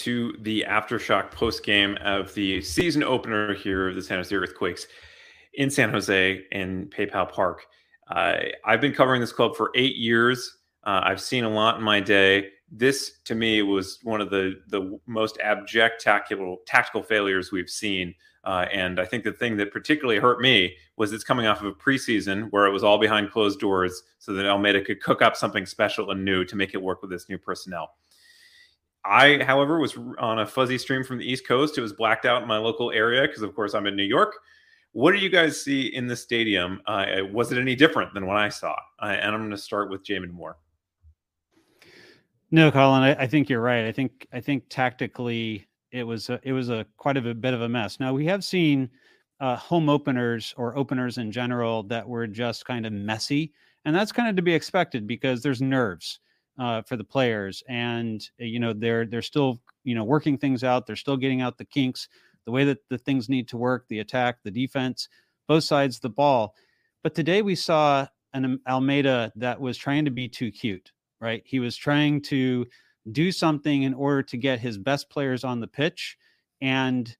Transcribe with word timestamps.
to 0.00 0.34
the 0.40 0.64
Aftershock 0.68 1.30
post 1.30 1.62
game 1.62 1.98
of 2.02 2.32
the 2.34 2.62
season 2.62 3.02
opener 3.02 3.54
here 3.54 3.88
of 3.88 3.94
the 3.94 4.02
San 4.02 4.16
Jose 4.16 4.34
Earthquakes 4.34 4.86
in 5.54 5.70
San 5.70 5.90
Jose 5.90 6.42
in 6.52 6.86
PayPal 6.86 7.30
Park. 7.30 7.66
Uh, 8.10 8.36
I've 8.64 8.80
been 8.80 8.94
covering 8.94 9.20
this 9.20 9.32
club 9.32 9.56
for 9.56 9.70
eight 9.74 9.96
years. 9.96 10.56
Uh, 10.84 11.00
I've 11.04 11.20
seen 11.20 11.44
a 11.44 11.50
lot 11.50 11.76
in 11.76 11.82
my 11.82 12.00
day. 12.00 12.48
This, 12.70 13.18
to 13.24 13.34
me, 13.34 13.62
was 13.62 13.98
one 14.02 14.20
of 14.20 14.30
the 14.30 14.60
the 14.68 14.98
most 15.06 15.38
abject 15.40 16.00
tactical 16.00 16.58
tactical 16.66 17.02
failures 17.02 17.52
we've 17.52 17.68
seen. 17.68 18.14
Uh, 18.44 18.64
and 18.72 18.98
I 18.98 19.04
think 19.04 19.24
the 19.24 19.32
thing 19.32 19.58
that 19.58 19.70
particularly 19.70 20.18
hurt 20.18 20.40
me 20.40 20.74
was 20.96 21.12
it's 21.12 21.24
coming 21.24 21.46
off 21.46 21.60
of 21.60 21.66
a 21.66 21.72
preseason 21.72 22.48
where 22.52 22.64
it 22.64 22.72
was 22.72 22.82
all 22.82 22.98
behind 22.98 23.30
closed 23.30 23.60
doors, 23.60 24.02
so 24.18 24.32
that 24.32 24.46
Almeyda 24.46 24.82
could 24.82 25.02
cook 25.02 25.20
up 25.20 25.36
something 25.36 25.66
special 25.66 26.10
and 26.10 26.24
new 26.24 26.44
to 26.46 26.56
make 26.56 26.72
it 26.72 26.80
work 26.80 27.02
with 27.02 27.10
this 27.10 27.28
new 27.28 27.36
personnel. 27.36 27.90
I, 29.04 29.42
however, 29.42 29.78
was 29.78 29.96
on 30.18 30.40
a 30.40 30.46
fuzzy 30.46 30.78
stream 30.78 31.04
from 31.04 31.18
the 31.18 31.30
East 31.30 31.46
Coast. 31.46 31.78
It 31.78 31.80
was 31.80 31.92
blacked 31.92 32.26
out 32.26 32.42
in 32.42 32.48
my 32.48 32.58
local 32.58 32.90
area 32.90 33.22
because, 33.22 33.42
of 33.42 33.54
course, 33.54 33.74
I'm 33.74 33.86
in 33.86 33.96
New 33.96 34.04
York. 34.04 34.34
What 34.92 35.12
do 35.12 35.18
you 35.18 35.28
guys 35.28 35.62
see 35.62 35.86
in 35.94 36.06
the 36.06 36.16
stadium? 36.16 36.82
Uh, 36.86 37.06
was 37.32 37.52
it 37.52 37.58
any 37.58 37.74
different 37.74 38.12
than 38.12 38.26
what 38.26 38.36
I 38.36 38.48
saw? 38.48 38.74
Uh, 39.00 39.06
and 39.06 39.34
I'm 39.34 39.40
going 39.40 39.50
to 39.50 39.58
start 39.58 39.90
with 39.90 40.04
Jamon 40.04 40.32
Moore. 40.32 40.58
No, 42.50 42.70
Colin, 42.72 43.02
I, 43.02 43.14
I, 43.14 43.26
think 43.28 43.48
you're 43.48 43.60
right. 43.60 43.86
I 43.86 43.92
think 43.92 44.26
I 44.32 44.40
think 44.40 44.64
tactically 44.68 45.68
it 45.92 46.02
was 46.02 46.28
a, 46.30 46.40
it 46.42 46.52
was 46.52 46.68
a 46.68 46.84
quite 46.96 47.16
a 47.16 47.34
bit 47.34 47.54
of 47.54 47.62
a 47.62 47.68
mess. 47.68 48.00
Now 48.00 48.12
we 48.12 48.26
have 48.26 48.44
seen 48.44 48.90
uh, 49.38 49.54
home 49.54 49.88
openers 49.88 50.52
or 50.56 50.76
openers 50.76 51.18
in 51.18 51.30
general 51.30 51.84
that 51.84 52.08
were 52.08 52.26
just 52.26 52.64
kind 52.64 52.86
of 52.86 52.92
messy, 52.92 53.52
and 53.84 53.94
that's 53.94 54.10
kind 54.10 54.28
of 54.28 54.34
to 54.34 54.42
be 54.42 54.52
expected 54.52 55.06
because 55.06 55.42
there's 55.42 55.62
nerves 55.62 56.18
uh, 56.60 56.82
for 56.82 56.96
the 56.96 57.04
players, 57.04 57.64
and 57.68 58.22
you 58.38 58.60
know 58.60 58.72
they're 58.72 59.06
they're 59.06 59.22
still 59.22 59.60
you 59.82 59.94
know 59.94 60.04
working 60.04 60.38
things 60.38 60.62
out. 60.62 60.86
They're 60.86 60.94
still 60.94 61.16
getting 61.16 61.40
out 61.40 61.58
the 61.58 61.64
kinks 61.64 62.08
the 62.46 62.52
way 62.52 62.64
that 62.64 62.78
the 62.88 62.98
things 62.98 63.28
need 63.28 63.48
to 63.48 63.56
work 63.56 63.86
the 63.88 64.00
attack, 64.00 64.38
the 64.42 64.50
defense, 64.50 65.08
both 65.48 65.64
sides 65.64 66.00
the 66.00 66.08
ball. 66.08 66.54
But 67.02 67.14
today 67.14 67.42
we 67.42 67.54
saw 67.54 68.06
an 68.32 68.60
Almeyda 68.68 69.32
that 69.36 69.60
was 69.60 69.76
trying 69.76 70.04
to 70.04 70.10
be 70.10 70.28
too 70.28 70.50
cute, 70.50 70.92
right? 71.20 71.42
He 71.44 71.60
was 71.60 71.76
trying 71.76 72.22
to 72.22 72.66
do 73.12 73.32
something 73.32 73.82
in 73.82 73.94
order 73.94 74.22
to 74.22 74.36
get 74.36 74.60
his 74.60 74.78
best 74.78 75.10
players 75.10 75.44
on 75.44 75.60
the 75.60 75.66
pitch 75.66 76.16
and 76.60 77.16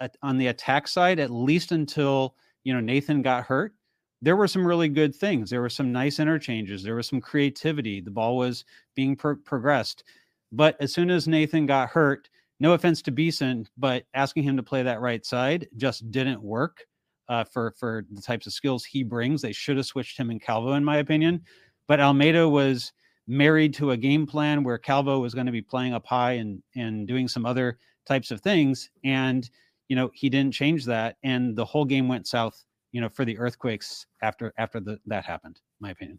at, 0.00 0.16
on 0.22 0.38
the 0.38 0.46
attack 0.46 0.88
side 0.88 1.18
at 1.18 1.30
least 1.30 1.72
until 1.72 2.34
you 2.64 2.72
know 2.72 2.80
Nathan 2.80 3.22
got 3.22 3.44
hurt 3.44 3.74
there 4.22 4.36
were 4.36 4.48
some 4.48 4.66
really 4.66 4.88
good 4.88 5.14
things 5.14 5.50
there 5.50 5.62
were 5.62 5.68
some 5.68 5.92
nice 5.92 6.18
interchanges 6.18 6.82
there 6.82 6.94
was 6.94 7.08
some 7.08 7.20
creativity 7.20 8.00
the 8.00 8.10
ball 8.10 8.36
was 8.36 8.64
being 8.94 9.16
pro- 9.16 9.36
progressed 9.36 10.04
but 10.52 10.76
as 10.80 10.92
soon 10.92 11.10
as 11.10 11.28
Nathan 11.28 11.66
got 11.66 11.88
hurt 11.88 12.28
no 12.60 12.74
offense 12.74 13.00
to 13.02 13.10
Beason, 13.10 13.66
but 13.78 14.04
asking 14.12 14.42
him 14.42 14.56
to 14.58 14.62
play 14.62 14.82
that 14.82 15.00
right 15.00 15.24
side 15.24 15.66
just 15.76 16.10
didn't 16.10 16.42
work 16.42 16.86
uh, 17.28 17.42
for 17.42 17.72
for 17.78 18.04
the 18.10 18.20
types 18.20 18.46
of 18.46 18.52
skills 18.52 18.84
he 18.84 19.02
brings. 19.02 19.40
They 19.40 19.52
should 19.52 19.78
have 19.78 19.86
switched 19.86 20.18
him 20.18 20.30
and 20.30 20.40
Calvo, 20.40 20.74
in 20.74 20.84
my 20.84 20.98
opinion. 20.98 21.42
But 21.88 22.00
Almeyda 22.00 22.48
was 22.48 22.92
married 23.26 23.72
to 23.74 23.92
a 23.92 23.96
game 23.96 24.26
plan 24.26 24.62
where 24.62 24.78
Calvo 24.78 25.20
was 25.20 25.34
going 25.34 25.46
to 25.46 25.52
be 25.52 25.62
playing 25.62 25.94
up 25.94 26.06
high 26.06 26.32
and 26.32 26.62
and 26.76 27.08
doing 27.08 27.28
some 27.28 27.46
other 27.46 27.78
types 28.06 28.30
of 28.30 28.42
things, 28.42 28.90
and 29.04 29.48
you 29.88 29.96
know 29.96 30.10
he 30.12 30.28
didn't 30.28 30.54
change 30.54 30.84
that, 30.84 31.16
and 31.22 31.56
the 31.56 31.64
whole 31.64 31.86
game 31.86 32.08
went 32.08 32.26
south. 32.26 32.62
You 32.92 33.00
know, 33.00 33.08
for 33.08 33.24
the 33.24 33.38
earthquakes 33.38 34.06
after 34.22 34.52
after 34.58 34.80
the, 34.80 34.98
that 35.06 35.24
happened, 35.24 35.60
my 35.80 35.90
opinion. 35.90 36.18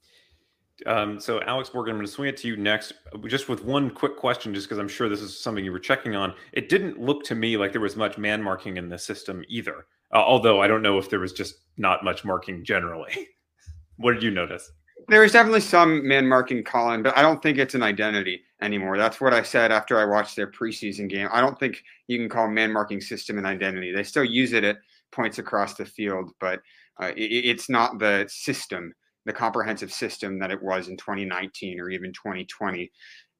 Um, 0.85 1.19
so, 1.19 1.41
Alex 1.43 1.71
Morgan, 1.73 1.91
I'm 1.91 1.97
going 1.97 2.07
to 2.07 2.11
swing 2.11 2.29
it 2.29 2.37
to 2.37 2.47
you 2.47 2.57
next, 2.57 2.93
just 3.27 3.49
with 3.49 3.63
one 3.63 3.89
quick 3.89 4.17
question, 4.17 4.53
just 4.53 4.67
because 4.67 4.79
I'm 4.79 4.87
sure 4.87 5.09
this 5.09 5.21
is 5.21 5.37
something 5.37 5.63
you 5.63 5.71
were 5.71 5.79
checking 5.79 6.15
on. 6.15 6.33
It 6.53 6.69
didn't 6.69 6.99
look 6.99 7.23
to 7.25 7.35
me 7.35 7.57
like 7.57 7.71
there 7.71 7.81
was 7.81 7.95
much 7.95 8.17
man 8.17 8.41
marking 8.41 8.77
in 8.77 8.89
the 8.89 8.97
system 8.97 9.43
either, 9.47 9.85
uh, 10.13 10.17
although 10.17 10.61
I 10.61 10.67
don't 10.67 10.81
know 10.81 10.97
if 10.97 11.09
there 11.09 11.19
was 11.19 11.33
just 11.33 11.55
not 11.77 12.03
much 12.03 12.25
marking 12.25 12.63
generally. 12.63 13.27
what 13.97 14.13
did 14.13 14.23
you 14.23 14.31
notice? 14.31 14.71
There 15.07 15.21
was 15.21 15.31
definitely 15.31 15.61
some 15.61 16.07
man 16.07 16.27
marking, 16.27 16.63
Colin, 16.63 17.03
but 17.03 17.17
I 17.17 17.21
don't 17.21 17.41
think 17.41 17.57
it's 17.57 17.75
an 17.75 17.83
identity 17.83 18.41
anymore. 18.61 18.97
That's 18.97 19.19
what 19.19 19.33
I 19.33 19.43
said 19.43 19.71
after 19.71 19.99
I 19.99 20.05
watched 20.05 20.35
their 20.35 20.49
preseason 20.49 21.09
game. 21.09 21.27
I 21.31 21.41
don't 21.41 21.59
think 21.59 21.83
you 22.07 22.17
can 22.17 22.29
call 22.29 22.47
man 22.47 22.71
marking 22.71 23.01
system 23.01 23.37
an 23.37 23.45
identity. 23.45 23.91
They 23.91 24.03
still 24.03 24.23
use 24.23 24.53
it 24.53 24.63
at 24.63 24.77
points 25.11 25.39
across 25.39 25.75
the 25.75 25.85
field, 25.85 26.31
but 26.39 26.61
uh, 27.01 27.11
it, 27.15 27.45
it's 27.45 27.69
not 27.69 27.99
the 27.99 28.25
system 28.29 28.93
the 29.25 29.33
comprehensive 29.33 29.91
system 29.91 30.39
that 30.39 30.51
it 30.51 30.61
was 30.61 30.87
in 30.87 30.97
2019 30.97 31.79
or 31.79 31.89
even 31.89 32.11
2020. 32.13 32.91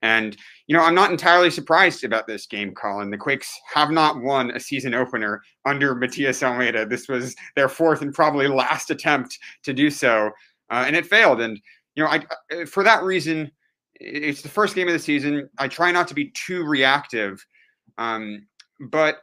And, 0.04 0.36
you 0.66 0.76
know, 0.76 0.82
I'm 0.82 0.96
not 0.96 1.12
entirely 1.12 1.52
surprised 1.52 2.04
about 2.04 2.26
this 2.26 2.48
game, 2.48 2.74
Colin. 2.74 3.12
The 3.12 3.18
Quakes 3.18 3.54
have 3.74 3.92
not 3.92 4.22
won 4.22 4.52
a 4.52 4.60
season 4.60 4.96
opener 4.96 5.42
under 5.66 5.94
Matias 5.94 6.42
Almeyda. 6.42 6.88
This 6.88 7.08
was 7.08 7.36
their 7.56 7.70
fourth 7.70 8.02
and 8.02 8.14
probably 8.14 8.48
last 8.48 8.90
attempt 8.90 9.38
to 9.64 9.74
do 9.74 9.90
so, 9.92 10.32
uh, 10.72 10.84
and 10.88 10.96
it 10.96 11.06
failed. 11.06 11.42
And, 11.42 11.60
you 11.96 12.04
know, 12.04 12.10
I, 12.10 12.24
uh, 12.52 12.66
for 12.66 12.84
that 12.84 13.04
reason, 13.04 13.52
it's 13.96 14.42
the 14.42 14.50
first 14.50 14.74
game 14.74 14.88
of 14.88 14.94
the 14.94 15.00
season. 15.00 15.48
I 15.60 15.68
try 15.68 15.92
not 15.92 16.08
to 16.08 16.16
be 16.16 16.32
too 16.32 16.64
reactive. 16.64 17.46
Um, 18.00 18.48
but 18.90 19.18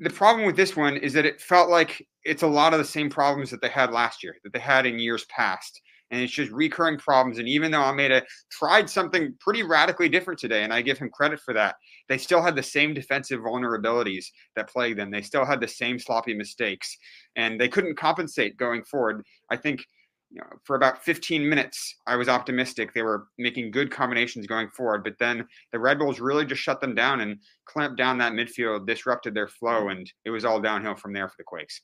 the 0.00 0.10
problem 0.10 0.46
with 0.46 0.56
this 0.56 0.76
one 0.76 0.96
is 0.96 1.12
that 1.12 1.26
it 1.26 1.40
felt 1.40 1.68
like 1.68 2.06
it's 2.24 2.42
a 2.42 2.46
lot 2.46 2.72
of 2.72 2.78
the 2.78 2.84
same 2.84 3.10
problems 3.10 3.50
that 3.50 3.60
they 3.60 3.68
had 3.68 3.92
last 3.92 4.22
year, 4.22 4.34
that 4.42 4.52
they 4.52 4.58
had 4.58 4.86
in 4.86 4.98
years 4.98 5.26
past. 5.26 5.80
And 6.10 6.20
it's 6.20 6.32
just 6.32 6.50
recurring 6.50 6.98
problems. 6.98 7.38
And 7.38 7.46
even 7.46 7.70
though 7.70 7.82
Almeyda 7.82 8.24
tried 8.50 8.90
something 8.90 9.32
pretty 9.38 9.62
radically 9.62 10.08
different 10.08 10.40
today, 10.40 10.64
and 10.64 10.72
I 10.72 10.82
give 10.82 10.98
him 10.98 11.08
credit 11.10 11.38
for 11.38 11.54
that, 11.54 11.76
they 12.08 12.18
still 12.18 12.42
had 12.42 12.56
the 12.56 12.62
same 12.62 12.94
defensive 12.94 13.40
vulnerabilities 13.40 14.24
that 14.56 14.68
plagued 14.68 14.98
them. 14.98 15.10
They 15.12 15.22
still 15.22 15.44
had 15.44 15.60
the 15.60 15.68
same 15.68 16.00
sloppy 16.00 16.34
mistakes, 16.34 16.96
and 17.36 17.60
they 17.60 17.68
couldn't 17.68 17.96
compensate 17.96 18.56
going 18.56 18.82
forward. 18.82 19.22
I 19.50 19.56
think 19.56 19.84
you 20.30 20.40
know, 20.40 20.46
for 20.64 20.76
about 20.76 21.02
15 21.02 21.48
minutes, 21.48 21.96
I 22.06 22.16
was 22.16 22.28
optimistic. 22.28 22.94
They 22.94 23.02
were 23.02 23.26
making 23.38 23.72
good 23.72 23.90
combinations 23.90 24.46
going 24.46 24.68
forward, 24.70 25.02
but 25.02 25.18
then 25.18 25.46
the 25.72 25.78
Red 25.78 25.98
Bulls 25.98 26.20
really 26.20 26.44
just 26.44 26.62
shut 26.62 26.80
them 26.80 26.94
down 26.94 27.20
and 27.20 27.38
clamped 27.64 27.98
down 27.98 28.18
that 28.18 28.32
midfield, 28.32 28.86
disrupted 28.86 29.34
their 29.34 29.48
flow, 29.48 29.88
and 29.88 30.10
it 30.24 30.30
was 30.30 30.44
all 30.44 30.60
downhill 30.60 30.94
from 30.94 31.12
there 31.12 31.28
for 31.28 31.34
the 31.38 31.44
Quakes. 31.44 31.80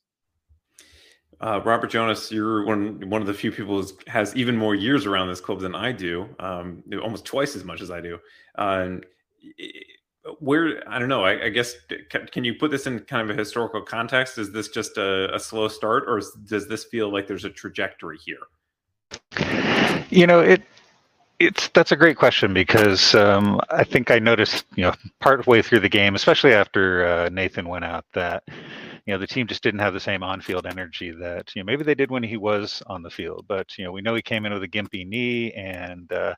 Uh, 1.41 1.61
Robert 1.65 1.91
Jonas, 1.91 2.33
you're 2.33 2.65
one 2.65 3.11
one 3.11 3.21
of 3.21 3.27
the 3.27 3.34
few 3.34 3.53
people 3.53 3.83
who 3.83 3.89
has 4.07 4.34
even 4.37 4.57
more 4.57 4.75
years 4.75 5.05
around 5.05 5.28
this 5.28 5.41
club 5.41 5.61
than 5.61 5.75
I 5.75 5.93
do, 5.93 6.28
um, 6.39 6.83
almost 7.03 7.27
twice 7.27 7.57
as 7.57 7.65
much 7.65 7.83
as 7.83 7.91
I 7.91 8.01
do. 8.01 8.19
Uh, 8.57 8.97
where 10.39 10.83
I 10.89 10.99
don't 10.99 11.09
know. 11.09 11.25
I, 11.25 11.45
I, 11.45 11.49
guess 11.49 11.75
can 12.31 12.45
you 12.45 12.55
put 12.55 12.71
this 12.71 12.87
in 12.87 13.01
kind 13.01 13.29
of 13.29 13.37
a 13.37 13.39
historical 13.39 13.83
context? 13.83 14.39
Is 14.39 14.53
this 14.53 14.69
just 14.69 14.97
a, 14.97 15.35
a 15.35 15.39
slow 15.39 15.69
start, 15.69 16.05
or 16.07 16.19
is, 16.19 16.33
does 16.47 16.69
this 16.69 16.84
feel 16.84 17.13
like 17.13 17.27
there's 17.27 17.45
a 17.45 17.51
trajectory 17.51 18.19
here? 18.19 18.39
You 20.11 20.27
know, 20.27 20.41
it 20.41 20.63
it's 21.39 21.69
that's 21.69 21.93
a 21.93 21.97
great 21.97 22.17
question 22.17 22.55
because 22.55 23.15
um, 23.15 23.61
I 23.71 23.84
think 23.84 24.11
I 24.11 24.19
noticed, 24.19 24.65
you 24.75 24.83
know, 24.84 24.95
part 25.21 25.47
way 25.47 25.63
through 25.63 25.81
the 25.81 25.89
game, 25.89 26.15
especially 26.15 26.53
after 26.53 27.07
uh, 27.07 27.29
Nathan 27.29 27.69
went 27.69 27.84
out, 27.84 28.05
that 28.15 28.45
you 29.07 29.15
know 29.15 29.19
the 29.19 29.27
team 29.27 29.47
just 29.47 29.63
didn't 29.63 29.81
have 29.81 29.95
the 29.95 30.01
same 30.01 30.23
on-field 30.23 30.67
energy 30.67 31.13
that 31.13 31.55
you 31.55 31.63
know 31.63 31.67
maybe 31.67 31.85
they 31.85 31.95
did 31.95 32.11
when 32.11 32.23
he 32.23 32.37
was 32.37 32.83
on 32.89 33.03
the 33.03 33.11
field 33.11 33.45
but 33.49 33.79
you 33.79 33.85
know 33.85 33.93
we 33.93 34.03
know 34.03 34.15
he 34.15 34.23
came 34.23 34.45
in 34.45 34.53
with 34.53 34.63
a 34.65 34.69
gimpy 34.69 35.07
knee 35.07 35.53
and 35.53 36.13
uh, 36.13 36.35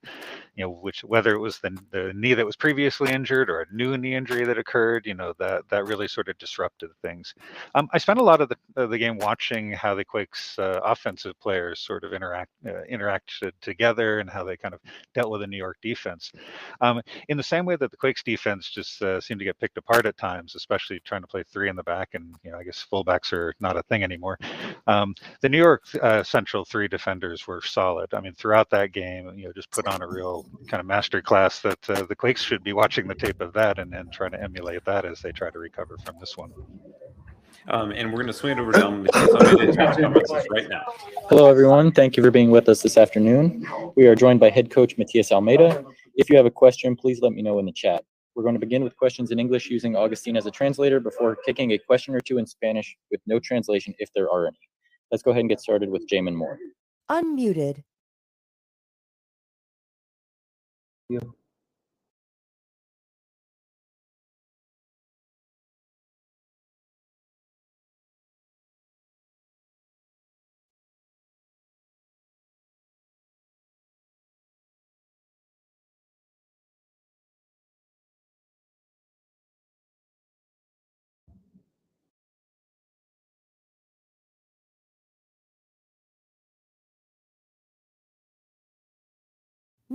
you 0.55 0.65
know 0.65 0.71
which 0.71 1.03
whether 1.03 1.35
it 1.35 1.39
was 1.39 1.59
the, 1.61 1.77
the 1.93 2.13
knee 2.15 2.35
that 2.35 2.45
was 2.45 2.57
previously 2.57 3.11
injured 3.11 3.49
or 3.49 3.63
a 3.63 3.75
new 3.75 3.97
knee 3.97 4.15
injury 4.15 4.45
that 4.45 4.59
occurred 4.59 5.07
you 5.07 5.15
know 5.15 5.33
that 5.39 5.63
that 5.71 5.87
really 5.87 6.07
sort 6.07 6.29
of 6.29 6.37
disrupted 6.39 6.91
things. 7.03 7.35
Um, 7.75 7.89
i 7.93 7.99
spent 7.99 8.19
a 8.19 8.23
lot 8.23 8.41
of 8.41 8.49
the, 8.49 8.57
of 8.77 8.91
the 8.91 8.99
game 8.99 9.19
watching 9.19 9.73
how 9.73 9.95
the 9.95 10.05
quakes 10.05 10.59
uh, 10.59 10.81
offensive 10.85 11.39
players 11.41 11.81
sort 11.81 12.05
of 12.05 12.13
interact 12.13 12.51
uh, 12.67 12.83
interacted 12.91 13.53
together 13.63 14.21
and 14.21 14.29
how 14.29 14.45
they 14.45 14.57
kind 14.57 14.75
of 14.75 14.81
dealt 15.15 15.31
with 15.31 15.41
the 15.41 15.47
new 15.47 15.57
york 15.57 15.79
defense. 15.83 16.33
Um, 16.81 17.01
in 17.29 17.37
the 17.37 17.43
same 17.43 17.65
way 17.65 17.77
that 17.77 17.91
the 17.91 17.97
quakes 17.97 18.23
defense 18.23 18.69
just 18.69 19.01
uh, 19.03 19.21
seemed 19.21 19.41
to 19.41 19.45
get 19.45 19.59
picked 19.59 19.79
apart 19.79 20.05
at 20.05 20.19
times 20.19 20.55
especially 20.55 21.01
trying 21.01 21.23
to 21.23 21.27
play 21.27 21.43
three 21.51 21.71
in 21.71 21.77
the 21.77 21.83
back 21.83 22.11
and 22.13 22.35
you 22.45 22.51
know 22.51 22.58
I 22.59 22.65
guess 22.65 22.85
fullbacks 22.91 23.33
are 23.33 23.55
not 23.61 23.77
a 23.77 23.83
thing 23.85 24.03
anymore. 24.03 24.39
Um, 24.87 25.15
the 25.41 25.49
New 25.49 25.59
York 25.59 25.85
uh, 26.03 26.23
Central 26.23 26.65
three 26.65 26.89
defenders 26.89 27.47
were 27.47 27.63
solid. 27.63 28.13
I 28.13 28.21
mean, 28.21 28.35
throughout 28.35 28.71
that 28.71 28.93
game, 28.93 29.33
you 29.37 29.47
know, 29.47 29.53
just 29.53 29.71
put 29.71 29.87
on 29.87 30.03
a 30.03 30.07
real 30.07 30.47
kind 30.69 30.81
of 30.81 30.87
master 30.87 31.23
class 31.23 31.61
that 31.61 31.91
uh, 31.91 32.03
the 32.05 32.17
Quakes 32.17 32.43
should 32.43 32.65
be 32.65 32.73
watching 32.73 33.07
the 33.07 33.15
tape 33.15 33.41
of 33.41 33.53
that 33.55 33.79
and, 33.79 33.93
then 33.93 34.11
trying 34.11 34.33
to 34.33 34.43
emulate 34.43 34.85
that 34.85 35.07
as 35.07 35.21
they 35.21 35.33
try 35.33 35.51
to 35.51 35.59
recover 35.59 35.97
from 36.05 36.17
this 36.21 36.37
one. 36.37 36.53
Um, 37.69 37.91
and 37.91 38.11
we're 38.11 38.19
going 38.19 38.29
to 38.29 38.33
swing 38.33 38.59
it 38.59 38.61
over 38.61 38.73
to 38.73 38.91
Matias 38.91 40.47
right 40.51 40.69
now. 40.69 40.85
Hello, 41.29 41.51
everyone. 41.51 41.93
Thank 41.93 42.17
you 42.17 42.23
for 42.23 42.31
being 42.31 42.51
with 42.51 42.69
us 42.69 42.83
this 42.83 42.97
afternoon. 42.97 43.67
We 43.97 44.07
are 44.07 44.15
joined 44.15 44.41
by 44.41 44.51
head 44.51 44.71
coach 44.71 44.97
Matias 44.97 45.33
Almeyda. 45.33 45.85
If 46.15 46.31
you 46.31 46.37
have 46.37 46.47
a 46.47 46.51
question, 46.51 46.97
please 46.97 47.21
let 47.21 47.33
me 47.33 47.43
know 47.43 47.59
in 47.59 47.67
the 47.67 47.73
chat. 47.73 48.05
We're 48.39 48.45
going 48.45 48.55
to 48.55 48.61
begin 48.61 48.85
with 48.85 48.97
questions 48.97 49.33
in 49.33 49.41
English 49.41 49.69
using 49.69 49.97
Augustine 49.97 50.37
as 50.37 50.47
a 50.47 50.51
translator 50.53 51.01
before 51.01 51.37
kicking 51.45 51.73
a 51.73 51.79
question 51.79 52.15
or 52.15 52.21
two 52.21 52.39
in 52.39 52.47
Spanish 52.47 52.97
with 53.11 53.21
no 53.27 53.41
translation 53.41 53.93
if 53.99 54.11
there 54.15 54.31
are 54.31 54.47
any. 54.47 54.61
Let's 55.11 55.25
go 55.25 55.33
ahead 55.33 55.41
and 55.41 55.49
get 55.49 55.59
started 55.59 55.91
with 55.91 56.07
Jamon 56.09 56.37
Moore. 56.37 56.57
Unmuted. 57.11 57.83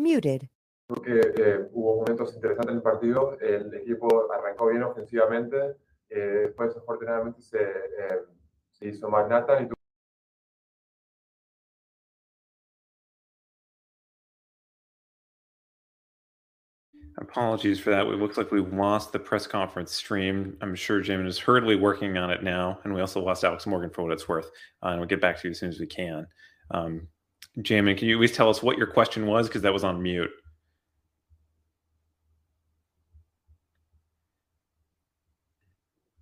Muted. 0.04 0.50
Creo 0.88 1.02
que 1.02 1.20
eh, 1.42 1.70
hubo 1.72 2.02
momentos 2.02 2.36
interesantes 2.36 2.72
en 2.72 2.76
el 2.78 2.84
partido. 2.84 3.38
El 3.40 3.74
equipo 3.74 4.30
arrancó 4.32 4.68
bien 4.68 4.84
ofensivamente. 4.84 5.78
Eh, 6.10 6.20
después, 6.48 6.76
afortunadamente, 6.76 7.42
se, 7.42 7.58
eh, 7.62 8.20
se 8.72 8.88
hizo 8.90 9.10
más 9.10 9.28
Nathan 9.30 9.64
y 9.64 9.68
tu- 9.70 9.76
Apologies 17.18 17.80
for 17.80 17.92
that. 17.92 18.08
It 18.08 18.20
looks 18.20 18.38
like 18.38 18.52
we 18.52 18.60
lost 18.60 19.12
the 19.14 19.20
press 19.20 19.48
conference 19.48 19.92
stream. 19.94 20.58
I'm 20.62 20.76
sure 20.76 21.02
Jamon 21.02 21.28
is 21.28 21.38
hurriedly 21.38 21.76
working 21.76 22.18
on 22.18 22.32
it 22.32 22.44
now. 22.44 22.80
And 22.84 22.94
we 22.94 23.02
also 23.02 23.22
lost 23.22 23.44
Alex 23.44 23.66
Morgan 23.68 23.92
for 23.92 24.02
what 24.04 24.12
it's 24.12 24.28
worth. 24.28 24.50
Uh, 24.84 24.90
and 24.90 25.00
we'll 25.00 25.08
get 25.08 25.22
back 25.22 25.40
to 25.40 25.48
you 25.48 25.52
as 25.52 25.60
soon 25.60 25.70
as 25.70 25.80
we 25.80 25.86
can. 25.86 26.28
Um, 26.72 27.08
Jamon, 27.60 27.98
can 27.98 28.08
you 28.08 28.16
at 28.18 28.22
least 28.22 28.36
tell 28.36 28.50
us 28.50 28.64
what 28.64 28.78
your 28.78 28.88
question 28.88 29.28
was? 29.28 29.48
Because 29.48 29.62
that 29.62 29.74
was 29.74 29.84
on 29.84 30.02
mute. 30.02 30.32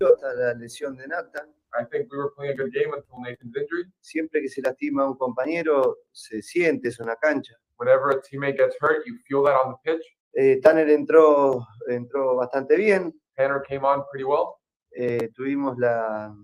la 0.02 0.54
lesión 0.54 0.98
de 0.98 1.08
Nathan. 1.08 1.54
I 1.74 1.86
think 1.86 2.12
we 2.12 2.18
were 2.18 2.32
playing 2.36 2.54
a 2.54 2.56
good 2.56 2.74
game 2.74 2.94
until 2.94 3.20
Nathan's 3.20 3.56
injury. 3.56 3.86
Siempre 4.02 4.42
que 4.42 4.50
se 4.50 4.62
lastima 4.62 5.06
un 5.06 5.16
compañero, 5.16 5.98
se 6.12 6.42
siente 6.42 6.90
eso 6.90 7.04
en 7.04 7.10
la 7.10 7.16
cancha. 7.16 7.56
Whenever 7.78 8.12
a 8.12 8.22
teammate 8.22 8.58
gets 8.58 8.76
hurt, 8.80 9.06
you 9.06 9.18
feel 9.28 9.44
that 9.44 9.56
on 9.56 9.72
the 9.72 9.78
pitch. 9.92 10.06
Eh, 10.34 10.60
Tanner 10.62 10.90
entró, 10.90 11.66
entró 11.88 12.36
bastante 12.36 12.76
bien. 12.76 13.14
Tanner 13.36 13.62
came 13.68 13.86
on 13.86 14.04
pretty 14.12 14.26
well. 14.26 14.58
Eh, 14.92 15.30
tuvimos 15.34 15.78
la, 15.78 16.36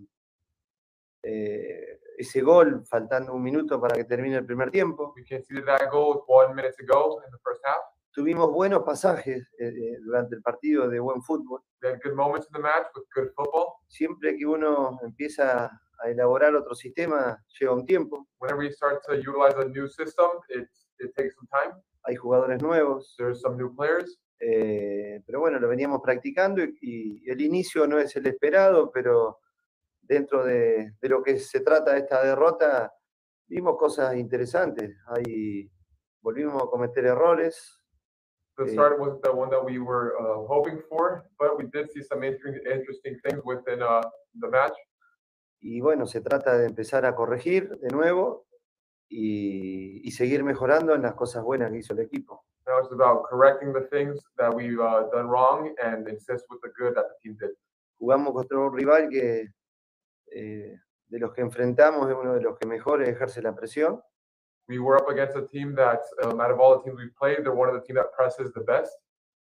eh, 1.24 1.97
ese 2.18 2.42
gol 2.42 2.84
faltando 2.86 3.34
un 3.34 3.44
minuto 3.44 3.80
para 3.80 3.96
que 3.96 4.04
termine 4.04 4.38
el 4.38 4.46
primer 4.46 4.72
tiempo. 4.72 5.14
We 5.16 5.24
conceded 5.24 5.66
that 5.66 5.90
goal 5.92 6.16
with 6.16 6.24
one 6.28 6.56
minute 6.56 6.74
to 6.78 6.86
go 6.86 7.22
in 7.24 7.32
the 7.32 7.38
first 7.44 7.62
half. 7.64 7.78
Tuvimos 8.12 8.52
buenos 8.52 8.84
pasajes 8.84 9.48
eh, 9.60 9.68
eh, 9.68 9.98
durante 10.04 10.36
el 10.36 10.42
partido 10.42 10.90
de 10.90 11.00
buen 11.00 11.22
fútbol. 11.22 11.62
We 11.84 11.90
had 11.90 12.00
good 12.04 12.16
moments 12.16 12.48
in 12.48 12.54
the 12.54 12.60
match 12.60 12.88
with 12.96 13.06
good 13.14 13.32
football. 13.36 13.76
Siempre 13.88 14.36
que 14.36 14.48
uno 14.48 14.98
empieza 15.04 15.66
a 16.00 16.10
elaborar 16.10 16.56
otro 16.56 16.74
sistema, 16.74 17.38
lleva 17.60 17.76
un 17.76 17.86
tiempo. 17.86 18.28
Whenever 18.40 18.64
you 18.64 18.72
start 18.72 19.04
to 19.06 19.14
utilize 19.14 19.56
a 19.56 19.66
new 19.66 19.88
system, 19.88 20.30
it, 20.50 20.68
it 20.98 21.14
takes 21.16 21.36
some 21.36 21.48
time. 21.52 21.80
Hay 22.08 22.16
jugadores 22.16 22.60
nuevos. 22.64 23.14
There's 23.18 23.40
some 23.42 23.56
new 23.56 23.76
players. 23.76 24.18
Eh, 24.40 25.22
pero 25.26 25.40
bueno, 25.40 25.60
lo 25.60 25.68
veníamos 25.68 26.02
practicando 26.02 26.64
y, 26.64 26.74
y 26.82 27.30
el 27.30 27.42
inicio 27.42 27.86
no 27.86 28.00
es 28.00 28.16
el 28.16 28.26
esperado, 28.26 28.90
pero 28.92 29.40
dentro 30.08 30.44
de, 30.46 30.94
de 31.02 31.10
lo 31.10 31.22
que 31.22 31.40
se 31.40 31.60
trata 31.60 31.94
de 31.94 32.00
esta 32.00 32.24
derrota, 32.24 32.94
vimos 33.48 33.78
cosas 33.78 34.16
interesantes. 34.16 34.96
Ahí 35.08 35.70
volvimos 36.22 36.62
a 36.64 36.68
cometer 36.68 37.06
errores. 37.06 37.74
The 38.58 38.64
Okay. 38.64 38.74
start 38.74 39.00
wasn't 39.00 39.22
the 39.22 39.32
one 39.32 39.52
that 39.52 39.64
we 39.64 39.78
were 39.78 40.16
uh, 40.20 40.48
hoping 40.48 40.82
for, 40.90 41.30
but 41.38 41.58
we 41.60 41.66
did 41.72 41.92
see 41.92 42.02
some 42.02 42.24
interesting, 42.24 42.60
interesting 42.66 43.16
things 43.24 43.40
within 43.46 43.84
uh, 43.84 44.02
the 44.42 44.48
match. 44.48 44.74
Y 45.60 45.80
bueno, 45.80 46.08
se 46.08 46.22
trata 46.22 46.58
de 46.58 46.66
empezar 46.66 47.06
a 47.06 47.14
corregir 47.16 47.70
de 47.78 47.90
nuevo 47.90 48.48
y, 49.10 50.02
y 50.04 50.12
seguir 50.12 50.44
mejorando 50.44 50.96
en 50.96 51.04
las 51.04 51.14
cosas 51.14 51.44
buenas 51.44 51.72
que 51.72 51.78
hizo 51.78 51.94
el 51.94 52.00
equipo. 52.00 52.46
Now 52.66 52.80
it's 52.80 52.92
about 52.92 53.24
correcting 53.30 53.74
the 53.74 53.88
things 53.90 54.20
that 54.38 54.54
we've 54.54 54.80
uh, 54.80 55.08
done 55.14 55.28
wrong 55.30 55.74
and 55.82 56.08
insist 56.08 56.46
with 56.50 56.60
the 56.62 56.72
good 56.78 56.96
that 56.96 57.06
the 57.08 57.16
team 57.22 57.38
did. 57.40 57.52
Jugamos 58.00 58.34
contra 58.34 58.58
un 58.58 58.74
rival 58.74 59.08
que 59.10 59.48
eh, 60.32 60.80
de 61.08 61.20
los 61.20 61.34
que 61.34 61.42
enfrentamos 61.42 62.10
es 62.10 62.16
uno 62.16 62.34
de 62.34 62.42
los 62.42 62.58
que 62.58 62.68
mejor 62.68 63.02
ejerce 63.04 63.42
la 63.42 63.54
presión. 63.56 64.02
We 64.68 64.80
were 64.80 64.98
up 65.02 65.10
against 65.10 65.38
a 65.38 65.46
team 65.48 65.76
that, 65.76 66.02
um, 66.24 66.42
out 66.42 66.52
of 66.52 66.60
all 66.60 66.78
the 66.78 66.84
teams 66.84 66.98
we 67.00 67.10
played, 67.18 67.44
they're 67.46 67.54
one 67.54 67.70
of 67.70 67.76
the 67.76 67.82
team 67.82 67.96
that 67.96 68.12
presses 68.18 68.52
the 68.54 68.62
best. 68.62 68.92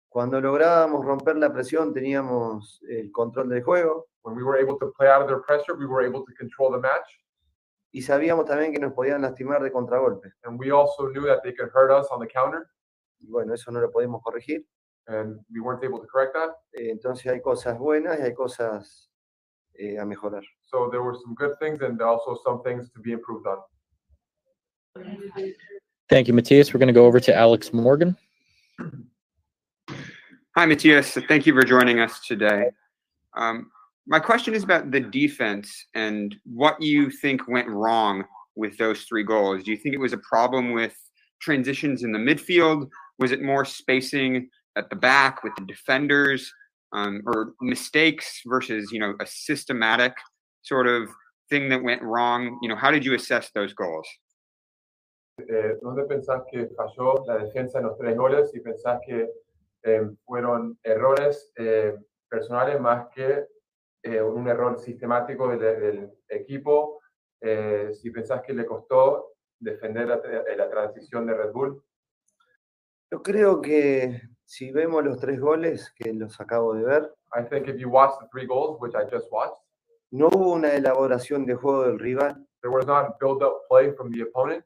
Cuando 0.09 0.41
lográbamos 0.41 1.05
romper 1.05 1.37
la 1.37 1.51
presión 1.53 1.95
teníamos 1.95 2.81
el 2.89 3.11
control 3.13 3.49
del 3.49 3.63
juego 3.63 4.09
When 4.25 4.37
we 4.37 4.43
were 4.45 4.57
able 4.61 4.79
to 4.79 4.93
play 4.97 5.09
out 5.09 5.23
of 5.23 5.29
their 5.29 5.41
pressure, 5.41 5.75
we 5.77 5.87
were 5.87 6.03
able 6.05 6.25
to 6.25 6.33
control 6.35 6.71
the 6.71 6.79
match. 6.79 7.19
y 7.95 8.01
sabíamos 8.03 8.47
también 8.47 8.73
que 8.73 8.79
nos 8.81 8.93
podían 8.95 9.21
lastimar 9.23 9.63
de 9.63 9.71
contragolpe. 9.71 10.33
And 10.45 10.59
we 10.59 10.71
also 10.71 11.09
knew 11.11 11.27
that 11.27 11.43
they 11.43 11.53
could 11.55 11.71
hurt 11.75 11.91
us 11.91 12.07
on 12.11 12.21
the 12.21 12.27
counter, 12.27 12.69
Y 13.21 13.29
bueno, 13.29 13.53
eso 13.55 13.71
no 13.71 13.81
lo 13.81 13.91
podemos 13.91 14.23
corregir. 14.23 14.65
and 15.09 15.39
we 15.53 15.61
weren't 15.61 15.83
able 15.85 15.99
to 16.01 16.07
correct 16.07 16.35
that. 16.35 16.51
Eh, 16.73 16.91
entonces 16.91 17.27
hay 17.31 17.41
cosas 17.41 17.79
buenas 17.79 18.19
y 18.19 18.23
hay 18.23 18.35
cosas 18.35 19.11
eh, 19.79 19.97
a 20.01 20.05
mejorar. 20.05 20.43
So 20.71 20.89
there 20.91 21.03
were 21.03 21.17
some 21.23 21.35
good 21.35 21.59
things 21.61 21.81
and 21.83 22.01
also 22.01 22.39
some 22.45 22.63
things 22.63 22.91
to 22.95 23.01
be 23.01 23.13
improved 23.13 23.47
on. 23.47 23.59
Thank 26.09 26.29
you, 26.29 26.35
Matias. 26.35 26.73
We're 26.73 26.79
going 26.79 26.89
to 26.89 26.93
go 26.93 27.07
over 27.07 27.21
to 27.21 27.35
Alex 27.35 27.73
Morgan. 27.73 28.17
Hi, 30.57 30.67
Matias. 30.67 31.17
Thank 31.29 31.47
you 31.47 31.55
for 31.55 31.63
joining 31.63 32.01
us 32.01 32.27
today. 32.27 32.71
Um, 33.37 33.71
my 34.07 34.19
question 34.19 34.53
is 34.53 34.65
about 34.65 34.91
the 34.91 35.01
defense 35.01 35.87
and 35.95 36.35
what 36.45 36.81
you 36.83 37.11
think 37.11 37.49
went 37.49 37.69
wrong 37.69 38.25
with 38.57 38.77
those 38.77 39.05
three 39.05 39.25
goals. 39.25 39.63
Do 39.63 39.71
you 39.71 39.77
think 39.77 39.95
it 39.95 39.99
was 39.99 40.13
a 40.13 40.19
problem 40.19 40.73
with 40.73 40.95
transitions 41.41 42.03
in 42.03 42.13
the 42.13 42.19
midfield? 42.19 42.89
Was 43.19 43.33
it 43.33 43.43
more 43.43 43.65
spacing 43.65 44.51
at 44.77 44.91
the 44.91 44.97
back 44.97 45.43
with 45.43 45.55
the 45.57 45.65
defenders, 45.65 46.53
um, 46.93 47.23
or 47.27 47.55
mistakes 47.61 48.41
versus 48.47 48.91
you 48.93 49.01
know 49.01 49.15
a 49.21 49.27
systematic 49.27 50.13
sort 50.63 50.87
of 50.87 51.09
thing 51.51 51.69
that 51.69 51.83
went 51.83 52.03
wrong? 52.03 52.59
You 52.63 52.69
know, 52.69 52.77
how 52.77 52.91
did 52.91 53.05
you 53.05 53.15
assess 53.15 53.51
those 53.55 53.75
goals? 53.75 54.09
Eh, 55.39 55.77
¿Dónde 55.81 56.05
pensás 56.05 56.43
que 56.51 56.69
falló 56.77 57.25
defensa 57.39 57.79
en 57.79 57.87
los 57.87 57.99
tres 57.99 58.17
goles 58.17 58.55
y 58.55 58.61
pensás 58.61 59.01
eh, 59.09 59.29
eh, 59.83 60.07
que 63.15 63.47
eh, 64.05 64.23
un 64.23 64.49
error 64.49 64.79
sistemático 64.79 65.49
del, 65.49 65.59
del 65.59 66.11
equipo? 66.29 67.01
Eh, 67.41 67.93
si 67.95 68.11
pensás 68.11 68.43
que 68.43 68.53
le 68.53 68.67
costó 68.67 69.33
defender 69.59 70.07
la, 70.07 70.21
la 70.57 70.71
transición 70.71 71.27
de 71.27 71.35
Red 71.35 71.53
Bull, 71.53 71.83
Yo 73.13 73.23
creo 73.23 73.61
que 73.61 74.23
si 74.47 74.73
vemos 74.73 75.05
los 75.05 75.19
tres 75.21 75.39
goles 75.39 75.93
que 75.97 76.15
los 76.15 76.41
acabo 76.41 76.73
de 76.73 76.83
ver, 76.83 77.15
I 77.35 77.43
think 77.47 77.69
if 77.69 77.77
you 77.77 77.91
watch 77.91 78.19
the 78.19 78.27
three 78.33 78.47
goals, 78.47 78.79
which 78.81 78.95
I 78.95 79.05
just 79.05 79.31
watched, 79.31 79.59
no 80.11 80.31
hubo 80.31 80.55
una 80.55 80.73
elaboración 80.73 81.45
de 81.45 81.55
juego 81.55 81.85
del 81.85 81.99
rival, 81.99 82.47
there 82.63 82.75
was 82.75 82.87
not 82.87 83.19
build-up 83.21 83.69
play 83.69 83.93
from 83.93 84.11
the 84.13 84.23
opponent. 84.23 84.65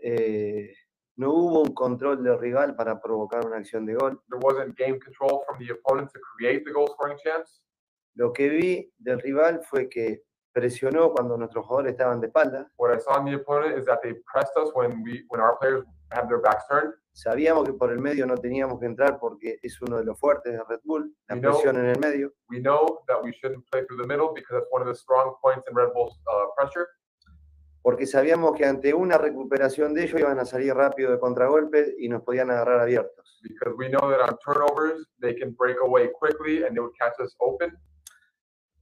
eh, 0.00 0.72
no 1.16 1.32
hubo 1.32 1.62
un 1.62 1.74
control 1.74 2.22
del 2.22 2.38
rival 2.38 2.76
para 2.76 3.00
provocar 3.00 3.44
una 3.44 3.56
acción 3.56 3.84
de 3.84 3.94
gol. 3.94 4.22
There 4.28 4.40
wasn't 4.40 4.78
game 4.78 5.00
control 5.00 5.42
from 5.44 5.58
the 5.58 5.72
opponent 5.72 6.12
to 6.12 6.20
create 6.20 6.64
the 6.64 6.70
goal-scoring 6.70 7.18
chance. 7.18 7.60
Lo 8.14 8.32
que 8.32 8.48
vi 8.48 8.92
del 8.98 9.20
rival 9.20 9.60
fue 9.64 9.88
que 9.88 10.22
presionó 10.52 11.10
cuando 11.10 11.36
nuestros 11.36 11.66
jugadores 11.66 11.94
estaban 11.94 12.20
de 12.20 12.28
espalda. 12.28 12.70
What 12.76 12.96
I 12.96 13.00
saw 13.00 13.18
in 13.18 13.24
the 13.24 13.34
opponent 13.34 13.76
is 13.76 13.86
that 13.86 14.02
they 14.04 14.14
pressed 14.32 14.56
us 14.56 14.70
when 14.72 15.02
we 15.02 15.24
when 15.30 15.40
our 15.40 15.58
players 15.58 15.84
had 16.12 16.28
their 16.28 16.40
backs 16.40 16.64
turned. 16.68 16.94
Sabíamos 17.18 17.64
que 17.64 17.72
por 17.72 17.90
el 17.90 17.98
medio 17.98 18.26
no 18.26 18.36
teníamos 18.36 18.78
que 18.78 18.86
entrar 18.86 19.18
porque 19.18 19.58
es 19.60 19.82
uno 19.82 19.96
de 19.96 20.04
los 20.04 20.16
fuertes 20.20 20.52
de 20.52 20.62
Red 20.68 20.78
Bull, 20.84 21.12
la 21.28 21.34
no- 21.34 21.50
presión 21.50 21.76
en 21.76 21.86
el 21.86 21.98
medio. 21.98 22.32
We 22.48 22.60
know 22.60 23.00
that 23.08 23.20
we 23.24 23.32
shouldn't 23.32 23.68
play 23.72 23.84
through 23.86 24.00
the 24.00 24.06
middle 24.06 24.32
because 24.32 24.54
that's 24.60 24.70
one 24.70 24.82
of 24.82 24.88
the 24.88 24.94
strong 24.94 25.34
points 25.42 25.66
in 25.68 25.74
Red 25.74 25.92
Bull's 25.94 26.16
uh, 26.28 26.54
pressure. 26.56 26.86
Porque 27.82 28.06
sabíamos 28.06 28.56
que 28.56 28.64
ante 28.64 28.94
una 28.94 29.18
recuperación 29.18 29.94
de 29.94 30.04
ellos 30.04 30.20
iban 30.20 30.38
a 30.38 30.44
salir 30.44 30.72
rápido 30.74 31.10
de 31.10 31.18
contragolpe 31.18 31.96
y 31.98 32.08
nos 32.08 32.22
podían 32.22 32.52
agarrar 32.52 32.78
abiertos. 32.78 33.40
Because 33.42 33.74
we 33.76 33.88
know 33.88 34.08
that 34.10 34.20
on 34.20 34.38
turnovers 34.38 35.04
they 35.20 35.34
can 35.34 35.54
break 35.56 35.78
away 35.80 36.12
quickly 36.20 36.62
and 36.62 36.76
they 36.76 36.80
would 36.80 36.94
catch 36.96 37.18
us 37.18 37.34
open. 37.40 37.76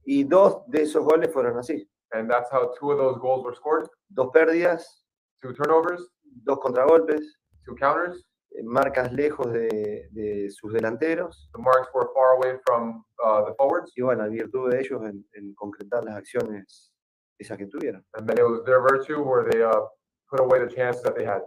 Y 0.05 0.23
dos 0.25 0.61
de 0.67 0.83
esos 0.83 1.03
goles 1.03 1.33
fueron 1.33 1.57
así. 1.57 1.89
And 2.11 2.29
that's 2.29 2.51
how 2.51 2.71
two 2.79 2.91
of 2.91 2.99
those 2.99 3.17
goals 3.19 3.43
were 3.43 3.55
scored. 3.55 3.89
Dos 4.09 4.29
pérdidas, 4.31 5.03
Two 5.41 5.53
turnovers, 5.53 6.07
dos 6.45 6.59
contragolpes, 6.59 7.21
two 7.65 7.75
counters. 7.75 8.26
Eh, 8.51 8.63
marcas 8.63 9.11
lejos 9.13 9.51
de, 9.51 10.07
de 10.11 10.49
sus 10.49 10.73
delanteros. 10.73 11.49
The 11.53 11.61
marks 11.61 11.89
were 11.93 12.07
far 12.13 12.35
away 12.37 12.59
from 12.65 13.03
uh, 13.23 13.45
the 13.45 13.53
forwards, 13.55 13.91
Y 13.95 14.01
bueno, 14.03 14.25
en 14.25 14.31
virtud 14.33 14.71
de 14.71 14.79
ellos 14.79 15.01
en, 15.03 15.25
en 15.33 15.53
concretar 15.55 16.03
las 16.03 16.15
acciones 16.15 16.91
esas 17.39 17.57
que 17.57 17.67
tuvieron. 17.67 18.03
and 18.15 18.27
then 18.27 18.37
it 18.39 18.43
was 18.43 18.63
their 18.65 18.81
virtue 18.81 19.21
where 19.21 19.47
they 19.49 19.61
uh, 19.61 19.81
put 20.29 20.39
away 20.39 20.59
the 20.59 20.73
chances 20.73 21.03
that 21.03 21.15
they 21.15 21.23
had. 21.25 21.41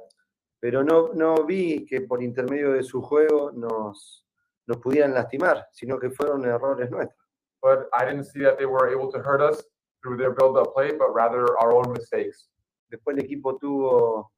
Pero 0.61 0.83
no, 0.83 1.09
no 1.15 1.47
vi 1.47 1.85
que 1.87 2.03
por 2.03 2.23
intermedio 2.23 2.73
de 2.73 2.83
su 2.83 3.01
juego 3.01 3.51
nos, 3.53 4.25
nos 4.67 4.77
pudieran 4.79 5.15
lastimar, 5.15 5.67
sino 5.73 5.99
que 5.99 6.11
fueron 6.11 6.45
errores 6.45 6.91
nuestros. 6.91 7.17
But 7.63 7.89
I 7.95 8.05
didn't 8.05 8.25
see 8.25 8.41
that 8.43 8.57
they 8.59 8.67
were 8.67 8.89
able 8.91 9.11
to 9.13 9.19
hurt 9.19 9.41
us 9.41 9.63
through 10.03 10.17
their 10.19 10.33
build-up 10.33 10.73
play, 10.75 10.93
but 10.93 11.13
rather 11.15 11.45
our 11.59 11.73
own 11.73 11.93
mistakes. 11.93 12.49
Después 12.91 13.17
el 13.17 13.25
equipo 13.25 13.57
tuvo 13.59 14.33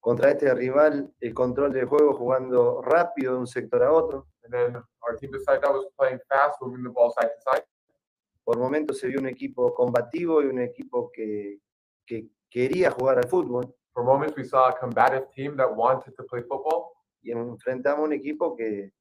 contra 0.00 0.30
este 0.30 0.52
rival 0.54 1.12
el 1.20 1.34
control 1.34 1.72
del 1.72 1.86
juego 1.86 2.14
jugando 2.14 2.82
rápido 2.82 3.34
de 3.34 3.38
un 3.40 3.46
sector 3.46 3.82
a 3.82 3.92
otro. 3.92 4.28
Por 8.44 8.58
momentos 8.58 8.98
se 8.98 9.08
vio 9.08 9.20
un 9.20 9.28
equipo 9.28 9.74
combativo 9.74 10.42
y 10.42 10.46
un 10.46 10.60
equipo 10.60 11.10
que, 11.12 11.58
que 12.06 12.28
quería 12.48 12.90
jugar 12.90 13.18
al 13.18 13.28
fútbol. 13.28 13.74
For 13.92 14.04
moments, 14.04 14.36
we 14.36 14.44
saw 14.44 14.68
a 14.68 14.78
combative 14.78 15.26
team 15.34 15.56
that 15.56 15.74
wanted 15.74 16.14
to 16.14 16.24
play 16.24 16.42
football. 16.42 16.92
y 17.22 17.32
enfrentamos 17.32 18.04
un 18.04 18.12
equipo 18.12 18.56
que, 18.56 18.92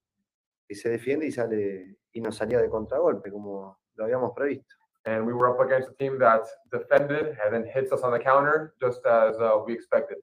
que 0.68 0.76
se 0.76 0.90
defiende 0.90 1.28
y 1.28 1.32
sale 1.32 1.98
y 2.12 2.22
nos 2.22 2.36
salía 2.36 2.60
de 2.60 2.70
contragolpe, 2.70 3.32
como 3.32 3.80
lo 3.96 4.04
habíamos 4.04 4.34
previsto. 4.34 4.76
And 5.06 5.26
we 5.26 5.34
were 5.34 5.50
up 5.50 5.62
against 5.62 5.90
a 5.90 5.94
team 5.94 6.20
that 6.20 6.44
defended 6.72 7.38
and 7.44 7.54
then 7.54 7.66
hits 7.66 7.94
us 7.94 8.02
on 8.04 8.12
the 8.12 8.20
counter, 8.20 8.74
just 8.82 9.06
as 9.06 9.40
uh, 9.40 9.64
we 9.66 9.74
expected. 9.74 10.18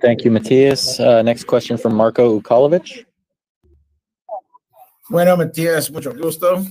Thank 0.00 0.24
you, 0.24 0.30
Matias. 0.30 1.00
Uh, 1.00 1.22
next 1.22 1.44
question 1.44 1.76
from 1.76 1.94
Marco 1.94 2.40
Ukalovic. 2.40 3.04
Bueno, 5.10 5.36
Matias, 5.36 5.90
mucho 5.90 6.12
gusto. 6.12 6.64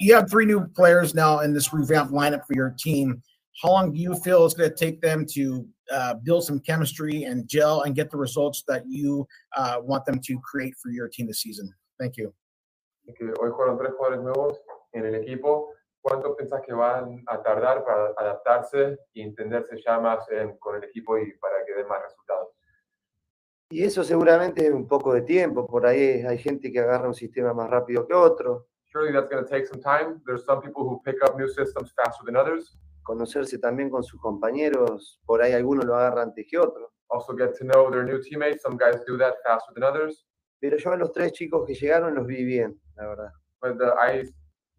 You 0.00 0.14
have 0.14 0.28
three 0.30 0.46
new 0.46 0.66
players 0.66 1.14
now 1.14 1.40
in 1.40 1.52
this 1.52 1.72
revamped 1.72 2.12
lineup 2.12 2.46
for 2.46 2.54
your 2.54 2.74
team. 2.78 3.22
How 3.62 3.70
long 3.70 3.92
do 3.92 4.00
you 4.00 4.14
feel 4.16 4.44
it's 4.44 4.54
going 4.54 4.70
to 4.70 4.76
take 4.76 5.00
them 5.00 5.24
to 5.32 5.66
uh, 5.92 6.14
build 6.14 6.44
some 6.44 6.58
chemistry 6.58 7.24
and 7.24 7.46
gel 7.46 7.82
and 7.82 7.94
get 7.94 8.10
the 8.10 8.16
results 8.16 8.64
that 8.66 8.82
you 8.88 9.26
uh, 9.56 9.76
want 9.80 10.04
them 10.04 10.18
to 10.20 10.40
create 10.40 10.74
for 10.82 10.90
your 10.90 11.08
team 11.08 11.26
this 11.26 11.40
season? 11.40 11.72
Thank 12.00 12.16
you. 12.16 12.34
Y 13.06 13.12
que 13.12 13.26
hoy 13.38 13.50
fueron 13.54 13.78
tres 13.78 13.92
jugadores 13.96 14.22
nuevos 14.22 14.58
en 14.94 15.06
el 15.06 15.14
equipo. 15.14 15.68
¿Cuánto 16.04 16.36
pensás 16.36 16.60
que 16.60 16.74
van 16.74 17.24
a 17.26 17.42
tardar 17.42 17.82
para 17.82 18.12
adaptarse 18.14 18.98
y 19.14 19.22
entenderse 19.22 19.74
ya 19.82 19.98
más 19.98 20.30
en- 20.30 20.58
con 20.58 20.76
el 20.76 20.84
equipo 20.84 21.16
y 21.16 21.32
para 21.38 21.64
que 21.64 21.72
den 21.72 21.88
más 21.88 22.02
resultados? 22.02 22.48
Y 23.70 23.82
eso 23.82 24.04
seguramente 24.04 24.66
es 24.66 24.70
un 24.70 24.86
poco 24.86 25.14
de 25.14 25.22
tiempo, 25.22 25.66
por 25.66 25.86
ahí 25.86 26.22
hay 26.28 26.36
gente 26.36 26.70
que 26.70 26.80
agarra 26.80 27.08
un 27.08 27.14
sistema 27.14 27.54
más 27.54 27.70
rápido 27.70 28.06
que 28.06 28.12
otro, 28.12 28.66
Surely 28.92 29.12
that's 29.14 29.30
going 29.30 29.42
to 29.42 29.48
take 29.48 29.66
some 29.66 29.80
time. 29.80 30.20
There's 30.26 30.44
some 30.44 30.60
people 30.60 30.82
who 30.84 31.00
pick 31.02 31.16
up 31.24 31.36
new 31.38 31.48
systems 31.48 31.90
faster 31.96 32.22
than 32.26 32.36
others. 32.36 32.78
conocerse 33.02 33.58
también 33.58 33.88
con 33.90 34.02
sus 34.04 34.20
compañeros, 34.20 35.20
por 35.24 35.40
ahí 35.42 35.52
algunos 35.54 35.84
lo 35.86 35.96
agarran 35.96 36.28
antes 36.28 36.46
que 36.48 36.58
otros. 36.58 36.90
Also 37.08 37.34
get 37.34 37.54
to 37.58 37.64
know 37.64 37.90
their 37.90 38.04
new 38.04 38.20
teammates. 38.20 38.60
Some 38.62 38.76
guys 38.76 39.02
do 39.06 39.16
that 39.18 39.34
faster 39.42 39.72
than 39.74 39.82
others. 39.84 40.26
Pero 40.60 40.76
yo 40.76 40.92
a 40.92 40.96
los 40.96 41.12
tres 41.12 41.32
chicos 41.32 41.66
que 41.66 41.74
llegaron 41.74 42.14
los 42.14 42.26
vi 42.26 42.44
bien, 42.44 42.78
la 42.94 43.06
verdad. 43.08 43.32
But 43.60 43.78
the, 43.78 43.86
I, 43.98 44.22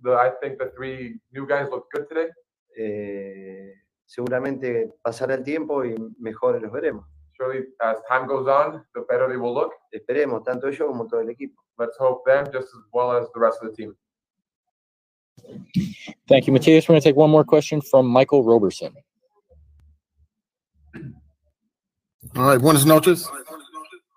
the, 0.06 0.14
I 0.14 0.32
think 0.42 0.60
the 0.60 0.72
three 0.76 1.20
new 1.34 1.46
guys 1.48 1.68
look 1.70 1.88
good 1.92 2.08
today. 2.08 2.30
Eh, 2.78 3.74
seguramente 4.06 4.94
pasará 5.02 5.36
el 5.36 5.44
tiempo 5.44 5.84
y 5.84 5.96
mejores 6.20 6.62
los 6.62 6.72
veremos. 6.72 7.06
Surely 7.34 7.66
as 7.82 7.98
time 8.08 8.28
goes 8.28 8.48
on, 8.48 8.86
the 8.94 9.02
better 9.10 9.28
they 9.28 9.38
will 9.38 9.54
look. 9.54 9.74
Esperemos, 9.92 10.44
tanto 10.46 10.68
ellos 10.68 10.88
como 10.88 11.08
todo 11.08 11.20
el 11.22 11.30
equipo. 11.30 11.62
Let's 11.78 11.98
hope 11.98 12.24
them 12.26 12.46
just 12.46 12.68
as 12.68 12.84
well 12.94 13.12
as 13.12 13.28
the 13.34 13.40
rest 13.40 13.60
of 13.62 13.72
the 13.72 13.76
team. 13.76 13.96
Thank 16.30 16.48
you, 16.48 16.54
Matias. 16.54 16.88
We're 16.88 16.94
going 16.94 17.02
to 17.02 17.10
take 17.10 17.18
one 17.18 17.30
more 17.30 17.44
question 17.44 17.82
from 17.82 18.08
Michael 18.08 18.44
Roberson. 18.44 18.94
All 22.36 22.48
right, 22.48 22.60
buenas 22.60 22.86
noches. 22.86 23.30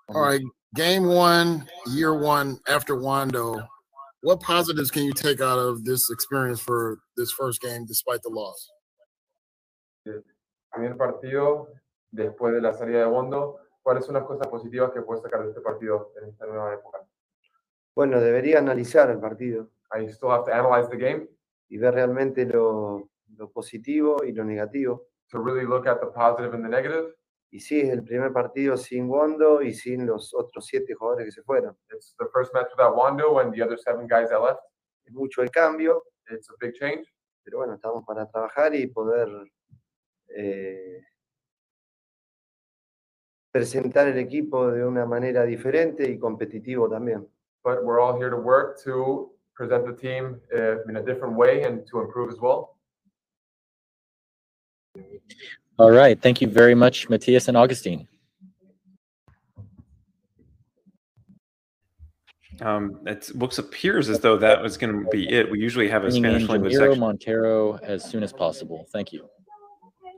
All 0.08 0.22
right, 0.22 0.40
game 0.74 1.06
one, 1.06 1.66
year 1.88 2.14
one 2.14 2.58
after 2.68 2.94
Wondo. 2.94 3.60
What 4.22 4.40
positives 4.40 4.90
can 4.90 5.04
you 5.04 5.12
take 5.12 5.40
out 5.40 5.58
of 5.58 5.84
this 5.84 6.10
experience 6.10 6.60
for 6.60 6.98
this 7.16 7.30
first 7.32 7.60
game 7.60 7.84
despite 7.86 8.20
the 8.22 8.30
loss? 8.30 8.70
Eh, 10.06 10.20
Primer 10.72 10.96
partido, 10.96 11.68
después 12.12 12.52
de 12.52 12.60
la 12.60 12.74
salida 12.74 12.98
de 13.00 13.06
Bondo, 13.06 13.58
¿cuáles 13.82 14.04
son 14.04 14.14
las 14.14 14.24
cosas 14.24 14.46
positivas 14.48 14.92
que 14.92 15.02
puedes 15.02 15.22
sacar 15.22 15.42
de 15.42 15.48
este 15.50 15.60
partido 15.60 16.12
en 16.20 16.28
esta 16.30 16.46
nueva 16.46 16.74
época? 16.74 16.98
Bueno, 17.94 18.20
debería 18.20 18.58
analizar 18.58 19.10
el 19.10 19.18
partido 19.18 19.70
I 19.92 20.04
still 20.08 20.30
have 20.30 20.44
to 20.44 20.52
analyze 20.52 20.88
the 20.90 20.98
game 20.98 21.28
y 21.70 21.78
ver 21.78 21.94
realmente 21.94 22.44
lo, 22.44 23.08
lo 23.36 23.50
positivo 23.50 24.22
y 24.24 24.32
lo 24.32 24.44
negativo. 24.44 25.06
to 25.30 25.38
really 25.38 25.66
look 25.66 25.86
at 25.86 26.00
the 26.00 26.06
positive 26.06 26.54
and 26.54 26.64
the 26.64 26.68
negative. 26.68 27.14
Y 27.50 27.60
sí, 27.60 27.80
es 27.80 27.88
el 27.90 28.02
primer 28.02 28.32
partido 28.32 28.76
sin 28.76 29.08
Wondo 29.08 29.62
y 29.62 29.72
sin 29.72 30.06
los 30.06 30.34
otros 30.34 30.66
siete 30.66 30.94
jugadores 30.94 31.26
que 31.26 31.32
se 31.32 31.42
fueron. 31.42 31.76
It's 31.90 32.14
the 32.18 32.26
first 32.32 32.52
match 32.52 32.68
without 32.76 32.94
Wando 32.94 33.40
and 33.40 33.52
the 33.54 33.62
other 33.62 33.78
seven 33.78 34.06
guys 34.06 34.28
that 34.28 34.40
left. 34.40 34.60
Es 35.06 35.14
mucho 35.14 35.42
el 35.42 35.50
cambio, 35.50 36.04
It's 36.30 36.50
a 36.50 36.54
big 36.60 36.74
change, 36.74 37.06
pero 37.42 37.58
bueno, 37.58 37.74
estamos 37.74 38.04
para 38.04 38.28
trabajar 38.28 38.74
y 38.74 38.86
poder 38.88 39.28
eh, 40.28 41.02
presentar 43.50 44.08
el 44.08 44.18
equipo 44.18 44.70
de 44.70 44.84
una 44.84 45.06
manera 45.06 45.44
diferente 45.44 46.06
y 46.06 46.18
competitivo 46.18 46.86
también. 46.86 47.26
but 47.64 47.84
we're 47.84 48.00
all 48.00 48.16
here 48.16 48.30
to 48.30 48.36
work 48.36 48.82
to 48.82 49.30
present 49.54 49.84
the 49.84 49.92
team 49.92 50.40
uh, 50.56 50.82
in 50.88 50.96
a 50.96 51.02
different 51.02 51.34
way 51.34 51.64
and 51.64 51.86
to 51.90 52.00
improve 52.00 52.30
as 52.30 52.40
well. 52.40 52.78
All 55.78 55.92
right. 55.92 56.20
Thank 56.20 56.40
you 56.40 56.48
very 56.48 56.74
much, 56.74 57.08
Matias 57.08 57.48
and 57.48 57.56
Augustine. 57.56 58.08
Um, 62.60 62.98
it 63.06 63.30
looks 63.36 63.58
appears 63.58 64.08
as 64.08 64.18
though 64.18 64.36
that 64.36 64.60
was 64.60 64.76
going 64.76 65.04
to 65.04 65.08
be 65.10 65.28
it. 65.32 65.48
We 65.48 65.60
usually 65.60 65.88
have 65.88 66.04
a 66.04 66.10
Spanish 66.10 66.48
language 66.48 66.72
Jamiro 66.72 66.88
section. 66.88 67.00
Monteiro 67.00 67.80
as 67.82 68.02
soon 68.02 68.24
as 68.24 68.32
possible. 68.32 68.86
Thank 68.92 69.12
you. 69.12 69.28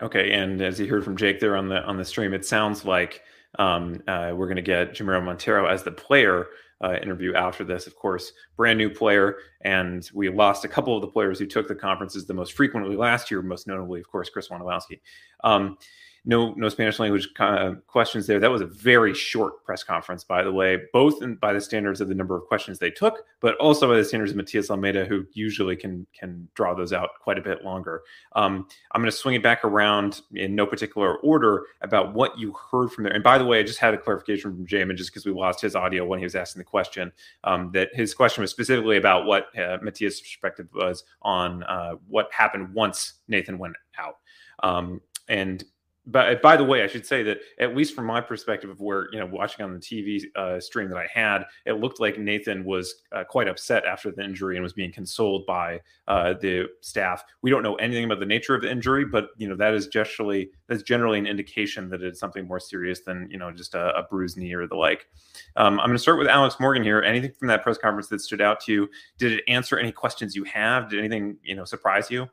Okay, 0.02 0.32
and 0.32 0.62
as 0.62 0.80
you 0.80 0.86
heard 0.86 1.04
from 1.04 1.16
Jake 1.16 1.40
there 1.40 1.54
on 1.56 1.68
the 1.68 1.82
on 1.82 1.98
the 1.98 2.04
stream, 2.04 2.32
it 2.32 2.46
sounds 2.46 2.86
like 2.86 3.22
um, 3.58 4.02
uh, 4.08 4.32
we're 4.34 4.46
going 4.46 4.56
to 4.56 4.62
get 4.62 4.94
Jamiro 4.94 5.22
Monteiro 5.22 5.70
as 5.70 5.82
the 5.82 5.92
player 5.92 6.46
uh, 6.82 6.96
interview 7.02 7.34
after 7.34 7.64
this. 7.64 7.86
Of 7.86 7.96
course, 7.96 8.32
brand 8.56 8.78
new 8.78 8.90
player, 8.90 9.36
and 9.62 10.08
we 10.14 10.28
lost 10.28 10.64
a 10.64 10.68
couple 10.68 10.94
of 10.94 11.02
the 11.02 11.08
players 11.08 11.38
who 11.38 11.46
took 11.46 11.68
the 11.68 11.74
conferences 11.74 12.26
the 12.26 12.34
most 12.34 12.52
frequently 12.52 12.96
last 12.96 13.30
year. 13.30 13.42
Most 13.42 13.66
notably, 13.66 14.00
of 14.00 14.08
course, 14.10 14.30
Chris 14.30 14.48
Wondolowski. 14.48 15.00
Um, 15.44 15.76
no, 16.24 16.52
no 16.54 16.68
Spanish 16.68 16.98
language 16.98 17.28
uh, 17.38 17.72
questions 17.86 18.26
there. 18.26 18.38
That 18.38 18.50
was 18.50 18.60
a 18.60 18.66
very 18.66 19.14
short 19.14 19.64
press 19.64 19.82
conference, 19.82 20.22
by 20.22 20.42
the 20.42 20.52
way, 20.52 20.78
both 20.92 21.22
in, 21.22 21.36
by 21.36 21.52
the 21.52 21.60
standards 21.60 22.00
of 22.00 22.08
the 22.08 22.14
number 22.14 22.36
of 22.36 22.44
questions 22.44 22.78
they 22.78 22.90
took, 22.90 23.24
but 23.40 23.56
also 23.56 23.88
by 23.88 23.96
the 23.96 24.04
standards 24.04 24.32
of 24.32 24.36
Matias 24.36 24.70
Almeyda, 24.70 25.06
who 25.06 25.24
usually 25.32 25.76
can 25.76 26.06
can 26.18 26.48
draw 26.54 26.74
those 26.74 26.92
out 26.92 27.10
quite 27.22 27.38
a 27.38 27.42
bit 27.42 27.64
longer. 27.64 28.02
Um, 28.36 28.66
I'm 28.92 29.00
going 29.00 29.10
to 29.10 29.16
swing 29.16 29.34
it 29.34 29.42
back 29.42 29.64
around 29.64 30.20
in 30.34 30.54
no 30.54 30.66
particular 30.66 31.16
order 31.18 31.64
about 31.80 32.12
what 32.14 32.38
you 32.38 32.54
heard 32.70 32.92
from 32.92 33.04
there. 33.04 33.14
And 33.14 33.24
by 33.24 33.38
the 33.38 33.46
way, 33.46 33.58
I 33.60 33.62
just 33.62 33.78
had 33.78 33.94
a 33.94 33.98
clarification 33.98 34.54
from 34.54 34.66
Jamon 34.66 34.96
just 34.96 35.10
because 35.10 35.24
we 35.24 35.32
lost 35.32 35.60
his 35.60 35.74
audio 35.74 36.04
when 36.04 36.18
he 36.18 36.24
was 36.24 36.34
asking 36.34 36.60
the 36.60 36.64
question. 36.64 37.12
Um, 37.44 37.70
that 37.72 37.88
his 37.94 38.12
question 38.12 38.42
was 38.42 38.50
specifically 38.50 38.98
about 38.98 39.24
what 39.24 39.46
uh, 39.58 39.78
Matias' 39.82 40.20
perspective 40.20 40.68
was 40.74 41.04
on 41.22 41.62
uh, 41.62 41.94
what 42.08 42.28
happened 42.32 42.74
once 42.74 43.14
Nathan 43.26 43.58
went 43.58 43.76
out. 43.98 44.16
Um, 44.62 45.00
and 45.28 45.64
but 46.06 46.40
by 46.40 46.56
the 46.56 46.64
way, 46.64 46.82
I 46.82 46.86
should 46.86 47.04
say 47.04 47.22
that 47.24 47.38
at 47.58 47.76
least 47.76 47.94
from 47.94 48.06
my 48.06 48.20
perspective 48.20 48.70
of 48.70 48.80
where 48.80 49.08
you 49.12 49.18
know 49.18 49.26
watching 49.26 49.64
on 49.64 49.74
the 49.74 49.78
TV 49.78 50.22
uh, 50.34 50.58
stream 50.58 50.88
that 50.88 50.96
I 50.96 51.06
had, 51.12 51.44
it 51.66 51.74
looked 51.74 52.00
like 52.00 52.18
Nathan 52.18 52.64
was 52.64 52.94
uh, 53.12 53.24
quite 53.24 53.48
upset 53.48 53.84
after 53.84 54.10
the 54.10 54.22
injury 54.22 54.56
and 54.56 54.62
was 54.62 54.72
being 54.72 54.92
consoled 54.92 55.44
by 55.46 55.80
uh, 56.08 56.34
the 56.40 56.66
staff. 56.80 57.24
We 57.42 57.50
don't 57.50 57.62
know 57.62 57.74
anything 57.76 58.04
about 58.04 58.18
the 58.18 58.26
nature 58.26 58.54
of 58.54 58.62
the 58.62 58.70
injury, 58.70 59.04
but 59.04 59.28
you 59.36 59.46
know 59.46 59.56
that 59.56 59.74
is 59.74 59.88
generally 59.88 60.50
that's 60.68 60.82
generally 60.82 61.18
an 61.18 61.26
indication 61.26 61.90
that 61.90 62.02
it's 62.02 62.18
something 62.18 62.48
more 62.48 62.60
serious 62.60 63.00
than 63.00 63.28
you 63.30 63.38
know 63.38 63.52
just 63.52 63.74
a, 63.74 63.94
a 63.96 64.02
bruised 64.04 64.38
knee 64.38 64.54
or 64.54 64.66
the 64.66 64.76
like. 64.76 65.06
Um, 65.56 65.78
I'm 65.80 65.86
going 65.86 65.96
to 65.96 66.02
start 66.02 66.18
with 66.18 66.28
Alex 66.28 66.56
Morgan 66.58 66.82
here. 66.82 67.02
Anything 67.02 67.32
from 67.38 67.48
that 67.48 67.62
press 67.62 67.76
conference 67.76 68.08
that 68.08 68.20
stood 68.20 68.40
out 68.40 68.60
to 68.60 68.72
you? 68.72 68.90
Did 69.18 69.32
it 69.32 69.44
answer 69.48 69.78
any 69.78 69.92
questions 69.92 70.34
you 70.34 70.44
have? 70.44 70.88
Did 70.88 70.98
anything 70.98 71.36
you 71.42 71.56
know 71.56 71.64
surprise 71.64 72.10
you? 72.10 72.28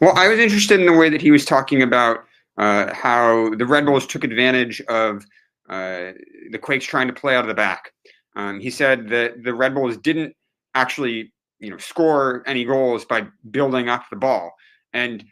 Well, 0.00 0.16
I 0.16 0.28
was 0.28 0.38
interested 0.38 0.78
in 0.78 0.86
the 0.86 0.92
way 0.92 1.08
that 1.08 1.20
he 1.20 1.30
was 1.30 1.44
talking 1.44 1.82
about 1.82 2.24
uh, 2.56 2.94
how 2.94 3.50
the 3.56 3.66
Red 3.66 3.86
Bulls 3.86 4.06
took 4.06 4.24
advantage 4.24 4.80
of 4.82 5.24
uh, 5.68 6.12
the 6.50 6.58
Quakes 6.60 6.84
trying 6.84 7.08
to 7.08 7.12
play 7.12 7.34
out 7.34 7.44
of 7.44 7.48
the 7.48 7.54
back. 7.54 7.92
Um, 8.36 8.60
he 8.60 8.70
said 8.70 9.08
that 9.08 9.42
the 9.42 9.54
Red 9.54 9.74
Bulls 9.74 9.96
didn't 9.96 10.34
actually, 10.74 11.32
you 11.58 11.70
know, 11.70 11.78
score 11.78 12.44
any 12.46 12.64
goals 12.64 13.04
by 13.04 13.26
building 13.50 13.88
up 13.88 14.04
the 14.08 14.16
ball, 14.16 14.52
and 14.92 15.24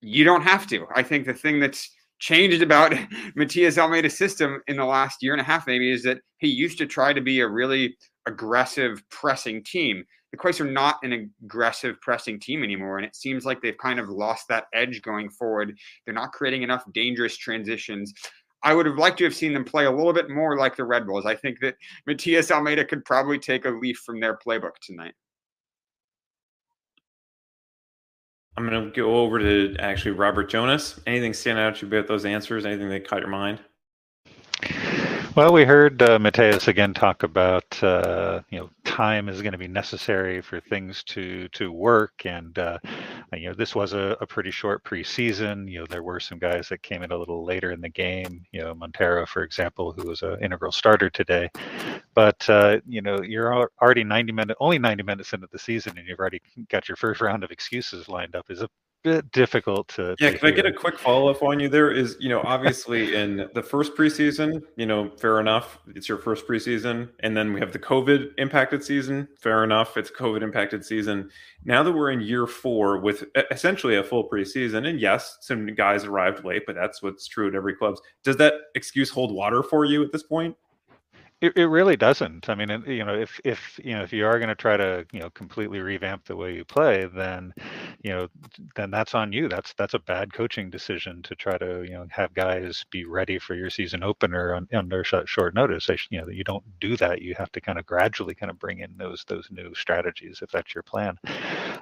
you 0.00 0.24
don't 0.24 0.42
have 0.42 0.66
to. 0.68 0.86
I 0.96 1.02
think 1.04 1.26
the 1.26 1.34
thing 1.34 1.60
that's 1.60 1.88
changed 2.18 2.62
about 2.62 2.94
Matias 3.36 3.76
Almeyda's 3.76 4.18
system 4.18 4.60
in 4.66 4.76
the 4.76 4.84
last 4.84 5.22
year 5.22 5.32
and 5.32 5.40
a 5.40 5.44
half, 5.44 5.66
maybe, 5.68 5.90
is 5.92 6.02
that 6.02 6.18
he 6.38 6.48
used 6.48 6.78
to 6.78 6.86
try 6.86 7.12
to 7.12 7.20
be 7.20 7.40
a 7.40 7.48
really 7.48 7.96
aggressive 8.26 9.02
pressing 9.10 9.62
team 9.62 10.04
the 10.30 10.36
Quakes 10.36 10.60
are 10.60 10.64
not 10.64 10.98
an 11.02 11.30
aggressive 11.42 12.00
pressing 12.00 12.38
team 12.38 12.62
anymore, 12.62 12.98
and 12.98 13.06
it 13.06 13.16
seems 13.16 13.44
like 13.44 13.60
they've 13.60 13.76
kind 13.78 13.98
of 13.98 14.08
lost 14.08 14.46
that 14.48 14.66
edge 14.72 15.02
going 15.02 15.28
forward. 15.28 15.76
They're 16.04 16.14
not 16.14 16.32
creating 16.32 16.62
enough 16.62 16.84
dangerous 16.92 17.36
transitions. 17.36 18.14
I 18.62 18.74
would 18.74 18.86
have 18.86 18.98
liked 18.98 19.18
to 19.18 19.24
have 19.24 19.34
seen 19.34 19.54
them 19.54 19.64
play 19.64 19.86
a 19.86 19.90
little 19.90 20.12
bit 20.12 20.28
more 20.28 20.56
like 20.58 20.76
the 20.76 20.84
Red 20.84 21.06
Bulls. 21.06 21.26
I 21.26 21.34
think 21.34 21.60
that 21.60 21.76
Matias 22.06 22.50
Almeyda 22.50 22.84
could 22.84 23.04
probably 23.04 23.38
take 23.38 23.64
a 23.64 23.70
leaf 23.70 23.98
from 24.04 24.20
their 24.20 24.36
playbook 24.36 24.78
tonight. 24.82 25.14
I'm 28.56 28.68
going 28.68 28.84
to 28.84 28.90
go 28.90 29.16
over 29.16 29.38
to 29.38 29.74
actually 29.78 30.10
Robert 30.12 30.50
Jonas. 30.50 31.00
Anything 31.06 31.32
stand 31.32 31.58
out 31.58 31.76
to 31.76 31.86
you 31.86 31.92
about 31.92 32.08
those 32.08 32.26
answers? 32.26 32.66
Anything 32.66 32.90
that 32.90 33.08
caught 33.08 33.20
your 33.20 33.28
mind? 33.28 33.60
Well, 35.36 35.52
we 35.52 35.64
heard 35.64 36.02
uh, 36.02 36.18
Mateus 36.18 36.66
again 36.66 36.92
talk 36.92 37.22
about 37.22 37.82
uh, 37.84 38.40
you 38.50 38.58
know 38.58 38.70
time 38.84 39.28
is 39.28 39.42
going 39.42 39.52
to 39.52 39.58
be 39.58 39.68
necessary 39.68 40.40
for 40.40 40.60
things 40.60 41.04
to 41.04 41.46
to 41.50 41.70
work, 41.70 42.26
and 42.26 42.58
uh, 42.58 42.78
you 43.34 43.48
know, 43.48 43.54
this 43.54 43.74
was 43.74 43.92
a, 43.92 44.16
a 44.20 44.26
pretty 44.26 44.50
short 44.50 44.82
preseason. 44.82 45.70
You 45.70 45.80
know, 45.80 45.86
there 45.86 46.02
were 46.02 46.18
some 46.18 46.38
guys 46.38 46.68
that 46.68 46.82
came 46.82 47.04
in 47.04 47.12
a 47.12 47.16
little 47.16 47.44
later 47.44 47.70
in 47.70 47.80
the 47.80 47.88
game. 47.88 48.44
You 48.50 48.62
know, 48.62 48.74
Monteiro, 48.74 49.26
for 49.26 49.44
example, 49.44 49.92
who 49.92 50.08
was 50.08 50.22
an 50.22 50.42
integral 50.42 50.72
starter 50.72 51.08
today. 51.08 51.48
But 52.14 52.50
uh, 52.50 52.78
you 52.86 53.00
know, 53.00 53.22
you're 53.22 53.68
already 53.80 54.02
90 54.02 54.32
minutes, 54.32 54.58
only 54.60 54.80
90 54.80 55.04
minutes 55.04 55.32
into 55.32 55.46
the 55.52 55.58
season, 55.60 55.96
and 55.96 56.08
you've 56.08 56.18
already 56.18 56.42
got 56.68 56.88
your 56.88 56.96
first 56.96 57.20
round 57.20 57.44
of 57.44 57.52
excuses 57.52 58.08
lined 58.08 58.34
up. 58.34 58.50
Is 58.50 58.62
a 58.62 58.68
bit 59.02 59.30
difficult 59.32 59.88
to. 59.88 60.14
Yeah, 60.18 60.30
to 60.30 60.38
can 60.38 60.48
I 60.48 60.50
get 60.50 60.66
a 60.66 60.72
quick 60.72 60.98
follow 60.98 61.28
up 61.28 61.42
on 61.42 61.60
you? 61.60 61.68
There 61.68 61.90
is, 61.90 62.16
you 62.20 62.28
know, 62.28 62.40
obviously 62.44 63.14
in 63.14 63.48
the 63.54 63.62
first 63.62 63.94
preseason, 63.94 64.62
you 64.76 64.86
know, 64.86 65.10
fair 65.18 65.40
enough, 65.40 65.78
it's 65.94 66.08
your 66.08 66.18
first 66.18 66.46
preseason, 66.46 67.10
and 67.20 67.36
then 67.36 67.52
we 67.52 67.60
have 67.60 67.72
the 67.72 67.78
COVID 67.78 68.32
impacted 68.38 68.84
season. 68.84 69.28
Fair 69.38 69.64
enough, 69.64 69.96
it's 69.96 70.10
COVID 70.10 70.42
impacted 70.42 70.84
season. 70.84 71.30
Now 71.64 71.82
that 71.82 71.92
we're 71.92 72.10
in 72.10 72.20
year 72.20 72.46
four 72.46 72.98
with 72.98 73.24
essentially 73.50 73.96
a 73.96 74.04
full 74.04 74.28
preseason, 74.28 74.88
and 74.88 75.00
yes, 75.00 75.38
some 75.40 75.66
guys 75.74 76.04
arrived 76.04 76.44
late, 76.44 76.62
but 76.66 76.74
that's 76.74 77.02
what's 77.02 77.26
true 77.26 77.48
at 77.48 77.54
every 77.54 77.74
club. 77.74 77.96
Does 78.22 78.36
that 78.36 78.54
excuse 78.74 79.10
hold 79.10 79.34
water 79.34 79.62
for 79.62 79.84
you 79.84 80.02
at 80.02 80.12
this 80.12 80.22
point? 80.22 80.56
It, 81.40 81.56
it 81.56 81.66
really 81.66 81.96
doesn't. 81.96 82.50
I 82.50 82.54
mean, 82.54 82.68
you 82.86 83.02
know, 83.04 83.14
if 83.14 83.40
if 83.44 83.80
you 83.82 83.94
know 83.94 84.02
if 84.02 84.12
you 84.12 84.26
are 84.26 84.38
going 84.38 84.50
to 84.50 84.54
try 84.54 84.76
to 84.76 85.06
you 85.10 85.20
know 85.20 85.30
completely 85.30 85.80
revamp 85.80 86.26
the 86.26 86.36
way 86.36 86.54
you 86.54 86.66
play, 86.66 87.06
then 87.06 87.54
you 88.02 88.10
know 88.10 88.28
then 88.76 88.90
that's 88.90 89.14
on 89.14 89.32
you. 89.32 89.48
That's 89.48 89.72
that's 89.74 89.94
a 89.94 89.98
bad 90.00 90.34
coaching 90.34 90.68
decision 90.68 91.22
to 91.22 91.34
try 91.34 91.56
to 91.56 91.82
you 91.84 91.92
know 91.94 92.06
have 92.10 92.34
guys 92.34 92.84
be 92.90 93.06
ready 93.06 93.38
for 93.38 93.54
your 93.54 93.70
season 93.70 94.02
opener 94.02 94.54
on, 94.54 94.68
under 94.74 95.02
short 95.02 95.54
notice. 95.54 95.88
You 96.10 96.20
know, 96.20 96.28
you 96.28 96.44
don't 96.44 96.64
do 96.78 96.96
that. 96.98 97.22
You 97.22 97.34
have 97.38 97.52
to 97.52 97.60
kind 97.60 97.78
of 97.78 97.86
gradually 97.86 98.34
kind 98.34 98.50
of 98.50 98.58
bring 98.58 98.80
in 98.80 98.94
those 98.98 99.24
those 99.26 99.48
new 99.50 99.74
strategies 99.74 100.40
if 100.42 100.50
that's 100.50 100.74
your 100.74 100.82
plan. 100.82 101.18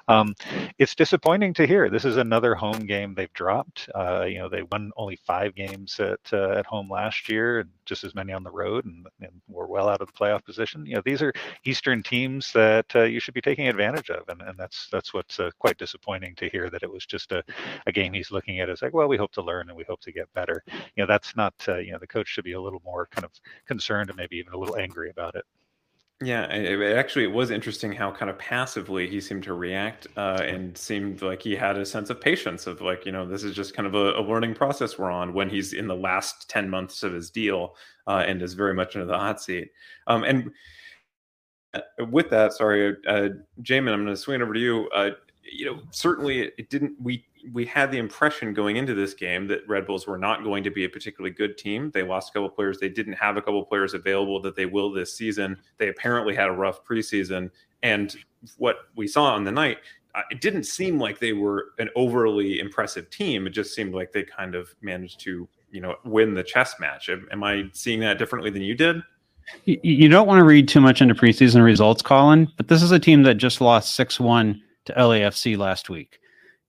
Um, 0.09 0.35
it's 0.79 0.95
disappointing 0.95 1.55
to 1.55 1.67
hear. 1.67 1.91
This 1.91 2.05
is 2.07 2.17
another 2.17 2.55
home 2.55 2.87
game 2.87 3.15
they've 3.15 3.33
dropped. 3.35 3.89
Uh, 3.95 4.25
you 4.25 4.39
know, 4.39 4.49
they 4.49 4.63
won 4.63 4.91
only 4.97 5.17
five 5.27 5.55
games 5.55 6.01
at 6.01 6.21
uh, 6.33 6.51
at 6.53 6.67
home 6.67 6.91
last 6.91 7.29
year, 7.29 7.61
and 7.61 7.71
just 7.87 8.05
as 8.05 8.15
many 8.15 8.33
on 8.33 8.43
the 8.45 8.51
road, 8.51 8.87
and, 8.87 9.07
and 9.21 9.33
were 9.49 9.67
well 9.69 9.89
out 9.89 10.01
of 10.01 10.09
the 10.09 10.15
playoff 10.15 10.45
position. 10.45 10.87
You 10.87 10.97
know, 10.97 11.03
these 11.05 11.23
are 11.23 11.33
Eastern 11.65 12.03
teams 12.03 12.53
that 12.55 12.87
uh, 12.97 13.05
you 13.05 13.21
should 13.21 13.35
be 13.35 13.43
taking 13.43 13.69
advantage 13.69 14.11
of, 14.11 14.29
and, 14.29 14.43
and 14.43 14.59
that's 14.59 14.89
that's 14.93 15.15
what's 15.15 15.41
uh, 15.41 15.51
quite 15.59 15.79
disappointing 15.79 16.35
to 16.37 16.49
hear 16.49 16.71
that 16.71 16.83
it 16.83 16.91
was 16.93 17.07
just 17.07 17.33
a, 17.33 17.45
a 17.87 17.93
game 17.93 18.13
he's 18.15 18.31
looking 18.33 18.61
at 18.61 18.71
as 18.71 18.83
like, 18.83 18.95
well, 18.95 19.09
we 19.09 19.19
hope 19.19 19.33
to 19.33 19.43
learn 19.43 19.69
and 19.69 19.77
we 19.77 19.85
hope 19.85 20.01
to 20.03 20.13
get 20.13 20.33
better. 20.35 20.65
You 20.97 21.03
know, 21.05 21.07
that's 21.07 21.37
not. 21.37 21.55
Uh, 21.69 21.77
you 21.79 21.93
know, 21.93 21.99
the 21.99 22.07
coach 22.07 22.29
should 22.29 22.45
be 22.45 22.53
a 22.53 22.61
little 22.61 22.83
more 22.85 23.09
kind 23.13 23.25
of 23.25 23.33
concerned 23.67 24.11
and 24.11 24.17
maybe 24.17 24.37
even 24.37 24.53
a 24.55 24.59
little 24.59 24.77
angry 24.77 25.11
about 25.11 25.35
it. 25.37 25.45
Yeah, 26.21 26.49
I- 26.51 26.55
I- 26.57 26.59
it 26.91 26.97
actually 26.97 27.25
it 27.25 27.31
was 27.33 27.53
interesting 27.53 27.93
how 27.93 28.11
kind 28.11 28.29
of 28.29 28.37
passively 28.39 29.09
he 29.09 29.21
seemed 29.21 29.45
to 29.45 29.55
react, 29.55 30.09
uh, 30.17 30.41
and 30.43 30.77
seemed 30.77 31.23
like 31.23 31.41
he 31.43 31.55
had 31.55 31.79
a 31.79 31.87
sense 31.87 32.11
of 32.11 32.21
patience 32.21 32.67
of 32.67 32.81
like, 32.81 33.07
you 33.07 33.13
know, 33.13 33.25
this 33.25 33.45
is 33.45 33.55
just 33.55 33.73
kind 33.75 33.87
of 33.87 33.95
a, 33.95 34.15
a 34.19 34.23
learning 34.23 34.55
process 34.55 34.99
we're 34.99 35.13
on 35.13 35.33
when 35.33 35.49
he's 35.49 35.73
in 35.75 35.87
the 35.87 35.95
last 35.95 36.51
ten 36.51 36.69
months 36.69 37.05
of 37.05 37.13
his 37.13 37.31
deal, 37.31 37.77
uh, 38.09 38.25
and 38.27 38.43
is 38.43 38.55
very 38.55 38.75
much 38.75 38.97
into 38.97 39.07
the 39.07 39.17
hot 39.17 39.41
seat. 39.41 39.71
Um, 40.09 40.25
and 40.25 40.51
uh, 41.75 41.81
with 42.11 42.31
that, 42.31 42.53
sorry, 42.53 42.97
uh, 43.07 43.29
Jamon, 43.63 43.93
I'm 43.93 44.05
going 44.05 44.07
to 44.07 44.17
swing 44.17 44.41
it 44.41 44.45
over 44.45 44.55
to 44.55 44.61
you. 44.61 44.89
Uh, 44.95 45.11
you 45.51 45.67
know, 45.67 45.81
certainly 45.91 46.51
it 46.59 46.71
didn't. 46.71 46.95
We 47.01 47.25
we 47.53 47.65
had 47.65 47.91
the 47.91 47.99
impression 47.99 48.53
going 48.53 48.77
into 48.77 48.95
this 48.95 49.15
game 49.15 49.47
that 49.49 49.67
Red 49.69 49.87
Bulls 49.87 50.07
were 50.07 50.19
not 50.19 50.45
going 50.45 50.65
to 50.65 50.71
be 50.71 50.85
a 50.85 50.89
particularly 50.89 51.35
good 51.35 51.57
team. 51.57 51.91
They 51.93 52.03
lost 52.03 52.31
a 52.31 52.33
couple 52.33 52.49
players. 52.51 52.79
They 52.79 52.89
didn't 52.89 53.15
have 53.15 53.37
a 53.37 53.43
couple 53.43 53.65
players 53.65 53.95
available 53.95 54.41
that 54.43 54.57
they 54.57 54.67
will 54.67 54.91
this 54.93 55.17
season. 55.17 55.57
They 55.79 55.89
apparently 55.89 56.35
had 56.35 56.49
a 56.49 56.53
rough 56.53 56.85
preseason, 56.85 57.51
and 57.83 58.15
what 58.57 58.77
we 58.97 59.07
saw 59.09 59.35
on 59.35 59.45
the 59.45 59.53
night. 59.53 59.79
uh, 60.15 60.23
It 60.31 60.41
didn't 60.41 60.65
seem 60.65 60.99
like 60.99 61.19
they 61.19 61.33
were 61.33 61.73
an 61.79 61.91
overly 61.97 62.61
impressive 62.61 63.11
team. 63.11 63.47
It 63.47 63.51
just 63.51 63.75
seemed 63.75 63.95
like 63.95 64.13
they 64.13 64.23
kind 64.23 64.55
of 64.55 64.75
managed 64.81 65.21
to, 65.21 65.49
you 65.71 65.81
know, 65.81 65.97
win 66.05 66.35
the 66.35 66.43
chess 66.43 66.77
match. 66.79 67.09
Am, 67.09 67.43
I 67.43 67.65
seeing 67.73 68.01
that 68.01 68.19
differently 68.19 68.51
than 68.51 68.63
you 68.63 68.75
did? 68.75 69.03
You, 69.65 69.79
you 69.83 70.09
don't 70.09 70.27
want 70.27 70.39
to 70.39 70.45
read 70.45 70.69
too 70.69 70.81
much 70.81 71.01
into 71.03 71.15
preseason 71.15 71.65
results, 71.65 72.03
Colin, 72.03 72.49
but 72.57 72.69
this 72.69 72.83
is 72.83 72.93
a 72.93 72.99
team 72.99 73.23
that 73.25 73.35
just 73.35 73.61
lost 73.61 73.95
6 73.97 74.21
1 74.21 74.63
to 74.89 74.95
LAFC 74.95 75.57
last 75.57 75.89
week. 75.89 76.19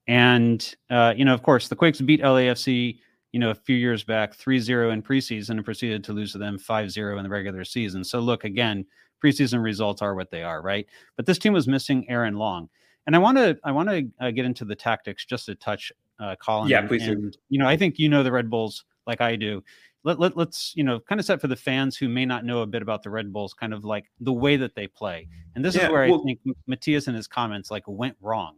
And, 0.06 0.74
uh, 0.90 1.14
you 1.16 1.24
know, 1.24 1.34
of 1.34 1.42
course, 1.42 1.68
the 1.68 1.76
Quakes 1.76 2.00
beat 2.00 2.20
LAFC, 2.20 2.98
you 3.32 3.40
know, 3.40 3.50
a 3.50 3.54
few 3.54 3.76
years 3.76 4.04
back 4.04 4.34
3 4.34 4.58
0 4.58 4.90
in 4.90 5.02
preseason 5.02 5.50
and 5.50 5.64
proceeded 5.64 6.04
to 6.04 6.12
lose 6.12 6.32
to 6.32 6.38
them 6.38 6.58
5 6.58 6.90
0 6.90 7.18
in 7.18 7.24
the 7.24 7.30
regular 7.30 7.64
season. 7.64 8.04
So, 8.04 8.20
look, 8.20 8.44
again, 8.44 8.84
preseason 9.22 9.62
results 9.62 10.02
are 10.02 10.14
what 10.14 10.30
they 10.30 10.42
are, 10.42 10.62
right? 10.62 10.86
But 11.16 11.26
this 11.26 11.38
team 11.38 11.52
was 11.52 11.66
missing 11.66 12.08
Aaron 12.08 12.34
Long. 12.34 12.68
And 13.06 13.16
I 13.16 13.18
want 13.18 13.38
to 13.38 13.58
I 13.64 13.72
want 13.72 13.88
to 13.88 14.08
uh, 14.20 14.30
get 14.30 14.44
into 14.44 14.64
the 14.64 14.76
tactics 14.76 15.24
just 15.24 15.48
a 15.48 15.54
touch, 15.54 15.92
uh, 16.18 16.36
Colin. 16.36 16.68
Yeah, 16.68 16.86
please 16.86 17.04
do. 17.04 17.12
And, 17.12 17.36
you 17.48 17.58
know, 17.58 17.66
I 17.66 17.76
think 17.76 17.98
you 17.98 18.08
know 18.08 18.22
the 18.22 18.32
Red 18.32 18.50
Bulls 18.50 18.84
like 19.10 19.20
I 19.20 19.36
do 19.36 19.62
let, 20.02 20.18
let, 20.18 20.36
let's 20.36 20.72
you 20.76 20.84
know 20.84 21.00
kind 21.00 21.20
of 21.20 21.26
set 21.26 21.40
for 21.40 21.48
the 21.48 21.56
fans 21.56 21.96
who 21.96 22.08
may 22.08 22.24
not 22.24 22.44
know 22.44 22.62
a 22.62 22.66
bit 22.66 22.80
about 22.82 23.02
the 23.02 23.10
red 23.10 23.32
bulls 23.32 23.52
kind 23.52 23.74
of 23.74 23.84
like 23.84 24.10
the 24.20 24.32
way 24.32 24.56
that 24.56 24.74
they 24.74 24.86
play 24.86 25.28
and 25.54 25.64
this 25.64 25.74
Yeah, 25.74 25.86
is 25.86 25.90
where 25.90 26.08
well- 26.08 26.20
i 26.20 26.24
think 26.24 26.40
matias 26.66 27.06
and 27.08 27.16
his 27.16 27.26
comments 27.26 27.70
like 27.70 27.84
went 27.86 28.16
wrong 28.20 28.56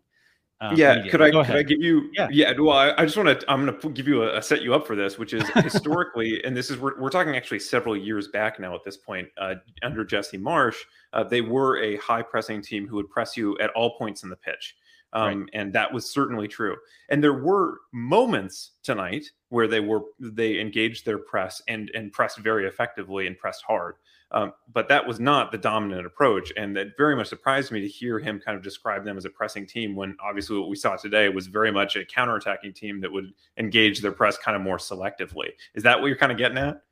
uh, 0.62 0.74
yeah, 0.76 1.08
could 1.08 1.20
I 1.20 1.32
Go 1.32 1.42
could 1.44 1.56
I 1.56 1.64
give 1.64 1.80
you? 1.80 2.08
Yeah. 2.12 2.28
Yeah, 2.30 2.52
well, 2.56 2.76
I, 2.76 2.94
I 2.96 3.04
just 3.04 3.16
want 3.16 3.40
to. 3.40 3.50
I'm 3.50 3.66
going 3.66 3.80
to 3.80 3.88
give 3.90 4.06
you 4.06 4.22
a, 4.22 4.38
a 4.38 4.42
set 4.42 4.62
you 4.62 4.72
up 4.74 4.86
for 4.86 4.94
this, 4.94 5.18
which 5.18 5.32
is 5.32 5.42
historically, 5.56 6.40
and 6.44 6.56
this 6.56 6.70
is 6.70 6.78
we're, 6.78 7.00
we're 7.00 7.10
talking 7.10 7.34
actually 7.34 7.58
several 7.58 7.96
years 7.96 8.28
back 8.28 8.60
now. 8.60 8.72
At 8.72 8.84
this 8.84 8.96
point, 8.96 9.26
uh, 9.38 9.56
under 9.82 10.04
Jesse 10.04 10.38
Marsch, 10.38 10.76
uh, 11.14 11.24
they 11.24 11.40
were 11.40 11.82
a 11.82 11.96
high 11.96 12.22
pressing 12.22 12.62
team 12.62 12.86
who 12.86 12.94
would 12.94 13.10
press 13.10 13.36
you 13.36 13.58
at 13.58 13.70
all 13.70 13.98
points 13.98 14.22
in 14.22 14.30
the 14.30 14.36
pitch, 14.36 14.76
um, 15.12 15.48
and 15.52 15.72
that 15.72 15.92
was 15.92 16.10
certainly 16.10 16.48
true. 16.48 16.76
And 17.10 17.22
there 17.22 17.34
were 17.34 17.80
moments 17.92 18.72
tonight 18.82 19.26
where 19.50 19.68
they 19.68 19.80
were 19.80 20.02
they 20.18 20.58
engaged 20.58 21.04
their 21.04 21.18
press 21.18 21.60
and 21.68 21.90
and 21.94 22.12
pressed 22.12 22.38
very 22.38 22.66
effectively 22.66 23.26
and 23.26 23.36
pressed 23.36 23.62
hard. 23.66 23.96
Um, 24.30 24.54
but 24.72 24.88
that 24.88 25.06
was 25.06 25.20
not 25.20 25.52
the 25.52 25.58
dominant 25.58 26.06
approach, 26.06 26.52
and 26.56 26.74
that 26.76 26.96
very 26.96 27.14
much 27.14 27.28
surprised 27.28 27.70
me 27.70 27.82
to 27.82 27.88
hear 27.88 28.18
him 28.18 28.40
kind 28.40 28.56
of 28.56 28.64
describe 28.64 29.04
them 29.04 29.18
as 29.18 29.26
a 29.26 29.30
pressing 29.30 29.66
team. 29.66 29.94
When 29.94 30.16
obviously 30.24 30.58
what 30.58 30.70
we 30.70 30.76
saw 30.76 30.96
today 30.96 31.28
was 31.28 31.48
very 31.48 31.70
much 31.70 31.96
a 31.96 32.04
counterattacking 32.04 32.74
team 32.74 33.00
that 33.02 33.12
would 33.12 33.34
engage 33.58 34.00
their 34.00 34.12
press 34.12 34.38
kind 34.38 34.56
of 34.56 34.62
more 34.62 34.78
selectively. 34.78 35.50
Is 35.74 35.82
that 35.82 36.00
what 36.00 36.06
you're 36.06 36.16
kind 36.16 36.32
of 36.32 36.38
getting 36.38 36.56
at? 36.56 36.82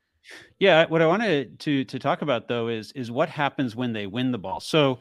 Yeah, 0.58 0.84
what 0.86 1.00
I 1.00 1.06
wanted 1.06 1.58
to 1.60 1.84
to 1.84 1.98
talk 1.98 2.20
about 2.20 2.46
though 2.46 2.68
is 2.68 2.92
is 2.92 3.10
what 3.10 3.30
happens 3.30 3.74
when 3.74 3.94
they 3.94 4.06
win 4.06 4.32
the 4.32 4.38
ball. 4.38 4.60
So 4.60 4.98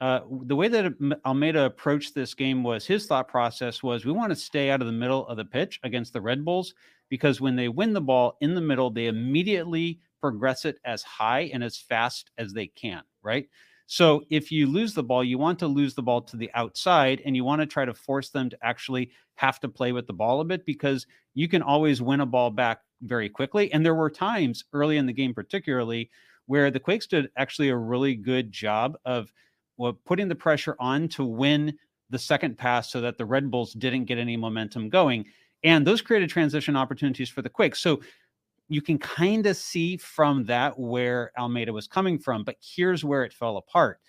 uh, 0.00 0.20
the 0.42 0.56
way 0.56 0.68
that 0.68 0.92
Almeyda 1.24 1.64
approached 1.64 2.14
this 2.14 2.34
game 2.34 2.62
was 2.62 2.86
his 2.86 3.06
thought 3.06 3.28
process 3.28 3.82
was 3.82 4.04
we 4.04 4.12
want 4.12 4.30
to 4.30 4.36
stay 4.36 4.70
out 4.70 4.80
of 4.82 4.86
the 4.86 4.92
middle 4.92 5.26
of 5.26 5.36
the 5.36 5.44
pitch 5.44 5.80
against 5.84 6.12
the 6.12 6.20
Red 6.20 6.44
Bulls 6.44 6.74
because 7.08 7.40
when 7.40 7.56
they 7.56 7.68
win 7.68 7.92
the 7.92 8.00
ball 8.00 8.36
in 8.40 8.54
the 8.54 8.60
middle, 8.60 8.90
they 8.90 9.06
immediately 9.06 10.00
progress 10.20 10.64
it 10.64 10.78
as 10.84 11.02
high 11.02 11.50
and 11.52 11.64
as 11.64 11.78
fast 11.78 12.30
as 12.36 12.52
they 12.52 12.66
can, 12.66 13.02
right? 13.22 13.48
So 13.86 14.24
if 14.30 14.50
you 14.50 14.66
lose 14.66 14.94
the 14.94 15.02
ball, 15.02 15.22
you 15.22 15.38
want 15.38 15.58
to 15.60 15.68
lose 15.68 15.94
the 15.94 16.02
ball 16.02 16.20
to 16.22 16.36
the 16.36 16.50
outside 16.54 17.22
and 17.24 17.36
you 17.36 17.44
want 17.44 17.62
to 17.62 17.66
try 17.66 17.84
to 17.84 17.94
force 17.94 18.30
them 18.30 18.50
to 18.50 18.58
actually 18.60 19.12
have 19.36 19.60
to 19.60 19.68
play 19.68 19.92
with 19.92 20.06
the 20.06 20.12
ball 20.12 20.40
a 20.40 20.44
bit 20.44 20.66
because 20.66 21.06
you 21.34 21.48
can 21.48 21.62
always 21.62 22.02
win 22.02 22.20
a 22.20 22.26
ball 22.26 22.50
back 22.50 22.80
very 23.02 23.28
quickly. 23.28 23.72
And 23.72 23.84
there 23.84 23.94
were 23.94 24.10
times 24.10 24.64
early 24.72 24.96
in 24.96 25.06
the 25.06 25.12
game, 25.12 25.32
particularly, 25.32 26.10
where 26.46 26.70
the 26.70 26.80
Quakes 26.80 27.06
did 27.06 27.30
actually 27.36 27.68
a 27.68 27.76
really 27.76 28.14
good 28.14 28.50
job 28.50 28.96
of 29.04 29.32
putting 30.04 30.28
the 30.28 30.34
pressure 30.34 30.76
on 30.78 31.08
to 31.08 31.24
win 31.24 31.76
the 32.10 32.18
second 32.18 32.56
pass 32.56 32.90
so 32.90 33.00
that 33.00 33.18
the 33.18 33.24
Red 33.24 33.50
Bulls 33.50 33.72
didn't 33.72 34.04
get 34.04 34.18
any 34.18 34.36
momentum 34.36 34.88
going. 34.88 35.26
And 35.64 35.86
those 35.86 36.02
created 36.02 36.30
transition 36.30 36.76
opportunities 36.76 37.28
for 37.28 37.42
the 37.42 37.48
Quakes. 37.48 37.80
So 37.80 38.00
you 38.68 38.82
can 38.82 38.98
kind 38.98 39.46
of 39.46 39.56
see 39.56 39.96
from 39.96 40.44
that 40.44 40.78
where 40.78 41.32
Almeyda 41.38 41.72
was 41.72 41.86
coming 41.86 42.18
from. 42.18 42.44
But 42.44 42.56
here's 42.60 43.04
where 43.04 43.24
it 43.24 43.32
fell 43.32 43.56
apart. 43.56 44.00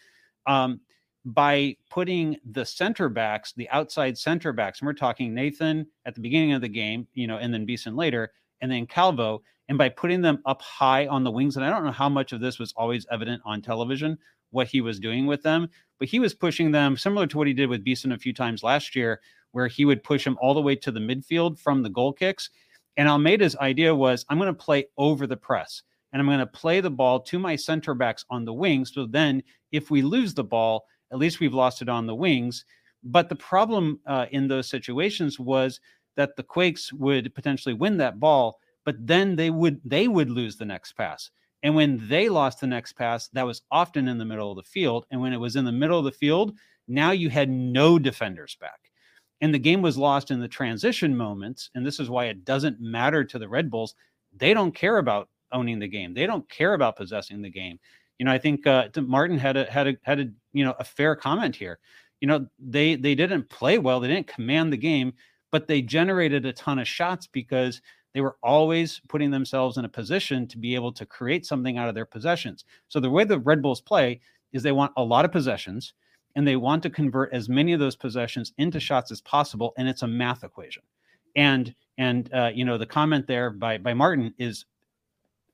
Um, 0.46 0.82
by 1.26 1.76
putting 1.90 2.38
the 2.52 2.66
center 2.66 3.10
backs, 3.10 3.54
the 3.54 3.70
outside 3.70 4.18
center 4.18 4.54
backs, 4.54 4.80
and 4.80 4.88
we're 4.88 4.94
talking 4.94 5.34
Nathan 5.34 5.86
at 6.06 6.16
the 6.16 6.22
beginning 6.22 6.54
of 6.54 6.62
the 6.62 6.70
game, 6.70 7.06
you 7.14 7.28
know, 7.28 7.38
and 7.38 7.54
then 7.54 7.66
Beason 7.66 7.98
later, 7.98 8.32
and 8.62 8.72
then 8.72 8.88
Calvo, 8.88 9.42
and 9.68 9.78
by 9.78 9.90
putting 9.90 10.22
them 10.22 10.40
up 10.46 10.62
high 10.62 11.06
on 11.08 11.26
the 11.26 11.32
wings, 11.32 11.58
and 11.58 11.66
I 11.66 11.70
don't 11.70 11.84
know 11.84 11.92
how 11.92 12.08
much 12.08 12.32
of 12.32 12.40
this 12.40 12.60
was 12.60 12.74
always 12.78 13.06
evident 13.12 13.42
on 13.46 13.62
television, 13.62 14.18
what 14.52 14.68
he 14.68 14.82
was 14.82 15.00
doing 15.00 15.26
with 15.26 15.44
them, 15.44 15.68
but 16.00 16.08
he 16.08 16.20
was 16.20 16.34
pushing 16.34 16.72
them 16.72 16.98
similar 16.98 17.28
to 17.28 17.38
what 17.38 17.48
he 17.48 17.54
did 17.54 17.70
with 17.70 17.84
Beason 17.84 18.12
a 18.12 18.18
few 18.18 18.34
times 18.34 18.64
last 18.64 18.96
year, 18.96 19.20
where 19.52 19.68
he 19.68 19.86
would 19.86 20.04
push 20.04 20.26
him 20.26 20.38
all 20.42 20.54
the 20.54 20.62
way 20.62 20.76
to 20.76 20.92
the 20.92 21.00
midfield 21.00 21.60
from 21.60 21.82
the 21.82 21.90
goal 21.90 22.14
kicks. 22.14 22.50
And 22.98 23.08
Almeyda's 23.08 23.56
idea 23.58 23.94
was 23.94 24.26
I'm 24.30 24.38
going 24.38 24.48
to 24.48 24.54
play 24.54 24.86
over 24.98 25.28
the 25.28 25.38
press 25.38 25.84
and 26.12 26.22
I'm 26.22 26.28
going 26.28 26.40
to 26.40 26.48
play 26.48 26.82
the 26.82 26.90
ball 26.90 27.20
to 27.22 27.40
my 27.40 27.56
center 27.56 27.94
backs 27.94 28.26
on 28.30 28.46
the 28.46 28.54
wings. 28.54 28.92
So 28.94 29.06
then 29.06 29.44
if 29.72 29.92
we 29.92 30.02
lose 30.02 30.34
the 30.34 30.44
ball, 30.44 30.86
at 31.12 31.20
least 31.20 31.40
we've 31.40 31.54
lost 31.54 31.82
it 31.82 31.90
on 31.90 32.08
the 32.08 32.16
wings. 32.16 32.66
But 33.04 33.30
the 33.30 33.36
problem 33.36 34.00
uh, 34.06 34.26
in 34.32 34.48
those 34.48 34.68
situations 34.68 35.40
was 35.40 35.80
that 36.16 36.36
the 36.36 36.44
Quakes 36.44 36.92
would 36.94 37.34
potentially 37.36 37.74
win 37.74 37.98
that 37.98 38.20
ball, 38.20 38.60
but 38.84 38.96
then 39.00 39.36
they 39.36 39.50
would 39.50 39.80
they 39.86 40.08
would 40.08 40.30
lose 40.30 40.58
the 40.58 40.66
next 40.66 40.94
pass. 40.94 41.30
And 41.64 41.76
when 41.76 42.08
they 42.08 42.30
lost 42.30 42.60
the 42.60 42.68
next 42.68 42.94
pass, 42.94 43.30
that 43.30 43.46
was 43.46 43.62
often 43.72 44.08
in 44.08 44.18
the 44.18 44.26
middle 44.26 44.52
of 44.52 44.58
the 44.58 44.64
field. 44.64 45.06
And 45.12 45.20
when 45.20 45.34
it 45.34 45.40
was 45.40 45.56
in 45.56 45.66
the 45.66 45.72
middle 45.72 45.98
of 45.98 46.06
the 46.06 46.12
field, 46.12 46.58
now 46.88 47.12
you 47.12 47.30
had 47.30 47.50
no 47.50 47.98
defenders 47.98 48.58
back. 48.60 48.92
And 49.42 49.54
the 49.54 49.60
game 49.60 49.82
was 49.82 49.98
lost 49.98 50.32
in 50.32 50.40
the 50.40 50.48
transition 50.48 51.16
moments. 51.16 51.70
And 51.76 51.86
this 51.86 52.00
is 52.00 52.10
why 52.10 52.26
it 52.26 52.46
doesn't 52.46 52.80
matter 52.80 53.24
to 53.24 53.40
the 53.40 53.50
Red 53.50 53.70
Bulls. 53.70 53.96
They 54.36 54.54
don't 54.54 54.74
care 54.74 54.98
about 54.98 55.30
owning 55.52 55.80
the 55.80 55.88
game. 55.88 56.14
They 56.14 56.26
don't 56.26 56.48
care 56.50 56.74
about 56.74 56.96
possessing 56.96 57.42
the 57.42 57.50
game. 57.50 57.80
You 58.20 58.26
know, 58.26 58.32
I 58.32 58.38
think 58.38 58.66
uh, 58.66 58.90
Martin 58.98 59.38
had 59.38 59.58
a 59.58 59.66
had 59.66 59.88
a 59.88 59.98
had 60.04 60.20
a 60.20 60.26
you 60.54 60.66
know 60.66 60.74
a 60.80 60.84
fair 60.84 61.16
comment 61.16 61.56
here. 61.56 61.80
You 62.20 62.28
know, 62.28 62.48
they 62.58 62.96
they 62.96 63.14
didn't 63.14 63.50
play 63.50 63.78
well. 63.78 64.00
They 64.00 64.08
didn't 64.08 64.28
command 64.28 64.74
the 64.74 64.78
game, 64.78 65.14
but 65.52 65.68
they 65.68 65.82
generated 65.84 66.46
a 66.46 66.54
ton 66.54 66.80
of 66.80 66.88
shots 66.88 67.28
because 67.28 67.82
they 68.14 68.22
were 68.22 68.38
always 68.42 69.02
putting 69.08 69.32
themselves 69.32 69.78
in 69.78 69.86
a 69.86 69.90
position 69.90 70.48
to 70.48 70.58
be 70.58 70.76
able 70.76 70.92
to 70.94 71.06
create 71.06 71.46
something 71.46 71.78
out 71.78 71.90
of 71.90 71.96
their 71.96 72.06
possessions. 72.06 72.66
So 72.88 73.00
the 73.00 73.10
way 73.10 73.24
the 73.24 73.40
Red 73.40 73.62
Bulls 73.62 73.82
play 73.82 74.22
is 74.54 74.64
they 74.64 74.72
want 74.72 74.94
a 74.98 75.04
lot 75.04 75.26
of 75.26 75.32
possessions 75.32 75.94
and 76.36 76.48
they 76.48 76.56
want 76.56 76.84
to 76.84 76.90
convert 76.90 77.34
as 77.34 77.50
many 77.50 77.74
of 77.74 77.80
those 77.80 77.96
possessions 77.96 78.54
into 78.58 78.80
shots 78.80 79.12
as 79.12 79.22
possible 79.22 79.74
and 79.78 79.88
it's 79.88 80.04
a 80.04 80.08
math 80.08 80.44
equation. 80.44 80.84
And 81.36 81.74
and 81.98 82.32
uh, 82.34 82.52
you 82.54 82.66
know 82.66 82.78
the 82.78 82.86
comment 82.86 83.28
there 83.28 83.50
by 83.50 83.78
by 83.78 83.94
Martin 83.94 84.34
is 84.38 84.66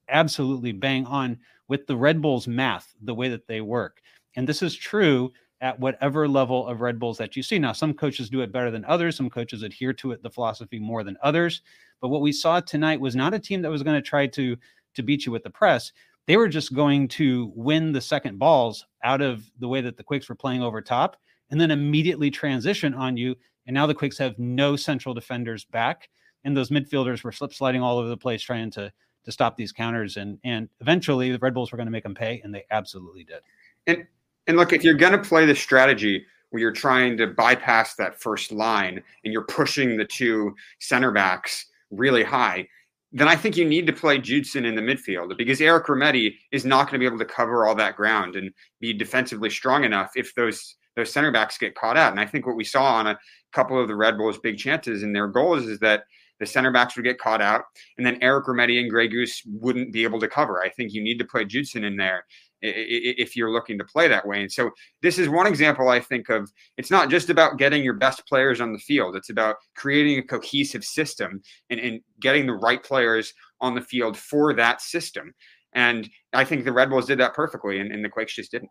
absolutely 0.10 0.72
bang 0.72 1.06
on 1.06 1.38
with 1.68 1.88
the 1.88 1.96
Red 1.96 2.22
Bulls 2.22 2.48
math, 2.48 2.94
the 3.02 3.16
way 3.16 3.30
that 3.30 3.48
they 3.48 3.62
work. 3.62 4.02
And 4.36 4.48
this 4.48 4.62
is 4.62 4.76
true 4.76 5.32
at 5.64 5.80
whatever 5.80 6.28
level 6.28 6.68
of 6.68 6.82
Red 6.82 7.00
Bulls 7.00 7.18
that 7.18 7.38
you 7.38 7.42
see. 7.42 7.58
Now, 7.58 7.72
some 7.72 7.94
coaches 7.94 8.30
do 8.30 8.42
it 8.42 8.52
better 8.52 8.70
than 8.70 8.84
others. 8.84 9.16
Some 9.16 9.30
coaches 9.30 9.64
adhere 9.64 9.94
to 9.94 10.12
it, 10.12 10.22
the 10.22 10.30
philosophy 10.30 10.78
more 10.78 11.06
than 11.06 11.18
others. 11.24 11.62
But 12.02 12.10
what 12.10 12.22
we 12.22 12.34
saw 12.34 12.60
tonight 12.60 13.00
was 13.00 13.16
not 13.16 13.34
a 13.34 13.40
team 13.40 13.62
that 13.62 13.72
was 13.72 13.82
going 13.82 13.96
to 13.96 14.08
try 14.08 14.28
to 14.28 14.58
to 14.96 15.02
beat 15.02 15.26
you 15.26 15.32
with 15.32 15.42
the 15.42 15.50
press. 15.50 15.94
They 16.28 16.38
were 16.38 16.50
just 16.50 16.76
going 16.76 17.08
to 17.10 17.52
win 17.56 17.94
the 17.94 18.02
second 18.02 18.38
balls 18.38 18.86
out 19.04 19.22
of 19.22 19.50
the 19.60 19.68
way 19.68 19.80
that 19.82 19.96
the 19.98 20.04
Quakes 20.04 20.30
were 20.30 20.36
playing 20.36 20.62
over 20.62 20.82
top, 20.82 21.18
and 21.50 21.60
then 21.60 21.72
immediately 21.72 22.30
transition 22.30 22.94
on 22.94 23.16
you. 23.18 23.34
And 23.66 23.74
now 23.74 23.88
the 23.88 23.96
Quakes 23.96 24.18
have 24.18 24.38
no 24.38 24.76
central 24.76 25.16
defenders 25.16 25.64
back, 25.64 26.10
and 26.44 26.56
those 26.56 26.70
midfielders 26.70 27.24
were 27.24 27.32
slip 27.32 27.54
sliding 27.54 27.82
all 27.82 27.98
over 27.98 28.10
the 28.10 28.18
place 28.18 28.42
trying 28.44 28.70
to 28.72 28.92
to 29.24 29.32
stop 29.32 29.56
these 29.56 29.72
counters. 29.72 30.18
And 30.18 30.40
and 30.44 30.68
eventually 30.82 31.32
the 31.32 31.40
Red 31.40 31.54
Bulls 31.54 31.72
were 31.72 31.78
going 31.78 31.88
to 31.88 31.92
make 31.92 32.04
them 32.04 32.16
pay, 32.16 32.42
and 32.44 32.54
they 32.54 32.66
absolutely 32.70 33.24
did. 33.24 33.40
And 33.88 34.06
and 34.48 34.58
look, 34.58 34.74
if 34.74 34.84
you're 34.84 34.94
going 34.94 35.14
to 35.14 35.30
play 35.30 35.46
the 35.46 35.56
strategy 35.56 36.26
where 36.50 36.62
you're 36.62 36.72
trying 36.72 37.18
to 37.18 37.28
bypass 37.28 37.96
that 37.96 38.22
first 38.22 38.52
line 38.52 39.02
and 39.24 39.34
you're 39.34 39.46
pushing 39.46 39.98
the 39.98 40.06
two 40.06 40.54
center 40.80 41.12
backs 41.12 41.66
really 41.90 42.24
high, 42.24 42.68
then 43.12 43.28
I 43.28 43.36
think 43.36 43.56
you 43.56 43.66
need 43.66 43.88
to 43.88 43.94
play 43.94 44.18
Judson 44.18 44.66
in 44.66 44.76
the 44.76 44.82
midfield 44.82 45.38
because 45.38 45.62
Eric 45.62 45.86
Remedi 45.86 46.36
is 46.52 46.66
not 46.66 46.86
going 46.86 46.94
to 46.94 47.00
be 47.00 47.06
able 47.06 47.20
to 47.20 47.26
cover 47.26 47.66
all 47.66 47.76
that 47.76 47.96
ground 47.96 48.36
and 48.36 48.52
be 48.80 48.92
defensively 48.92 49.50
strong 49.50 49.84
enough 49.84 50.12
if 50.16 50.34
those 50.36 50.76
those 50.96 51.12
center 51.12 51.32
backs 51.32 51.58
get 51.58 51.74
caught 51.74 51.98
out. 51.98 52.12
And 52.12 52.20
I 52.20 52.26
think 52.26 52.46
what 52.46 52.56
we 52.56 52.64
saw 52.64 52.96
on 52.96 53.08
a 53.08 53.18
couple 53.52 53.82
of 53.82 53.88
the 53.88 53.96
Red 53.96 54.16
Bulls' 54.16 54.38
big 54.38 54.60
chances 54.60 55.02
and 55.02 55.16
their 55.16 55.28
goals 55.28 55.64
is 55.64 55.80
that 55.80 56.04
the 56.40 56.46
center 56.46 56.72
backs 56.72 56.96
would 56.96 57.06
get 57.06 57.20
caught 57.20 57.42
out, 57.42 57.64
and 57.98 58.06
then 58.06 58.18
Eric 58.22 58.46
Remedi 58.46 58.80
and 58.80 58.90
Grey 58.90 59.08
Goose 59.08 59.42
wouldn't 59.46 59.94
be 59.94 60.04
able 60.04 60.20
to 60.20 60.28
cover. 60.28 60.62
I 60.62 60.70
think 60.70 60.94
you 60.94 61.02
need 61.02 61.18
to 61.20 61.26
play 61.26 61.46
Judson 61.46 61.84
in 61.84 61.96
there 61.96 62.26
if 62.64 63.36
you're 63.36 63.52
looking 63.52 63.78
to 63.78 63.84
play 63.84 64.08
that 64.08 64.26
way. 64.26 64.42
And 64.42 64.52
so 64.52 64.72
this 65.02 65.20
is 65.20 65.28
one 65.30 65.48
example 65.48 65.90
I 65.90 66.00
think 66.00 66.30
of. 66.30 66.52
It's 66.78 66.90
not 66.90 67.10
just 67.10 67.30
about 67.30 67.58
getting 67.58 67.84
your 67.84 67.94
best 67.96 68.26
players 68.28 68.62
on 68.62 68.72
the 68.72 68.80
field. 68.80 69.16
It's 69.16 69.30
about 69.30 69.58
creating 69.76 70.20
a 70.20 70.24
cohesive 70.24 70.84
system 70.84 71.42
and, 71.70 71.80
and 71.80 72.02
getting 72.22 72.46
the 72.46 72.54
right 72.54 72.82
players 72.82 73.34
on 73.62 73.76
the 73.76 73.82
field 73.82 74.18
for 74.18 74.54
that 74.54 74.82
system. 74.82 75.34
And 75.74 76.10
I 76.34 76.46
think 76.46 76.66
the 76.66 76.72
Red 76.72 76.90
Bulls 76.90 77.08
did 77.08 77.20
that 77.20 77.34
perfectly, 77.34 77.80
and, 77.80 77.92
and 77.92 78.06
the 78.06 78.10
Quakes 78.10 78.36
just 78.36 78.52
didn't. 78.52 78.70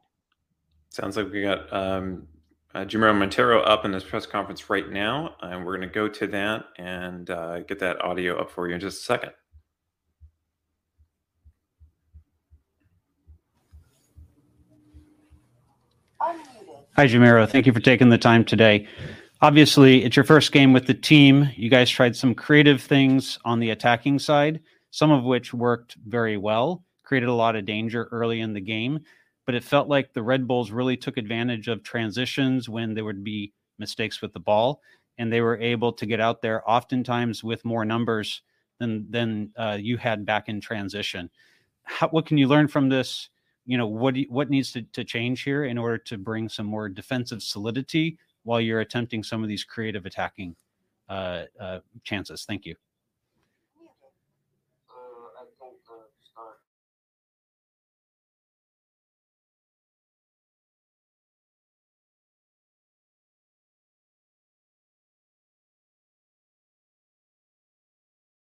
Sounds 0.90 1.16
like 1.16 1.33
we 1.33 1.42
got 1.42 1.72
um, 1.72 2.28
uh, 2.74 2.85
Jamiro 2.85 3.14
Monteiro 3.14 3.66
up 3.66 3.85
in 3.85 3.90
this 3.90 4.05
press 4.05 4.26
conference 4.26 4.70
right 4.70 4.88
now, 4.88 5.35
and 5.40 5.64
we're 5.64 5.76
going 5.76 5.88
to 5.88 5.94
go 5.94 6.09
to 6.09 6.26
that 6.28 6.66
and 6.78 7.28
uh, 7.31 7.61
get 7.61 7.78
that 7.81 8.02
audio 8.05 8.40
up 8.40 8.50
for 8.50 8.68
you 8.68 8.74
in 8.74 8.81
just 8.81 9.00
a 9.00 9.05
second. 9.05 9.33
Hi, 16.94 17.07
Jamiro. 17.07 17.48
Thank 17.48 17.64
you 17.64 17.72
for 17.72 17.81
taking 17.81 18.11
the 18.11 18.18
time 18.18 18.44
today. 18.44 18.87
Obviously, 19.40 20.05
it's 20.05 20.14
your 20.14 20.26
first 20.26 20.52
game 20.52 20.74
with 20.74 20.87
the 20.87 20.92
team. 20.92 21.48
You 21.57 21.70
guys 21.70 21.88
tried 21.88 22.14
some 22.14 22.35
creative 22.35 22.83
things 22.83 23.38
on 23.46 23.61
the 23.61 23.70
attacking 23.70 24.18
side, 24.18 24.61
some 24.90 25.11
of 25.11 25.24
which 25.24 25.55
worked 25.55 25.96
very 26.07 26.37
well, 26.37 26.85
created 27.02 27.31
a 27.31 27.35
lot 27.35 27.57
of 27.57 27.64
danger 27.64 28.11
early 28.12 28.42
in 28.42 28.52
the 28.52 28.61
game. 28.61 29.00
But 29.46 29.55
it 29.55 29.64
felt 29.64 29.88
like 29.88 30.12
the 30.12 30.22
Red 30.22 30.46
Bulls 30.46 30.70
really 30.70 30.98
took 30.98 31.16
advantage 31.16 31.66
of 31.66 31.83
transitions 31.83 32.68
when 32.68 32.92
there 32.92 33.07
would 33.07 33.24
be 33.24 33.55
mistakes 33.78 34.20
with 34.20 34.35
the 34.35 34.40
ball, 34.40 34.83
and 35.16 35.33
they 35.33 35.40
were 35.40 35.57
able 35.57 35.94
to 35.94 36.05
get 36.05 36.20
out 36.20 36.42
there 36.42 36.62
oftentimes 36.70 37.42
with 37.42 37.64
more 37.64 37.87
numbers 37.87 38.42
than 38.78 39.11
than 39.11 39.50
uh, 39.57 39.78
you 39.81 39.96
had 39.96 40.26
back 40.26 40.50
in 40.50 40.61
transition. 40.61 41.31
How, 41.85 42.09
what 42.09 42.26
can 42.26 42.37
you 42.37 42.48
learn 42.48 42.68
from 42.68 42.90
this? 42.90 43.31
You 43.72 43.78
know 43.78 43.87
what 44.02 44.16
what 44.28 44.50
needs 44.50 44.72
to, 44.74 44.82
to 44.96 45.04
change 45.04 45.42
here 45.48 45.64
in 45.72 45.78
order 45.78 45.98
to 46.11 46.18
bring 46.18 46.48
some 46.48 46.66
more 46.66 46.88
defensive 46.88 47.42
solidity 47.42 48.18
while 48.44 48.61
you're 48.61 48.80
attempting 48.87 49.22
some 49.24 49.42
of 49.44 49.48
these 49.48 49.64
creative 49.64 50.04
attacking 50.06 50.56
uh, 51.08 51.44
uh, 51.61 51.80
chances? 52.04 52.44
Thank 52.50 52.66
you. 52.66 52.76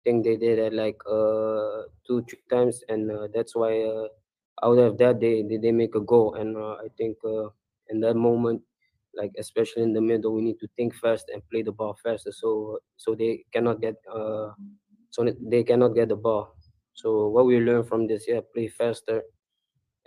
I 0.05 0.09
think 0.09 0.23
they 0.25 0.37
did 0.37 0.57
it 0.59 0.73
like 0.73 0.99
uh 1.05 1.83
two 2.07 2.23
three 2.27 2.39
times 2.49 2.83
and 2.89 3.11
uh, 3.11 3.27
that's 3.33 3.55
why 3.55 3.73
uh, 3.83 4.07
out 4.63 4.77
of 4.77 4.97
that 4.97 5.19
they 5.19 5.43
they, 5.43 5.57
they 5.57 5.71
make 5.71 5.95
a 5.95 5.99
goal 6.01 6.35
and 6.35 6.57
uh, 6.57 6.75
i 6.83 6.87
think 6.97 7.17
uh, 7.25 7.47
in 7.89 7.99
that 7.99 8.15
moment 8.15 8.61
like 9.15 9.31
especially 9.37 9.83
in 9.83 9.93
the 9.93 10.01
middle 10.01 10.33
we 10.33 10.41
need 10.41 10.59
to 10.59 10.67
think 10.75 10.93
fast 10.95 11.29
and 11.33 11.41
play 11.49 11.61
the 11.61 11.71
ball 11.71 11.97
faster 12.03 12.31
so 12.31 12.79
so 12.97 13.15
they 13.15 13.43
cannot 13.51 13.81
get 13.81 13.95
uh 14.13 14.49
so 15.09 15.27
they 15.49 15.63
cannot 15.63 15.89
get 15.89 16.09
the 16.09 16.15
ball 16.15 16.55
so 16.93 17.27
what 17.27 17.45
we 17.45 17.59
learn 17.59 17.83
from 17.83 18.07
this 18.07 18.25
yeah 18.27 18.39
play 18.53 18.67
faster 18.67 19.21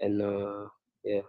and 0.01 0.23
uh 0.23 0.67
yeah 1.05 1.23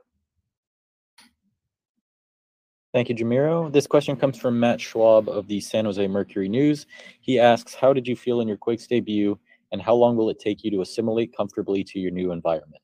Thank 2.94 3.08
you, 3.08 3.16
Jamiro. 3.16 3.72
This 3.72 3.88
question 3.88 4.18
comes 4.18 4.38
from 4.38 4.60
Matt 4.60 4.82
Schwab 4.82 5.30
of 5.30 5.48
the 5.48 5.62
San 5.62 5.86
Jose 5.86 6.06
Mercury 6.08 6.50
News. 6.50 6.88
He 7.22 7.40
asks, 7.40 7.74
How 7.74 7.94
did 7.94 8.06
you 8.06 8.18
feel 8.18 8.42
in 8.42 8.50
your 8.50 8.58
Quakes 8.58 8.86
debut, 8.86 9.40
and 9.72 9.82
how 9.82 9.96
long 9.96 10.18
will 10.18 10.30
it 10.30 10.40
take 10.40 10.62
you 10.66 10.72
to 10.72 10.82
assimilate 10.82 11.36
comfortably 11.36 11.86
to 11.86 12.00
your 12.00 12.12
new 12.12 12.34
environment? 12.34 12.81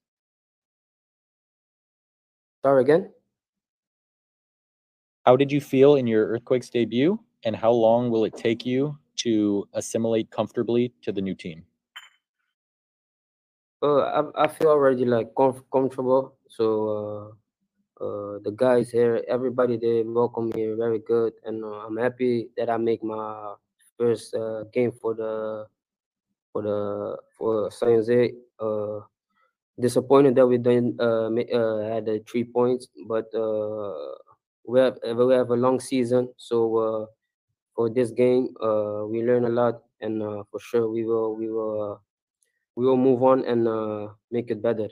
Start 2.59 2.81
again. 2.81 3.11
How 5.25 5.35
did 5.35 5.51
you 5.51 5.61
feel 5.61 5.95
in 5.95 6.07
your 6.07 6.27
Earthquakes 6.27 6.69
debut, 6.69 7.19
and 7.43 7.55
how 7.55 7.71
long 7.71 8.09
will 8.09 8.25
it 8.25 8.35
take 8.35 8.65
you 8.65 8.97
to 9.17 9.67
assimilate 9.73 10.31
comfortably 10.31 10.93
to 11.01 11.11
the 11.11 11.21
new 11.21 11.35
team? 11.35 11.65
Uh, 13.83 13.99
I, 13.99 14.45
I 14.45 14.47
feel 14.47 14.69
already 14.69 15.05
like 15.05 15.33
comf- 15.35 15.63
comfortable. 15.71 16.35
So 16.49 17.35
uh, 18.01 18.03
uh, 18.03 18.39
the 18.43 18.51
guys 18.55 18.89
here, 18.89 19.23
everybody 19.27 19.77
they 19.77 20.03
welcome 20.03 20.49
me 20.49 20.73
very 20.77 20.99
good, 20.99 21.33
and 21.45 21.63
uh, 21.63 21.85
I'm 21.85 21.97
happy 21.97 22.49
that 22.57 22.69
I 22.69 22.77
make 22.77 23.03
my 23.03 23.53
first 23.97 24.33
uh, 24.33 24.63
game 24.73 24.91
for 24.91 25.13
the 25.13 25.67
for 26.53 26.61
the 26.63 27.17
for 27.37 27.69
San 27.69 27.89
Jose. 27.89 28.33
Uh, 29.77 29.81
disappointed 29.81 30.35
that 30.35 30.47
we 30.47 30.57
didn't 30.57 30.99
uh, 30.99 31.29
uh, 31.29 31.93
had 31.93 32.05
the 32.05 32.23
three 32.29 32.43
points, 32.43 32.87
but 33.07 33.25
uh, 33.33 33.93
we 34.67 34.79
have 34.79 34.97
we 35.03 35.33
have 35.33 35.49
a 35.49 35.55
long 35.55 35.79
season. 35.79 36.29
So 36.37 36.77
uh, 36.77 37.05
for 37.75 37.89
this 37.89 38.11
game, 38.11 38.53
uh, 38.61 39.05
we 39.05 39.23
learn 39.23 39.45
a 39.45 39.49
lot, 39.49 39.81
and 40.01 40.21
uh, 40.21 40.43
for 40.51 40.59
sure 40.59 40.89
we 40.89 41.05
will 41.05 41.35
we 41.35 41.49
will 41.49 41.91
uh, 41.91 41.97
we 42.75 42.85
will 42.85 42.97
move 42.97 43.23
on 43.23 43.45
and 43.45 43.67
uh, 43.67 44.07
make 44.31 44.51
it 44.51 44.61
better. 44.61 44.89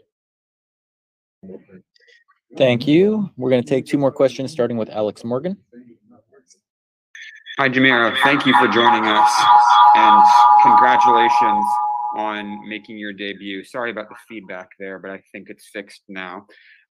Thank 2.58 2.88
you. 2.88 3.30
We're 3.38 3.50
going 3.50 3.63
to 3.63 3.69
take 3.69 3.86
two 3.86 3.98
more 3.98 4.12
questions, 4.12 4.52
starting 4.52 4.78
with 4.78 4.89
Alex 4.89 5.24
Morgan. 5.24 5.58
Hi, 7.58 7.69
Jamiro. 7.69 8.15
Thank 8.24 8.45
you 8.45 8.54
for 8.54 8.67
joining 8.67 9.06
us, 9.06 9.32
and 9.95 10.24
congratulations 10.63 11.65
on 12.15 12.67
making 12.67 12.97
your 12.97 13.13
debut. 13.13 13.63
Sorry 13.63 13.91
about 13.91 14.10
the 14.10 14.15
feedback 14.28 14.69
there, 14.80 14.99
but 14.99 15.12
I 15.12 15.21
think 15.32 15.49
it's 15.49 15.69
fixed 15.71 16.04
now. 16.08 16.47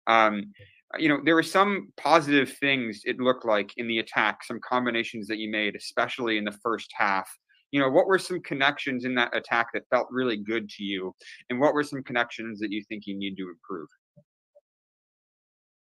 Um, 0.07 0.51
you 0.99 1.09
know, 1.09 1.19
there 1.23 1.36
were 1.36 1.43
some 1.43 1.91
positive 1.97 2.53
things 2.57 3.01
it 3.05 3.19
looked 3.19 3.45
like 3.45 3.71
in 3.77 3.88
the 3.88 3.99
attack, 3.99 4.43
some 4.43 4.59
combinations 4.59 5.27
that 5.27 5.38
you 5.38 5.49
made, 5.49 5.75
especially 5.75 6.38
in 6.38 6.43
the 6.43 6.57
first 6.63 6.91
half. 6.95 7.27
You 7.71 7.79
know, 7.79 7.89
what 7.89 8.05
were 8.05 8.19
some 8.19 8.41
connections 8.41 9.03
in 9.03 9.15
that 9.15 9.36
attack 9.36 9.67
that 9.73 9.89
felt 9.89 10.07
really 10.12 10.38
good 10.38 10.69
to 10.69 10.83
you? 10.83 11.15
And 11.49 11.59
what 11.59 11.73
were 11.73 11.83
some 11.83 12.03
connections 12.03 12.59
that 12.59 12.71
you 12.71 12.83
think 12.88 13.07
you 13.07 13.17
need 13.17 13.36
to 13.38 13.49
improve? 13.49 13.88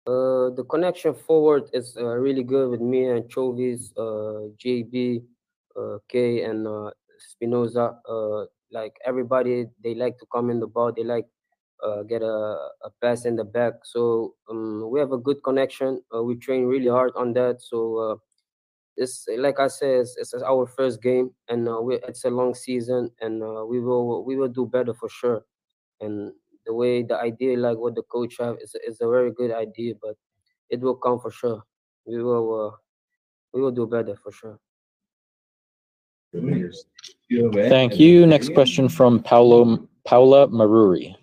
Uh, 0.06 0.54
the 0.56 0.66
connection 0.70 1.14
forward 1.14 1.70
is 1.74 1.96
uh, 1.98 2.06
really 2.06 2.44
good 2.44 2.70
with 2.70 2.82
me 2.82 3.06
and 3.06 3.24
Chofis, 3.24 3.92
uh, 3.98 4.50
JB, 4.64 5.24
uh, 5.80 5.98
K, 6.10 6.44
and 6.44 6.68
uh, 6.68 6.92
Spinoza. 7.18 7.96
Like 8.72 8.94
everybody, 9.06 9.68
they 9.84 9.96
like 9.96 10.18
to 10.20 10.26
come 10.32 10.50
in 10.50 10.60
the 10.60 10.68
ball. 10.68 10.92
They 10.96 11.04
like 11.04 11.28
uh, 11.84 12.04
get 12.04 12.22
a, 12.22 12.26
a 12.84 12.90
pass 13.02 13.26
in 13.26 13.36
the 13.36 13.44
back. 13.44 13.74
So 13.84 14.36
um, 14.50 14.90
we 14.90 15.00
have 15.00 15.12
a 15.12 15.18
good 15.18 15.44
connection. 15.44 16.02
Uh, 16.16 16.24
we 16.24 16.36
train 16.36 16.66
really 16.66 16.88
hard 16.90 17.12
on 17.16 17.34
that. 17.34 17.62
So 17.62 17.98
uh, 17.98 18.16
it's 18.98 19.26
like 19.38 19.60
I 19.60 19.68
said, 19.68 20.02
it's, 20.02 20.16
it's 20.18 20.34
our 20.34 20.66
first 20.68 21.02
game, 21.02 21.32
and 21.50 21.68
uh, 21.68 21.80
we, 21.82 21.96
it's 22.08 22.26
a 22.26 22.30
long 22.30 22.54
season, 22.54 23.10
and 23.22 23.42
uh, 23.44 23.66
we 23.66 23.80
will 23.80 24.24
we 24.26 24.36
will 24.36 24.50
do 24.50 24.66
better 24.66 24.94
for 24.94 25.10
sure. 25.10 25.46
And 26.02 26.34
the 26.66 26.74
way 26.74 27.04
the 27.04 27.18
idea, 27.20 27.58
like 27.58 27.78
what 27.78 27.96
the 27.96 28.04
coach 28.04 28.38
have, 28.40 28.58
is 28.62 28.76
is 28.88 29.02
a 29.02 29.10
very 29.10 29.32
good 29.34 29.52
idea, 29.52 29.96
but 30.02 30.16
it 30.70 30.82
will 30.82 30.96
come 30.96 31.20
for 31.20 31.32
sure. 31.32 31.64
We 32.06 32.22
will 32.24 32.68
uh, 32.74 32.78
we 33.54 33.62
will 33.62 33.72
do 33.72 33.88
better 33.88 34.16
for 34.16 34.32
sure. 34.32 34.60
Thank 36.34 38.00
you. 38.00 38.26
Next 38.26 38.54
question 38.54 38.90
from 38.90 39.22
Paulo 39.22 39.88
Paula 40.06 40.48
Maruri. 40.48 41.16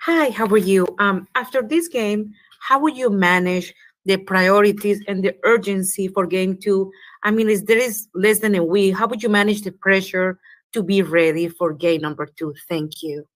Hi, 0.00 0.30
how 0.30 0.46
are 0.46 0.58
you? 0.58 0.86
Um, 0.98 1.28
after 1.34 1.62
this 1.62 1.88
game, 1.88 2.32
how 2.60 2.80
will 2.80 2.94
you 2.94 3.10
manage 3.10 3.72
the 4.04 4.16
priorities 4.16 5.00
and 5.06 5.22
the 5.22 5.36
urgency 5.44 6.08
for 6.08 6.26
game 6.26 6.56
two? 6.56 6.90
I 7.22 7.30
mean, 7.30 7.48
is 7.48 7.64
there 7.64 7.78
is 7.78 8.08
less 8.14 8.40
than 8.40 8.54
a 8.54 8.64
week. 8.64 8.96
How 8.96 9.06
would 9.06 9.22
you 9.22 9.28
manage 9.28 9.62
the 9.62 9.70
pressure 9.70 10.40
to 10.72 10.82
be 10.82 11.02
ready 11.02 11.48
for 11.48 11.72
game 11.72 12.00
number 12.00 12.26
two? 12.26 12.54
Thank 12.68 13.02
you. 13.02 13.26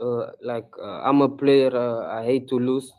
uh, 0.00 0.32
like 0.42 0.66
uh, 0.80 1.02
I'm 1.02 1.20
a 1.20 1.28
player. 1.28 1.74
Uh, 1.74 2.06
I 2.20 2.24
hate 2.24 2.48
to 2.48 2.58
lose. 2.58 2.92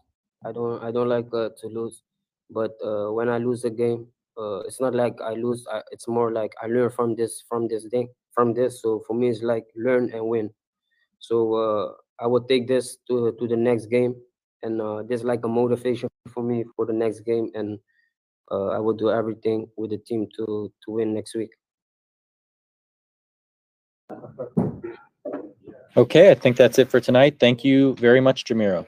I 0.45 0.51
don't. 0.51 0.83
I 0.83 0.91
don't 0.91 1.09
like 1.09 1.27
uh, 1.33 1.49
to 1.61 1.67
lose. 1.67 2.03
But 2.49 2.71
uh, 2.83 3.11
when 3.11 3.29
I 3.29 3.37
lose 3.37 3.63
a 3.63 3.69
game, 3.69 4.07
uh, 4.41 4.60
it's 4.65 4.82
not 4.82 4.95
like 4.95 5.21
I 5.21 5.34
lose. 5.34 5.65
I, 5.71 5.82
it's 5.91 6.08
more 6.08 6.32
like 6.32 6.54
I 6.62 6.67
learn 6.67 6.89
from 6.89 7.15
this. 7.15 7.43
From 7.47 7.67
this 7.67 7.86
thing. 7.86 8.10
From 8.34 8.54
this. 8.54 8.82
So 8.82 9.04
for 9.06 9.13
me, 9.13 9.30
it's 9.30 9.43
like 9.43 9.65
learn 9.75 10.10
and 10.13 10.27
win. 10.27 10.49
So 11.19 11.54
uh, 11.54 11.91
I 12.19 12.27
will 12.27 12.43
take 12.43 12.67
this 12.67 12.97
to 13.08 13.32
to 13.39 13.47
the 13.47 13.58
next 13.58 13.86
game, 13.88 14.15
and 14.63 14.82
uh, 14.82 15.04
this 15.04 15.21
is 15.21 15.25
like 15.25 15.45
a 15.45 15.47
motivation 15.47 16.10
for 16.34 16.43
me 16.43 16.65
for 16.75 16.86
the 16.86 16.93
next 16.93 17.21
game, 17.21 17.51
and 17.54 17.80
uh, 18.51 18.69
I 18.69 18.80
will 18.80 18.95
do 18.95 19.12
everything 19.12 19.67
with 19.77 19.91
the 19.91 19.97
team 19.97 20.27
to 20.38 20.71
to 20.86 20.91
win 20.91 21.13
next 21.13 21.36
week. 21.36 21.51
Okay, 25.97 26.32
I 26.32 26.36
think 26.36 26.56
that's 26.58 26.80
it 26.80 26.89
for 26.89 26.99
tonight. 26.99 27.38
Thank 27.39 27.63
you 27.63 27.95
very 27.95 28.21
much, 28.21 28.45
Jamiro. 28.45 28.88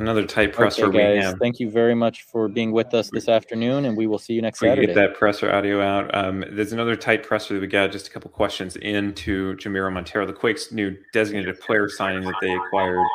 Another 0.00 0.24
tight 0.24 0.54
presser 0.54 0.86
Okay, 0.86 1.12
we 1.14 1.20
guys, 1.20 1.30
have. 1.30 1.38
thank 1.38 1.60
you 1.60 1.68
very 1.70 1.94
much 1.94 2.22
for 2.22 2.48
being 2.48 2.72
with 2.72 2.94
us 2.94 3.10
this 3.12 3.28
afternoon, 3.28 3.84
and 3.84 3.98
we 3.98 4.06
will 4.06 4.18
see 4.18 4.32
you 4.32 4.40
next 4.40 4.62
We 4.62 4.68
Saturday. 4.68 4.86
get 4.86 4.94
that 4.94 5.14
presser 5.14 5.52
audio 5.52 5.82
out. 5.82 6.12
Um, 6.14 6.42
there's 6.50 6.72
another 6.72 6.96
tight 6.96 7.22
presser 7.22 7.52
that 7.52 7.60
we 7.60 7.66
got. 7.66 7.92
Just 7.92 8.08
a 8.08 8.10
couple 8.10 8.30
questions 8.30 8.76
into 8.76 9.54
Jamiro 9.56 9.92
Monteiro, 9.92 10.26
the 10.26 10.32
Quakes' 10.32 10.72
new 10.72 10.96
designated 11.12 11.60
player 11.60 11.86
signing 11.90 12.22
that 12.24 12.34
they 12.40 12.50
acquired 12.50 13.06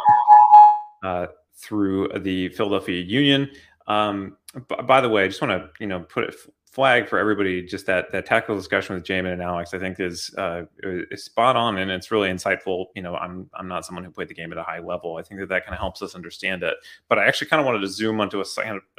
uh, 1.03 1.25
through 1.55 2.09
the 2.19 2.49
Philadelphia 2.49 3.01
Union. 3.01 3.49
Um, 3.87 4.37
b- 4.69 4.75
by 4.85 5.01
the 5.01 5.09
way, 5.09 5.23
I 5.23 5.27
just 5.27 5.41
want 5.41 5.53
to 5.59 5.69
you 5.79 5.87
know 5.87 6.01
put 6.01 6.25
f- 6.27 6.47
flag 6.75 7.07
for 7.07 7.17
everybody. 7.17 7.63
Just 7.63 7.85
that 7.85 8.11
that 8.11 8.25
tactical 8.25 8.57
discussion 8.57 8.95
with 8.95 9.05
Jamon 9.05 9.31
and 9.31 9.41
Alex, 9.41 9.73
I 9.73 9.79
think 9.79 9.97
is 10.01 10.29
uh, 10.37 10.63
is 10.83 11.23
spot 11.23 11.55
on 11.55 11.77
and 11.77 11.89
it's 11.89 12.11
really 12.11 12.29
insightful. 12.29 12.87
You 12.95 13.01
know, 13.01 13.15
I'm 13.15 13.49
I'm 13.53 13.69
not 13.69 13.85
someone 13.85 14.03
who 14.03 14.11
played 14.11 14.27
the 14.27 14.33
game 14.33 14.51
at 14.51 14.57
a 14.57 14.63
high 14.63 14.79
level. 14.79 15.15
I 15.15 15.23
think 15.23 15.39
that 15.39 15.47
that 15.49 15.65
kind 15.65 15.73
of 15.73 15.79
helps 15.79 16.01
us 16.01 16.15
understand 16.15 16.63
it. 16.63 16.75
But 17.07 17.17
I 17.17 17.25
actually 17.25 17.47
kind 17.47 17.61
of 17.61 17.65
wanted 17.65 17.79
to 17.79 17.87
zoom 17.87 18.19
onto 18.19 18.41
a, 18.41 18.45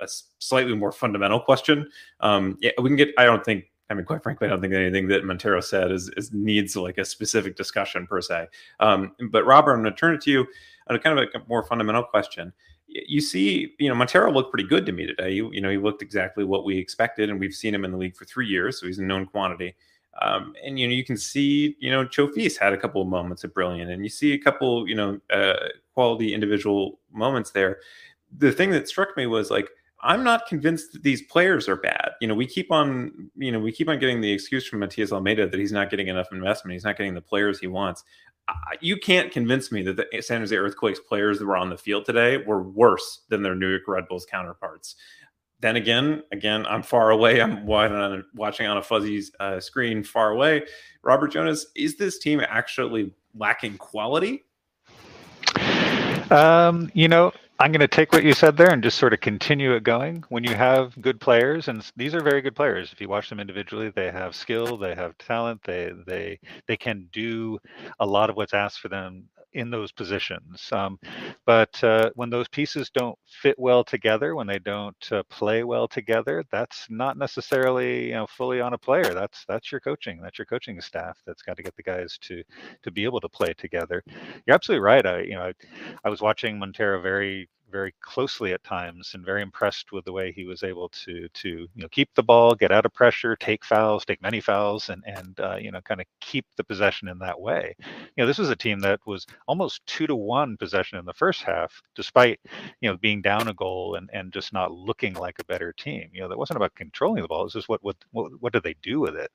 a 0.01 0.09
slightly 0.39 0.75
more 0.75 0.91
fundamental 0.91 1.39
question. 1.39 1.89
Um, 2.21 2.57
yeah, 2.63 2.71
we 2.81 2.89
can 2.89 2.97
get. 2.97 3.11
I 3.19 3.25
don't 3.25 3.45
think. 3.45 3.67
I 3.89 3.95
mean, 3.95 4.07
quite 4.07 4.23
frankly, 4.23 4.49
I 4.49 4.51
don't 4.51 4.61
think 4.61 4.75
anything 4.75 5.07
that 5.09 5.23
Monteiro 5.23 5.63
said 5.63 5.93
is, 5.93 6.11
is 6.17 6.33
needs 6.33 6.75
like 6.75 6.99
a 6.99 7.05
specific 7.05 7.55
discussion 7.55 8.05
per 8.05 8.21
se. 8.21 8.49
Um, 8.81 9.15
but 9.31 9.47
Robert, 9.47 9.75
I'm 9.75 9.83
going 9.83 9.95
to 9.95 10.01
turn 10.01 10.15
it 10.15 10.23
to 10.23 10.31
you 10.33 10.45
on 10.89 10.97
a 10.97 10.99
kind 10.99 11.17
of 11.17 11.29
a 11.33 11.39
more 11.47 11.63
fundamental 11.63 12.03
question 12.03 12.53
you 12.89 13.21
see, 13.21 13.75
you 13.79 13.89
know, 13.89 13.95
Monteiro 13.95 14.33
looked 14.33 14.53
pretty 14.53 14.69
good 14.69 14.87
to 14.87 14.93
me 14.93 15.07
today. 15.07 15.31
You, 15.31 15.51
you 15.53 15.61
know, 15.61 15.71
he 15.71 15.77
looked 15.77 16.03
exactly 16.03 16.45
what 16.45 16.65
we 16.65 16.79
expected, 16.79 17.31
and 17.31 17.41
we've 17.41 17.55
seen 17.55 17.75
him 17.75 17.85
in 17.85 17.91
the 17.91 17.97
league 17.97 18.17
for 18.17 18.25
three 18.25 18.47
years, 18.47 18.81
so 18.81 18.87
he's 18.87 18.99
a 18.99 19.03
known 19.03 19.27
quantity. 19.27 19.75
Um, 20.23 20.55
and 20.65 20.79
you 20.79 20.87
know, 20.87 20.95
you 20.95 21.05
can 21.05 21.17
see, 21.17 21.77
you 21.79 21.91
know, 21.91 22.05
Chofis 22.07 22.59
had 22.59 22.73
a 22.73 22.77
couple 22.77 23.03
of 23.03 23.09
moments 23.09 23.45
of 23.45 23.53
brilliant, 23.53 23.91
and 23.91 24.03
you 24.03 24.09
see 24.09 24.33
a 24.33 24.39
couple, 24.39 24.89
you 24.89 24.95
know, 24.95 25.21
uh, 25.31 25.69
quality 25.95 26.33
individual 26.33 27.01
moments 27.13 27.51
there. 27.51 27.81
The 28.39 28.53
thing 28.53 28.71
that 28.71 28.89
struck 28.89 29.17
me 29.17 29.27
was 29.27 29.51
like, 29.51 29.69
I'm 30.03 30.23
not 30.23 30.47
convinced 30.47 30.93
that 30.93 31.03
these 31.03 31.23
players 31.23 31.69
are 31.69 31.77
bad. 31.77 32.13
You 32.21 32.29
know, 32.29 32.35
we 32.35 32.47
keep 32.47 32.71
on, 32.71 33.31
you 33.35 33.51
know, 33.51 33.59
we 33.59 33.73
keep 33.73 33.89
on 33.89 33.99
getting 33.99 34.21
the 34.21 34.31
excuse 34.31 34.67
from 34.67 34.81
Matias 34.81 35.11
Almeyda 35.11 35.49
that 35.49 35.59
he's 35.59 35.73
not 35.73 35.91
getting 35.91 36.09
enough 36.09 36.29
investment. 36.33 36.75
He's 36.75 36.85
not 36.85 36.97
getting 36.97 37.15
the 37.15 37.21
players 37.21 37.59
he 37.59 37.67
wants. 37.67 38.05
You 38.81 38.97
can't 38.97 39.33
convince 39.33 39.73
me 39.73 39.83
that 39.83 39.97
the 39.97 40.23
San 40.23 40.41
Jose 40.41 40.55
Earthquakes 40.55 41.01
players 41.01 41.39
that 41.39 41.47
were 41.47 41.57
on 41.57 41.71
the 41.71 41.77
field 41.77 42.05
today 42.05 42.37
were 42.37 42.63
worse 42.63 43.23
than 43.29 43.43
their 43.43 43.55
New 43.55 43.69
York 43.69 43.83
Red 43.89 44.07
Bulls 44.09 44.27
counterparts. 44.27 44.97
Then 45.61 45.77
again, 45.77 46.23
again, 46.33 46.67
I'm 46.67 46.83
far 46.83 47.11
away. 47.11 47.41
I'm 47.41 47.65
watching 47.67 48.67
on 48.67 48.77
a 48.77 48.83
fuzzy 48.83 49.23
uh, 49.41 49.59
screen 49.59 50.05
far 50.05 50.31
away. 50.31 50.65
Robert 51.03 51.29
Jonas, 51.29 51.67
is 51.75 51.97
this 51.97 52.19
team 52.19 52.41
actually 52.47 53.13
lacking 53.35 53.79
quality? 53.79 54.45
Um, 56.31 56.91
you 56.93 57.09
know, 57.09 57.33
I'm 57.59 57.73
going 57.73 57.81
to 57.81 57.89
take 57.89 58.13
what 58.13 58.25
you 58.25 58.35
said 58.35 58.57
there 58.57 58.71
and 58.71 58.83
just 58.83 58.99
sort 58.99 59.15
of 59.15 59.21
continue 59.21 59.75
it 59.75 59.83
going. 59.83 60.25
When 60.29 60.45
you 60.45 60.55
have 60.55 61.01
good 61.01 61.21
players, 61.21 61.69
and 61.69 61.83
these 61.97 62.15
are 62.15 62.21
very 62.23 62.43
good 62.43 62.55
players. 62.55 62.93
If 62.93 63.01
you 63.01 63.09
watch 63.09 63.31
them 63.31 63.41
individually, 63.41 63.91
they 63.91 64.11
have 64.11 64.35
skill, 64.35 64.77
they 64.77 64.95
have 64.95 65.17
talent, 65.17 65.63
they 65.65 65.93
they 66.07 66.39
they 66.69 66.77
can 66.77 67.09
do 67.13 67.59
a 67.99 68.07
lot 68.07 68.29
of 68.29 68.37
what's 68.37 68.53
asked 68.53 68.81
for 68.81 68.89
them 68.89 69.25
in 69.57 69.71
those 69.71 69.91
positions. 69.93 70.69
Um, 70.73 70.99
but 71.47 71.83
uh, 71.83 72.11
when 72.15 72.31
those 72.31 72.49
pieces 72.49 72.91
don't 72.95 73.19
fit 73.27 73.59
well 73.59 73.83
together, 73.85 74.37
when 74.37 74.47
they 74.47 74.59
don't 74.59 74.97
uh, 75.13 75.23
play 75.31 75.65
well 75.65 75.89
together, 75.89 76.45
that's 76.53 76.87
not 76.91 77.19
necessarily 77.19 78.09
you 78.09 78.13
know 78.15 78.27
fully 78.27 78.61
on 78.61 78.75
a 78.75 78.79
player. 78.79 79.15
That's 79.15 79.45
that's 79.49 79.73
your 79.73 79.81
coaching. 79.81 80.21
That's 80.23 80.39
your 80.39 80.47
coaching 80.47 80.81
staff. 80.81 81.19
That's 81.27 81.43
got 81.43 81.57
to 81.57 81.63
get 81.63 81.77
the 81.77 81.83
guys 81.83 82.19
to 82.23 82.43
to 82.83 82.91
be 82.91 83.05
able 83.05 83.21
to 83.21 83.29
play 83.29 83.55
together. 83.55 84.03
You're 84.47 84.55
absolutely 84.55 84.83
right. 84.85 85.07
I 85.07 85.21
you 85.23 85.35
know 85.35 85.43
I, 85.43 85.55
I 86.05 86.11
was 86.11 86.21
watching 86.21 86.59
Monteiro 86.59 87.03
very 87.03 87.49
very 87.71 87.95
closely 88.01 88.53
at 88.53 88.63
times 88.65 89.13
and 89.15 89.25
very 89.25 89.43
impressed 89.43 89.93
with 89.93 90.05
the 90.05 90.13
way 90.13 90.33
he 90.33 90.45
was 90.47 90.63
able 90.63 90.89
to 90.91 91.29
to 91.35 91.49
you 91.49 91.83
know 91.83 91.89
keep 91.89 92.09
the 92.15 92.23
ball, 92.23 92.55
get 92.55 92.73
out 92.73 92.87
of 92.87 92.95
pressure, 92.95 93.37
take 93.37 93.65
fouls, 93.65 94.05
take 94.05 94.23
many 94.23 94.41
fouls, 94.41 94.89
and 94.91 95.03
and 95.07 95.41
uh, 95.41 95.57
you 95.57 95.71
know 95.71 95.81
kind 95.83 96.01
of 96.01 96.07
keep 96.21 96.47
the 96.57 96.65
possession 96.65 97.09
in 97.09 97.19
that 97.19 97.41
way. 97.41 97.75
You 97.81 98.23
know 98.23 98.27
this 98.27 98.39
was 98.39 98.51
a 98.51 98.57
team 98.57 98.81
that 98.81 99.01
was 99.07 99.27
almost 99.49 99.85
two 99.87 100.07
to 100.07 100.17
one 100.17 100.57
possession 100.57 100.99
in 100.99 101.05
the 101.05 101.15
first 101.15 101.43
half, 101.43 101.83
despite 101.95 102.41
you 102.81 102.91
know 102.91 102.97
being 102.99 103.23
down 103.23 103.49
a 103.49 103.55
goal 103.55 103.97
and 103.97 104.11
and 104.13 104.33
just 104.33 104.53
not 104.53 104.73
looking 104.73 105.15
like 105.15 105.37
a 105.41 105.45
better 105.45 105.73
team. 105.73 106.09
You 106.13 106.23
know 106.23 106.29
that 106.29 106.39
wasn't 106.39 106.57
about 106.59 106.75
controlling 106.75 107.23
the 107.23 107.29
ball. 107.29 107.43
It 107.43 107.45
was 107.45 107.53
just 107.55 107.69
what 107.69 107.83
what 107.83 107.97
what, 108.13 108.33
what 108.41 108.53
did 108.53 108.63
they 108.63 108.75
do 108.83 109.01
with 109.01 109.17
it? 109.17 109.31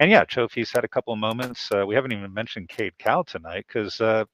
And 0.00 0.10
yeah, 0.10 0.24
Chofis 0.24 0.74
had 0.74 0.84
a 0.84 0.88
couple 0.88 1.12
of 1.12 1.18
moments. 1.20 1.70
Uh, 1.74 1.86
we 1.86 1.94
haven't 1.94 2.12
even 2.12 2.32
mentioned 2.34 2.68
Cade 2.68 2.98
Cowell 2.98 3.24
tonight 3.24 3.66
because. 3.68 4.00
Uh, 4.00 4.24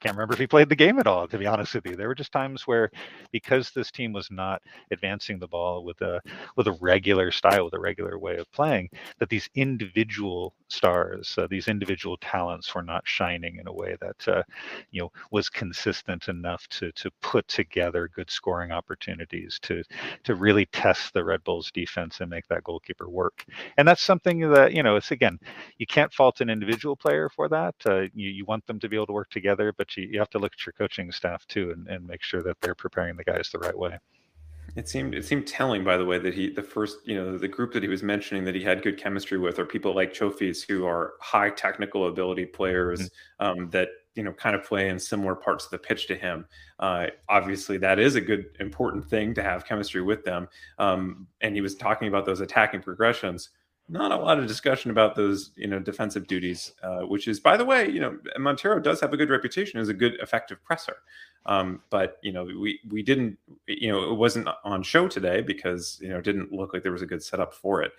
can't 0.00 0.16
remember 0.16 0.34
if 0.34 0.40
he 0.40 0.46
played 0.46 0.68
the 0.68 0.76
game 0.76 0.98
at 0.98 1.06
all 1.06 1.28
to 1.28 1.38
be 1.38 1.46
honest 1.46 1.74
with 1.74 1.86
you. 1.86 1.96
There 1.96 2.08
were 2.08 2.14
just 2.14 2.32
times 2.32 2.66
where 2.66 2.90
because 3.32 3.70
this 3.70 3.90
team 3.90 4.12
was 4.12 4.30
not 4.30 4.62
advancing 4.92 5.38
the 5.38 5.48
ball 5.48 5.84
with 5.84 6.00
a 6.02 6.20
with 6.56 6.68
a 6.68 6.78
regular 6.80 7.30
style 7.30 7.64
with 7.66 7.74
a 7.74 7.80
regular 7.80 8.18
way 8.18 8.36
of 8.38 8.50
playing 8.52 8.90
that 9.18 9.28
these 9.28 9.48
individual 9.54 10.54
stars 10.68 11.34
uh, 11.38 11.46
these 11.50 11.68
individual 11.68 12.16
talents 12.18 12.74
were 12.74 12.82
not 12.82 13.02
shining 13.06 13.58
in 13.58 13.66
a 13.68 13.72
way 13.72 13.96
that 14.00 14.28
uh, 14.28 14.42
you 14.90 15.00
know 15.02 15.10
was 15.30 15.48
consistent 15.50 16.28
enough 16.28 16.66
to 16.68 16.92
to 16.92 17.10
put 17.22 17.46
together 17.48 18.08
good 18.14 18.30
scoring 18.30 18.72
opportunities 18.72 19.58
to 19.62 19.82
to 20.24 20.34
really 20.34 20.66
test 20.66 21.12
the 21.14 21.24
red 21.24 21.42
bulls 21.44 21.70
defense 21.72 22.20
and 22.20 22.30
make 22.30 22.46
that 22.48 22.64
goalkeeper 22.64 23.08
work. 23.08 23.44
And 23.78 23.86
that's 23.88 24.02
something 24.02 24.40
that 24.52 24.72
you 24.74 24.82
know 24.82 24.96
it's 24.96 25.10
again 25.10 25.38
you 25.78 25.86
can't 25.86 26.12
fault 26.12 26.40
an 26.40 26.50
individual 26.50 26.96
player 26.96 27.28
for 27.28 27.48
that. 27.48 27.74
Uh, 27.86 28.02
you, 28.14 28.30
you 28.30 28.44
want 28.44 28.66
them 28.66 28.80
to 28.80 28.88
be 28.88 28.96
able 28.96 29.06
to 29.06 29.12
work 29.12 29.30
together 29.30 29.72
but 29.76 29.89
you, 29.96 30.08
you 30.10 30.18
have 30.18 30.30
to 30.30 30.38
look 30.38 30.52
at 30.52 30.66
your 30.66 30.72
coaching 30.72 31.10
staff 31.12 31.46
too 31.46 31.70
and, 31.70 31.86
and 31.88 32.06
make 32.06 32.22
sure 32.22 32.42
that 32.42 32.60
they're 32.60 32.74
preparing 32.74 33.16
the 33.16 33.24
guys 33.24 33.50
the 33.52 33.58
right 33.58 33.78
way 33.78 33.98
It 34.76 34.88
seemed 34.88 35.14
it 35.14 35.24
seemed 35.24 35.46
telling, 35.46 35.82
by 35.84 35.96
the 35.96 36.04
way, 36.04 36.18
that 36.18 36.34
he 36.34 36.50
the 36.50 36.62
first 36.62 36.98
you 37.04 37.16
know 37.16 37.36
the 37.36 37.48
group 37.48 37.72
that 37.72 37.82
he 37.82 37.88
was 37.88 38.02
mentioning 38.02 38.44
that 38.44 38.54
he 38.54 38.62
had 38.62 38.82
good 38.82 38.98
chemistry 38.98 39.38
with 39.38 39.58
are 39.58 39.64
people 39.64 39.94
like 39.94 40.12
Chofis 40.12 40.64
who 40.66 40.86
are 40.86 41.14
high 41.20 41.50
technical 41.50 42.06
ability 42.06 42.46
players 42.46 43.10
um, 43.40 43.68
that 43.70 43.88
you 44.14 44.22
know 44.22 44.32
kind 44.32 44.54
of 44.54 44.62
play 44.64 44.88
in 44.88 44.98
similar 44.98 45.34
parts 45.34 45.64
of 45.64 45.70
the 45.72 45.78
pitch 45.78 46.06
to 46.08 46.14
him. 46.14 46.44
Uh, 46.78 47.06
obviously, 47.28 47.78
that 47.78 47.98
is 47.98 48.14
a 48.14 48.20
good 48.20 48.56
important 48.60 49.08
thing 49.08 49.34
to 49.34 49.42
have 49.42 49.66
chemistry 49.66 50.02
with 50.02 50.24
them. 50.24 50.48
Um, 50.78 51.26
and 51.40 51.54
he 51.54 51.60
was 51.60 51.74
talking 51.74 52.08
about 52.08 52.24
those 52.24 52.40
attacking 52.40 52.82
progressions. 52.82 53.50
Not 53.90 54.12
a 54.12 54.16
lot 54.16 54.38
of 54.38 54.46
discussion 54.46 54.92
about 54.92 55.16
those, 55.16 55.50
you 55.56 55.66
know, 55.66 55.80
defensive 55.80 56.28
duties, 56.28 56.72
uh, 56.80 57.00
which 57.00 57.26
is, 57.26 57.40
by 57.40 57.56
the 57.56 57.64
way, 57.64 57.90
you 57.90 57.98
know, 57.98 58.16
Monteiro 58.38 58.80
does 58.80 59.00
have 59.00 59.12
a 59.12 59.16
good 59.16 59.30
reputation 59.30 59.80
as 59.80 59.88
a 59.88 59.94
good, 59.94 60.14
effective 60.22 60.62
presser. 60.62 60.98
Um, 61.44 61.82
but 61.90 62.18
you 62.22 62.32
know, 62.32 62.44
we 62.44 62.78
we 62.88 63.02
didn't, 63.02 63.36
you 63.66 63.90
know, 63.90 64.12
it 64.12 64.14
wasn't 64.14 64.48
on 64.62 64.84
show 64.84 65.08
today 65.08 65.40
because 65.40 65.98
you 66.00 66.08
know, 66.08 66.18
it 66.18 66.24
didn't 66.24 66.52
look 66.52 66.72
like 66.72 66.84
there 66.84 66.92
was 66.92 67.02
a 67.02 67.06
good 67.06 67.22
setup 67.22 67.52
for 67.52 67.82
it. 67.82 67.90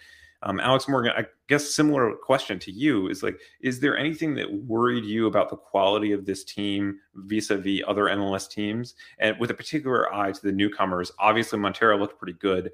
Um, 0.44 0.60
Alex 0.60 0.88
Morgan, 0.88 1.12
I 1.16 1.26
guess 1.48 1.76
similar 1.76 2.16
question 2.16 2.58
to 2.60 2.72
you 2.72 3.10
is 3.10 3.22
like, 3.22 3.40
is 3.60 3.80
there 3.80 3.98
anything 3.98 4.34
that 4.36 4.52
worried 4.52 5.04
you 5.04 5.28
about 5.28 5.50
the 5.50 5.58
quality 5.58 6.14
of 6.14 6.26
this 6.26 6.44
team 6.44 7.00
vis-a-vis 7.14 7.82
other 7.88 8.06
MLS 8.06 8.50
teams, 8.50 8.96
and 9.20 9.38
with 9.40 9.52
a 9.52 9.56
particular 9.56 10.12
eye 10.14 10.32
to 10.32 10.42
the 10.42 10.52
newcomers? 10.54 11.12
Obviously, 11.20 11.60
Monteiro 11.60 12.00
looked 12.00 12.18
pretty 12.18 12.38
good. 12.40 12.72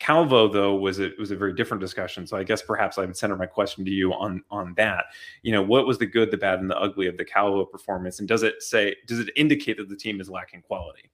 Calvo, 0.00 0.48
though, 0.48 0.74
was 0.74 1.00
a 1.00 1.10
was 1.18 1.30
a 1.30 1.36
very 1.36 1.54
different 1.54 1.80
discussion. 1.80 2.26
So 2.26 2.36
I 2.36 2.42
guess 2.42 2.62
perhaps 2.62 2.98
I 2.98 3.04
would 3.04 3.16
center 3.16 3.36
my 3.36 3.46
question 3.46 3.84
to 3.84 3.90
you 3.90 4.12
on 4.12 4.42
on 4.50 4.74
that. 4.76 5.06
You 5.42 5.52
know, 5.52 5.62
what 5.62 5.86
was 5.86 5.98
the 5.98 6.06
good, 6.06 6.30
the 6.30 6.36
bad, 6.36 6.60
and 6.60 6.70
the 6.70 6.78
ugly 6.78 7.06
of 7.06 7.16
the 7.16 7.24
Calvo 7.24 7.64
performance, 7.64 8.18
and 8.18 8.28
does 8.28 8.42
it 8.42 8.62
say 8.62 8.96
does 9.06 9.20
it 9.20 9.30
indicate 9.36 9.76
that 9.78 9.88
the 9.88 9.96
team 9.96 10.20
is 10.20 10.28
lacking 10.28 10.62
quality? 10.62 11.10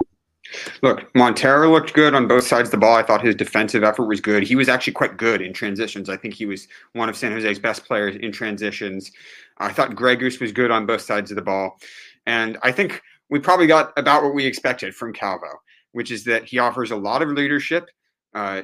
Look, 0.82 1.12
Monteiro 1.12 1.70
looked 1.70 1.94
good 1.94 2.14
on 2.14 2.26
both 2.26 2.46
sides 2.46 2.68
of 2.68 2.72
the 2.72 2.78
ball. 2.78 2.96
I 2.96 3.02
thought 3.02 3.22
his 3.22 3.34
defensive 3.34 3.84
effort 3.84 4.06
was 4.06 4.20
good. 4.20 4.42
He 4.42 4.56
was 4.56 4.68
actually 4.68 4.94
quite 4.94 5.16
good 5.16 5.40
in 5.42 5.52
transitions. 5.52 6.08
I 6.08 6.16
think 6.16 6.34
he 6.34 6.46
was 6.46 6.66
one 6.92 7.08
of 7.08 7.16
San 7.16 7.32
Jose's 7.32 7.58
best 7.58 7.84
players 7.84 8.16
in 8.16 8.32
transitions. 8.32 9.12
I 9.58 9.72
thought 9.72 9.94
Gregus 9.94 10.40
was 10.40 10.50
good 10.50 10.70
on 10.70 10.86
both 10.86 11.02
sides 11.02 11.30
of 11.30 11.36
the 11.36 11.42
ball. 11.42 11.78
And 12.26 12.58
I 12.62 12.72
think 12.72 13.02
we 13.28 13.38
probably 13.38 13.66
got 13.66 13.92
about 13.96 14.22
what 14.22 14.34
we 14.34 14.44
expected 14.44 14.94
from 14.94 15.12
Calvo, 15.12 15.60
which 15.92 16.10
is 16.10 16.24
that 16.24 16.44
he 16.44 16.58
offers 16.58 16.90
a 16.90 16.96
lot 16.96 17.22
of 17.22 17.28
leadership, 17.28 17.88
uh, 18.34 18.62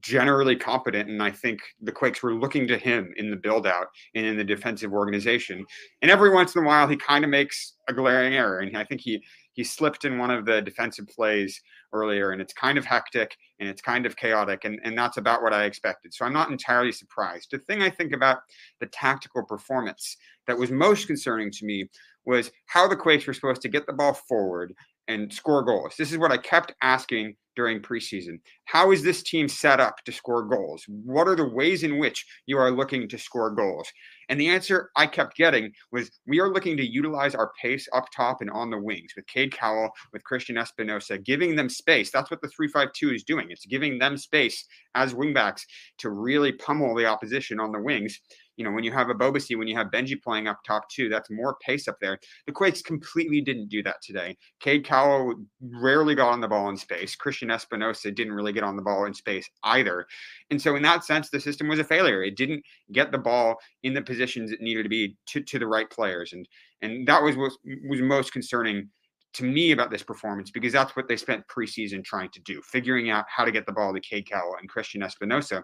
generally 0.00 0.56
competent. 0.56 1.08
And 1.08 1.22
I 1.22 1.30
think 1.30 1.60
the 1.80 1.92
Quakes 1.92 2.22
were 2.22 2.34
looking 2.34 2.66
to 2.68 2.76
him 2.76 3.12
in 3.16 3.30
the 3.30 3.36
build 3.36 3.66
out 3.66 3.86
and 4.14 4.26
in 4.26 4.36
the 4.36 4.44
defensive 4.44 4.92
organization. 4.92 5.64
And 6.02 6.10
every 6.10 6.30
once 6.30 6.54
in 6.54 6.62
a 6.62 6.66
while, 6.66 6.86
he 6.86 6.96
kind 6.96 7.24
of 7.24 7.30
makes 7.30 7.74
a 7.88 7.94
glaring 7.94 8.34
error. 8.34 8.60
And 8.60 8.76
I 8.76 8.84
think 8.84 9.00
he 9.00 9.22
he 9.54 9.62
slipped 9.62 10.04
in 10.04 10.18
one 10.18 10.30
of 10.30 10.44
the 10.44 10.60
defensive 10.60 11.06
plays 11.08 11.62
earlier 11.92 12.32
and 12.32 12.42
it's 12.42 12.52
kind 12.52 12.76
of 12.76 12.84
hectic 12.84 13.36
and 13.60 13.68
it's 13.68 13.80
kind 13.80 14.04
of 14.04 14.16
chaotic 14.16 14.64
and, 14.64 14.80
and 14.84 14.98
that's 14.98 15.16
about 15.16 15.42
what 15.42 15.54
i 15.54 15.64
expected 15.64 16.12
so 16.12 16.24
i'm 16.24 16.32
not 16.32 16.50
entirely 16.50 16.92
surprised 16.92 17.48
the 17.50 17.58
thing 17.58 17.80
i 17.80 17.88
think 17.88 18.12
about 18.12 18.38
the 18.80 18.86
tactical 18.86 19.42
performance 19.44 20.16
that 20.46 20.58
was 20.58 20.70
most 20.70 21.06
concerning 21.06 21.50
to 21.50 21.64
me 21.64 21.88
was 22.26 22.50
how 22.66 22.86
the 22.88 22.96
quakes 22.96 23.26
were 23.26 23.32
supposed 23.32 23.62
to 23.62 23.68
get 23.68 23.86
the 23.86 23.92
ball 23.92 24.12
forward 24.12 24.74
and 25.08 25.32
score 25.32 25.62
goals. 25.62 25.94
This 25.98 26.12
is 26.12 26.18
what 26.18 26.32
i 26.32 26.36
kept 26.36 26.74
asking 26.82 27.34
during 27.56 27.80
preseason. 27.80 28.38
How 28.64 28.90
is 28.90 29.02
this 29.02 29.22
team 29.22 29.48
set 29.48 29.80
up 29.80 29.96
to 30.04 30.12
score 30.12 30.44
goals? 30.44 30.84
What 30.88 31.28
are 31.28 31.36
the 31.36 31.48
ways 31.48 31.82
in 31.82 31.98
which 31.98 32.24
you 32.46 32.58
are 32.58 32.70
looking 32.70 33.08
to 33.08 33.18
score 33.18 33.50
goals? 33.50 33.88
And 34.28 34.40
the 34.40 34.48
answer 34.48 34.90
I 34.96 35.06
kept 35.06 35.36
getting 35.36 35.72
was 35.92 36.10
we 36.26 36.40
are 36.40 36.52
looking 36.52 36.76
to 36.78 36.86
utilize 36.86 37.34
our 37.34 37.52
pace 37.60 37.86
up 37.92 38.06
top 38.14 38.40
and 38.40 38.50
on 38.50 38.70
the 38.70 38.78
wings 38.78 39.12
with 39.14 39.26
Cade 39.26 39.52
Cowell, 39.52 39.90
with 40.12 40.24
Christian 40.24 40.56
Espinoza, 40.56 41.22
giving 41.24 41.56
them 41.56 41.68
space. 41.68 42.10
That's 42.10 42.30
what 42.30 42.40
the 42.40 42.48
352 42.48 43.14
is 43.14 43.24
doing. 43.24 43.46
It's 43.50 43.66
giving 43.66 43.98
them 43.98 44.16
space 44.16 44.66
as 44.94 45.14
wingbacks 45.14 45.62
to 45.98 46.10
really 46.10 46.52
pummel 46.52 46.94
the 46.94 47.06
opposition 47.06 47.60
on 47.60 47.72
the 47.72 47.80
wings 47.80 48.20
you 48.56 48.64
know, 48.64 48.70
when 48.70 48.84
you 48.84 48.92
have 48.92 49.08
Ebobisse, 49.08 49.56
when 49.56 49.68
you 49.68 49.76
have 49.76 49.88
Benji 49.88 50.20
playing 50.20 50.48
up 50.48 50.60
top 50.64 50.88
too, 50.88 51.08
that's 51.08 51.30
more 51.30 51.56
pace 51.60 51.88
up 51.88 51.96
there. 52.00 52.18
The 52.46 52.52
Quakes 52.52 52.82
completely 52.82 53.40
didn't 53.40 53.68
do 53.68 53.82
that 53.82 54.02
today. 54.02 54.36
Cade 54.60 54.84
Cowell 54.84 55.34
rarely 55.60 56.14
got 56.14 56.30
on 56.30 56.40
the 56.40 56.48
ball 56.48 56.68
in 56.68 56.76
space. 56.76 57.16
Christian 57.16 57.48
Espinoza 57.48 58.14
didn't 58.14 58.32
really 58.32 58.52
get 58.52 58.64
on 58.64 58.76
the 58.76 58.82
ball 58.82 59.06
in 59.06 59.14
space 59.14 59.48
either. 59.64 60.06
And 60.50 60.60
so 60.60 60.76
in 60.76 60.82
that 60.82 61.04
sense, 61.04 61.30
the 61.30 61.40
system 61.40 61.68
was 61.68 61.78
a 61.78 61.84
failure. 61.84 62.22
It 62.22 62.36
didn't 62.36 62.62
get 62.92 63.12
the 63.12 63.18
ball 63.18 63.56
in 63.82 63.94
the 63.94 64.02
positions 64.02 64.52
it 64.52 64.60
needed 64.60 64.84
to 64.84 64.88
be 64.88 65.16
to, 65.26 65.40
to 65.40 65.58
the 65.58 65.66
right 65.66 65.88
players. 65.90 66.32
And 66.32 66.46
and 66.82 67.06
that 67.08 67.22
was 67.22 67.36
what 67.36 67.52
was 67.88 68.00
most 68.00 68.32
concerning 68.32 68.90
to 69.34 69.44
me 69.44 69.72
about 69.72 69.90
this 69.90 70.02
performance 70.02 70.50
because 70.50 70.72
that's 70.72 70.94
what 70.96 71.08
they 71.08 71.16
spent 71.16 71.46
preseason 71.48 72.04
trying 72.04 72.30
to 72.30 72.40
do, 72.42 72.62
figuring 72.62 73.10
out 73.10 73.24
how 73.28 73.44
to 73.44 73.50
get 73.50 73.66
the 73.66 73.72
ball 73.72 73.92
to 73.92 74.00
Cade 74.00 74.30
Cowell 74.30 74.56
and 74.60 74.68
Christian 74.68 75.02
Espinoza. 75.02 75.62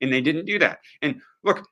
And 0.00 0.12
they 0.12 0.20
didn't 0.20 0.46
do 0.46 0.58
that. 0.60 0.78
And 1.02 1.20
look, 1.44 1.66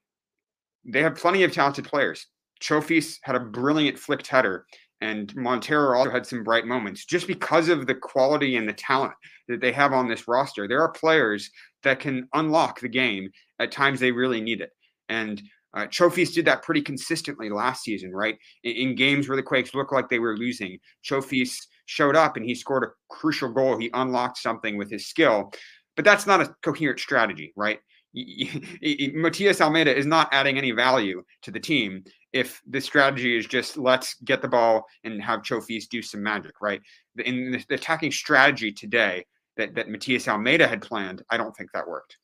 they 0.87 1.03
have 1.03 1.17
plenty 1.17 1.43
of 1.43 1.53
talented 1.53 1.85
players. 1.85 2.27
Chofis 2.63 3.19
had 3.23 3.37
a 3.37 3.41
brilliant 3.41 3.99
flicked 3.99 4.27
header, 4.27 4.67
and 5.01 5.35
Monteiro 5.35 5.97
also 5.97 6.11
had 6.11 6.27
some 6.27 6.43
bright 6.43 6.67
moments. 6.67 7.05
Just 7.05 7.27
because 7.27 7.69
of 7.69 7.87
the 7.87 7.95
quality 7.95 8.57
and 8.57 8.69
the 8.69 8.73
talent 8.73 9.13
that 9.49 9.61
they 9.61 9.73
have 9.73 9.93
on 9.93 10.09
this 10.09 10.27
roster, 10.27 10.67
there 10.67 10.81
are 10.81 10.91
players 10.91 11.51
that 11.83 12.01
can 12.01 12.29
unlock 12.35 12.81
the 12.81 12.89
game 12.89 13.31
at 13.59 13.71
times 13.71 14.01
they 14.01 14.13
really 14.13 14.41
need 14.41 14.61
it. 14.61 14.71
And 15.09 15.43
uh, 15.75 15.87
Chofis 15.87 16.33
did 16.33 16.47
that 16.47 16.63
pretty 16.63 16.81
consistently 16.81 17.51
last 17.51 17.85
season, 17.85 18.11
right? 18.11 18.39
In, 18.65 18.73
in, 18.73 18.95
games 18.95 19.29
where 19.29 19.37
the 19.37 19.43
Quakes 19.43 19.75
looked 19.75 19.93
like 19.93 20.09
they 20.09 20.19
were 20.19 20.37
losing, 20.37 20.79
Chofis 21.05 21.59
showed 21.85 22.17
up 22.17 22.37
and 22.37 22.47
he 22.47 22.55
scored 22.55 22.85
a 22.85 23.15
crucial 23.15 23.53
goal. 23.53 23.79
He 23.79 23.91
unlocked 23.93 24.39
something 24.39 24.79
with 24.79 24.91
his 24.91 25.07
skill, 25.09 25.53
but 25.95 26.05
that's 26.05 26.27
not 26.27 26.41
a 26.41 26.55
coherent 26.63 26.99
strategy, 26.99 27.53
right? 27.57 27.79
Matias 28.17 29.61
Almeyda 29.61 29.95
is 29.95 30.07
not 30.07 30.29
adding 30.33 30.57
any 30.57 30.71
value 30.71 31.23
to 31.43 31.51
the 31.51 31.61
team 31.61 32.03
if 32.33 32.63
the 32.67 32.81
strategy 32.81 33.37
is 33.37 33.47
just 33.47 33.77
let's 33.77 34.15
get 34.25 34.41
the 34.41 34.49
ball 34.49 34.87
and 35.05 35.23
have 35.23 35.43
Chofis 35.43 35.89
do 35.89 36.03
some 36.03 36.23
magic, 36.23 36.61
right? 36.61 36.81
In 37.25 37.53
the 37.53 37.75
attacking 37.75 38.13
strategy 38.13 38.73
today 38.73 39.25
that, 39.57 39.75
that 39.75 39.91
Matias 39.91 40.29
Almeyda 40.29 40.67
had 40.67 40.83
planned, 40.83 41.23
I 41.31 41.37
don't 41.37 41.55
think 41.57 41.71
that 41.73 41.87
worked. 41.87 42.17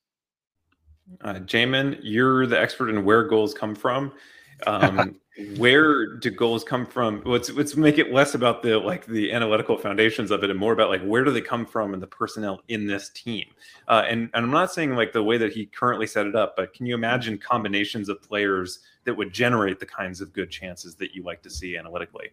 Uh, 1.20 1.34
Jamon, 1.34 1.98
you're 2.02 2.46
the 2.46 2.58
expert 2.58 2.88
in 2.88 3.04
where 3.04 3.24
goals 3.24 3.54
come 3.54 3.74
from. 3.74 4.12
Um, 4.66 5.18
where 5.56 6.16
do 6.16 6.30
goals 6.30 6.62
come 6.62 6.84
from? 6.84 7.22
Let's 7.24 7.50
let's 7.50 7.74
make 7.74 7.96
it 7.96 8.12
less 8.12 8.34
about 8.34 8.62
the 8.62 8.78
like 8.78 9.06
the 9.06 9.32
analytical 9.32 9.78
foundations 9.78 10.30
of 10.30 10.44
it, 10.44 10.50
and 10.50 10.58
more 10.58 10.74
about 10.74 10.90
like 10.90 11.02
where 11.02 11.24
do 11.24 11.30
they 11.30 11.40
come 11.40 11.64
from 11.64 11.94
and 11.94 12.02
the 12.02 12.06
personnel 12.06 12.60
in 12.68 12.86
this 12.86 13.08
team. 13.10 13.46
Uh, 13.88 14.04
and 14.06 14.28
and 14.34 14.44
I'm 14.44 14.50
not 14.50 14.72
saying 14.72 14.94
like 14.94 15.12
the 15.12 15.22
way 15.22 15.38
that 15.38 15.52
he 15.52 15.66
currently 15.66 16.06
set 16.06 16.26
it 16.26 16.36
up, 16.36 16.54
but 16.56 16.74
can 16.74 16.84
you 16.84 16.94
imagine 16.94 17.38
combinations 17.38 18.10
of 18.10 18.20
players 18.20 18.80
that 19.04 19.14
would 19.14 19.32
generate 19.32 19.80
the 19.80 19.86
kinds 19.86 20.20
of 20.20 20.32
good 20.34 20.50
chances 20.50 20.94
that 20.96 21.14
you 21.14 21.22
like 21.22 21.42
to 21.42 21.50
see 21.50 21.78
analytically? 21.78 22.28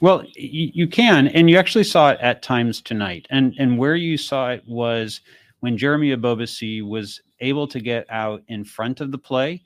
Well, 0.00 0.24
you, 0.34 0.70
you 0.72 0.86
can, 0.86 1.28
and 1.28 1.50
you 1.50 1.58
actually 1.58 1.84
saw 1.84 2.10
it 2.10 2.20
at 2.20 2.42
times 2.42 2.80
tonight, 2.80 3.26
and 3.28 3.54
and 3.58 3.76
where 3.76 3.96
you 3.96 4.16
saw 4.16 4.50
it 4.50 4.64
was 4.66 5.20
when 5.60 5.76
Jeremy 5.76 6.16
Ebobisse 6.16 6.82
was 6.82 7.20
able 7.40 7.68
to 7.68 7.80
get 7.80 8.06
out 8.08 8.42
in 8.48 8.64
front 8.64 9.00
of 9.02 9.12
the 9.12 9.18
play 9.18 9.62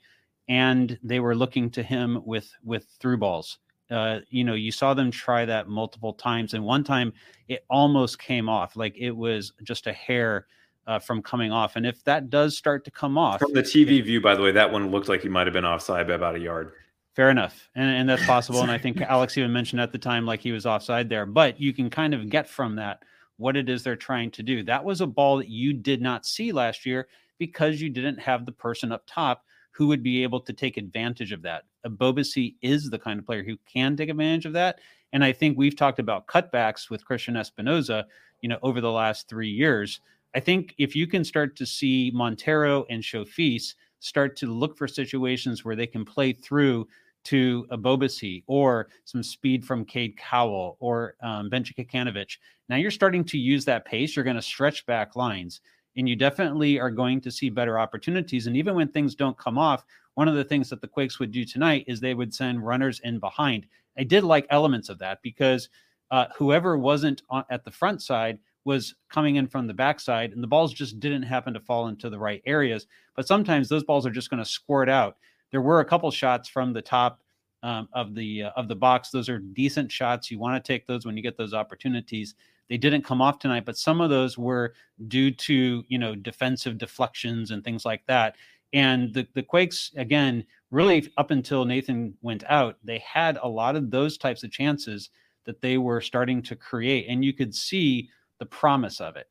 and 0.47 0.97
they 1.03 1.19
were 1.19 1.35
looking 1.35 1.69
to 1.71 1.83
him 1.83 2.21
with 2.25 2.51
with 2.63 2.85
through 2.99 3.17
balls. 3.17 3.59
Uh, 3.91 4.19
you 4.29 4.43
know, 4.43 4.53
you 4.53 4.71
saw 4.71 4.93
them 4.93 5.11
try 5.11 5.45
that 5.45 5.67
multiple 5.67 6.13
times, 6.13 6.53
and 6.53 6.63
one 6.63 6.83
time 6.83 7.13
it 7.47 7.65
almost 7.69 8.19
came 8.19 8.49
off, 8.49 8.75
like 8.75 8.95
it 8.97 9.11
was 9.11 9.53
just 9.63 9.87
a 9.87 9.93
hair 9.93 10.47
uh, 10.87 10.99
from 10.99 11.21
coming 11.21 11.51
off. 11.51 11.75
And 11.75 11.85
if 11.85 12.03
that 12.05 12.29
does 12.29 12.57
start 12.57 12.85
to 12.85 12.91
come 12.91 13.17
off 13.17 13.39
from 13.39 13.53
the 13.53 13.61
TV 13.61 13.99
it, 13.99 14.03
view, 14.03 14.21
by 14.21 14.35
the 14.35 14.41
way, 14.41 14.51
that 14.51 14.71
one 14.71 14.89
looked 14.89 15.09
like 15.09 15.21
he 15.21 15.29
might 15.29 15.47
have 15.47 15.53
been 15.53 15.65
offside 15.65 16.07
by 16.07 16.13
about 16.13 16.35
a 16.35 16.39
yard. 16.39 16.71
Fair 17.15 17.29
enough, 17.29 17.69
and, 17.75 17.89
and 17.89 18.09
that's 18.09 18.25
possible. 18.27 18.61
and 18.61 18.71
I 18.71 18.77
think 18.77 19.01
Alex 19.01 19.37
even 19.37 19.53
mentioned 19.53 19.81
at 19.81 19.91
the 19.91 19.97
time 19.97 20.25
like 20.25 20.39
he 20.39 20.51
was 20.51 20.65
offside 20.65 21.09
there. 21.09 21.25
But 21.25 21.59
you 21.59 21.73
can 21.73 21.89
kind 21.89 22.13
of 22.13 22.29
get 22.29 22.49
from 22.49 22.75
that 22.77 23.03
what 23.37 23.57
it 23.57 23.69
is 23.69 23.83
they're 23.83 23.95
trying 23.95 24.31
to 24.31 24.43
do. 24.43 24.63
That 24.63 24.83
was 24.83 25.01
a 25.01 25.07
ball 25.07 25.37
that 25.37 25.49
you 25.49 25.73
did 25.73 26.01
not 26.01 26.25
see 26.25 26.51
last 26.51 26.85
year 26.85 27.07
because 27.37 27.81
you 27.81 27.89
didn't 27.89 28.19
have 28.19 28.45
the 28.45 28.51
person 28.51 28.91
up 28.91 29.03
top 29.05 29.43
who 29.73 29.87
would 29.87 30.03
be 30.03 30.23
able 30.23 30.39
to 30.39 30.53
take 30.53 30.77
advantage 30.77 31.31
of 31.31 31.41
that. 31.41 31.63
Ebobisse 31.85 32.55
is 32.61 32.89
the 32.89 32.99
kind 32.99 33.19
of 33.19 33.25
player 33.25 33.43
who 33.43 33.57
can 33.65 33.97
take 33.97 34.09
advantage 34.09 34.45
of 34.45 34.53
that. 34.53 34.79
And 35.11 35.23
I 35.23 35.31
think 35.31 35.57
we've 35.57 35.75
talked 35.75 35.99
about 35.99 36.27
cutbacks 36.27 36.89
with 36.89 37.05
Christian 37.05 37.35
Espinoza, 37.35 38.05
you 38.41 38.49
know, 38.49 38.59
over 38.61 38.81
the 38.81 38.91
last 38.91 39.27
three 39.27 39.49
years. 39.49 39.99
I 40.35 40.39
think 40.39 40.75
if 40.77 40.95
you 40.95 41.07
can 41.07 41.23
start 41.23 41.55
to 41.57 41.65
see 41.65 42.11
Monteiro 42.15 42.85
and 42.89 43.01
Chofis 43.01 43.73
start 43.99 44.35
to 44.37 44.47
look 44.47 44.77
for 44.77 44.87
situations 44.87 45.65
where 45.65 45.75
they 45.75 45.87
can 45.87 46.05
play 46.05 46.33
through 46.33 46.87
to 47.23 47.65
Ebobisse 47.71 48.43
or 48.47 48.89
some 49.05 49.23
speed 49.23 49.65
from 49.65 49.85
Cade 49.85 50.17
Cowell 50.17 50.77
or 50.79 51.15
um, 51.23 51.49
Benji. 51.49 52.37
Now 52.69 52.75
you're 52.75 52.91
starting 52.91 53.23
to 53.25 53.37
use 53.37 53.65
that 53.65 53.85
pace. 53.85 54.15
You're 54.15 54.25
going 54.25 54.35
to 54.35 54.41
stretch 54.41 54.85
back 54.85 55.15
lines 55.15 55.61
and 55.95 56.07
you 56.07 56.15
definitely 56.15 56.79
are 56.79 56.91
going 56.91 57.21
to 57.21 57.31
see 57.31 57.49
better 57.49 57.79
opportunities. 57.79 58.47
And 58.47 58.57
even 58.57 58.75
when 58.75 58.87
things 58.87 59.15
don't 59.15 59.37
come 59.37 59.57
off, 59.57 59.85
one 60.15 60.27
of 60.27 60.35
the 60.35 60.43
things 60.43 60.69
that 60.69 60.81
the 60.81 60.87
Quakes 60.87 61.19
would 61.19 61.31
do 61.31 61.45
tonight 61.45 61.85
is 61.87 61.99
they 61.99 62.13
would 62.13 62.33
send 62.33 62.65
runners 62.65 62.99
in 63.03 63.19
behind. 63.19 63.65
I 63.97 64.03
did 64.03 64.23
like 64.23 64.47
elements 64.49 64.89
of 64.89 64.99
that 64.99 65.21
because 65.21 65.69
uh, 66.11 66.25
whoever 66.35 66.77
wasn't 66.77 67.21
on, 67.29 67.43
at 67.49 67.63
the 67.63 67.71
front 67.71 68.01
side 68.01 68.39
was 68.65 68.95
coming 69.09 69.35
in 69.35 69.47
from 69.47 69.67
the 69.67 69.73
backside, 69.73 70.31
and 70.31 70.41
the 70.41 70.47
balls 70.47 70.73
just 70.73 70.99
didn't 70.99 71.23
happen 71.23 71.53
to 71.53 71.59
fall 71.59 71.87
into 71.87 72.09
the 72.09 72.19
right 72.19 72.41
areas. 72.45 72.87
But 73.15 73.27
sometimes 73.27 73.67
those 73.67 73.83
balls 73.83 74.05
are 74.05 74.11
just 74.11 74.29
going 74.29 74.43
to 74.43 74.49
squirt 74.49 74.89
out. 74.89 75.17
There 75.51 75.61
were 75.61 75.81
a 75.81 75.85
couple 75.85 76.09
shots 76.11 76.47
from 76.47 76.73
the 76.73 76.81
top 76.81 77.19
um, 77.61 77.87
of 77.93 78.15
the 78.15 78.43
uh, 78.43 78.51
of 78.55 78.67
the 78.67 78.75
box. 78.75 79.09
Those 79.09 79.29
are 79.29 79.39
decent 79.39 79.91
shots. 79.91 80.29
You 80.29 80.39
want 80.39 80.63
to 80.63 80.67
take 80.67 80.85
those 80.85 81.05
when 81.05 81.17
you 81.17 81.23
get 81.23 81.37
those 81.37 81.53
opportunities. 81.53 82.35
They 82.69 82.77
didn't 82.77 83.03
come 83.03 83.21
off 83.21 83.39
tonight, 83.39 83.65
but 83.65 83.77
some 83.77 84.01
of 84.01 84.09
those 84.09 84.37
were 84.37 84.73
due 85.07 85.31
to 85.31 85.83
you 85.87 85.97
know 85.97 86.15
defensive 86.15 86.77
deflections 86.77 87.51
and 87.51 87.63
things 87.63 87.85
like 87.85 88.05
that. 88.07 88.35
And 88.73 89.13
the, 89.13 89.27
the 89.35 89.43
Quakes, 89.43 89.91
again, 89.97 90.43
really 90.71 91.11
up 91.17 91.29
until 91.29 91.63
Nathan 91.63 92.15
went 92.21 92.43
out, 92.49 92.77
they 92.83 92.97
had 92.99 93.37
a 93.41 93.47
lot 93.47 93.75
of 93.75 93.91
those 93.91 94.17
types 94.17 94.43
of 94.43 94.51
chances 94.51 95.11
that 95.45 95.61
they 95.61 95.77
were 95.77 96.01
starting 96.01 96.41
to 96.41 96.55
create. 96.55 97.05
And 97.07 97.23
you 97.23 97.33
could 97.33 97.53
see 97.53 98.09
the 98.39 98.45
promise 98.47 98.99
of 98.99 99.15
it. 99.15 99.27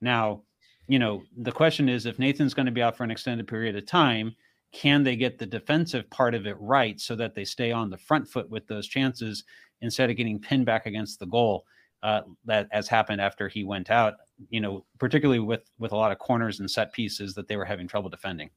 Now, 0.00 0.42
you 0.86 1.00
know, 1.00 1.22
the 1.38 1.50
question 1.50 1.88
is 1.88 2.06
if 2.06 2.18
Nathan's 2.20 2.54
going 2.54 2.66
to 2.66 2.72
be 2.72 2.82
out 2.82 2.96
for 2.96 3.02
an 3.02 3.10
extended 3.10 3.48
period 3.48 3.74
of 3.74 3.86
time, 3.86 4.36
can 4.72 5.02
they 5.02 5.16
get 5.16 5.38
the 5.38 5.46
defensive 5.46 6.08
part 6.10 6.34
of 6.34 6.46
it 6.46 6.56
right 6.60 7.00
so 7.00 7.16
that 7.16 7.34
they 7.34 7.44
stay 7.44 7.72
on 7.72 7.90
the 7.90 7.98
front 7.98 8.28
foot 8.28 8.48
with 8.48 8.66
those 8.66 8.86
chances 8.86 9.44
instead 9.80 10.10
of 10.10 10.16
getting 10.16 10.38
pinned 10.38 10.66
back 10.66 10.86
against 10.86 11.18
the 11.18 11.26
goal 11.26 11.64
uh, 12.04 12.20
that 12.44 12.68
as 12.70 12.86
happened 12.86 13.20
after 13.20 13.48
he 13.48 13.64
went 13.64 13.90
out 13.90 14.14
you 14.50 14.60
know 14.60 14.84
particularly 14.98 15.40
with 15.40 15.62
with 15.78 15.90
a 15.90 15.96
lot 15.96 16.12
of 16.12 16.18
corners 16.18 16.60
and 16.60 16.70
set 16.70 16.92
pieces 16.92 17.34
that 17.34 17.48
they 17.48 17.56
were 17.56 17.64
having 17.64 17.88
trouble 17.88 18.08
defending 18.08 18.50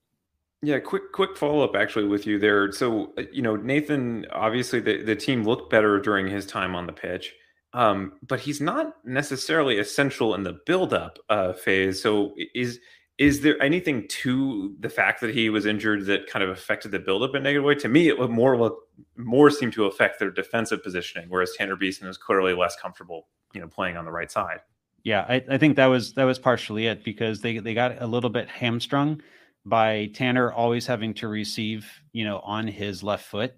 yeah, 0.63 0.79
quick 0.79 1.11
quick 1.11 1.37
follow 1.37 1.63
up 1.63 1.75
actually 1.75 2.05
with 2.05 2.25
you 2.25 2.39
there. 2.39 2.71
So 2.71 3.13
uh, 3.17 3.23
you 3.31 3.43
know 3.43 3.55
Nathan, 3.55 4.25
obviously 4.31 4.79
the 4.79 5.03
the 5.03 5.15
team 5.15 5.43
looked 5.43 5.69
better 5.69 5.99
during 5.99 6.27
his 6.27 6.47
time 6.47 6.75
on 6.75 6.87
the 6.87 6.93
pitch, 6.93 7.33
um, 7.73 8.13
but 8.27 8.39
he's 8.39 8.59
not 8.59 8.93
necessarily 9.05 9.77
essential 9.77 10.33
in 10.33 10.41
the 10.41 10.59
build 10.65 10.93
up 10.93 11.19
uh, 11.29 11.53
phase. 11.53 12.01
So 12.01 12.33
is 12.55 12.79
is 13.17 13.41
there 13.41 13.61
anything 13.61 14.07
to 14.07 14.75
the 14.79 14.89
fact 14.89 15.21
that 15.21 15.33
he 15.33 15.49
was 15.49 15.65
injured 15.65 16.05
that 16.05 16.27
kind 16.27 16.43
of 16.43 16.49
affected 16.49 16.91
the 16.91 16.99
buildup 16.99 17.31
in 17.31 17.37
a 17.37 17.43
negative 17.43 17.63
way? 17.63 17.75
To 17.75 17.89
me, 17.89 18.07
it 18.07 18.19
would 18.19 18.29
more 18.29 18.77
more 19.15 19.49
seem 19.49 19.71
to 19.71 19.85
affect 19.85 20.19
their 20.19 20.29
defensive 20.29 20.83
positioning, 20.83 21.27
whereas 21.29 21.53
Tanner 21.57 21.75
Beason 21.75 22.07
is 22.07 22.17
clearly 22.17 22.53
less 22.53 22.75
comfortable, 22.75 23.27
you 23.53 23.61
know, 23.61 23.67
playing 23.67 23.97
on 23.97 24.05
the 24.05 24.11
right 24.11 24.29
side. 24.29 24.59
Yeah, 25.03 25.25
I, 25.27 25.43
I 25.49 25.57
think 25.57 25.77
that 25.77 25.87
was 25.87 26.13
that 26.13 26.25
was 26.25 26.37
partially 26.37 26.87
it 26.87 27.03
because 27.03 27.41
they 27.41 27.57
they 27.57 27.73
got 27.73 28.01
a 28.01 28.07
little 28.07 28.29
bit 28.29 28.49
hamstrung 28.49 29.21
by 29.65 30.11
Tanner 30.13 30.51
always 30.51 30.85
having 30.85 31.13
to 31.15 31.27
receive, 31.27 31.89
you 32.13 32.23
know, 32.23 32.39
on 32.39 32.67
his 32.67 33.03
left 33.03 33.25
foot. 33.25 33.55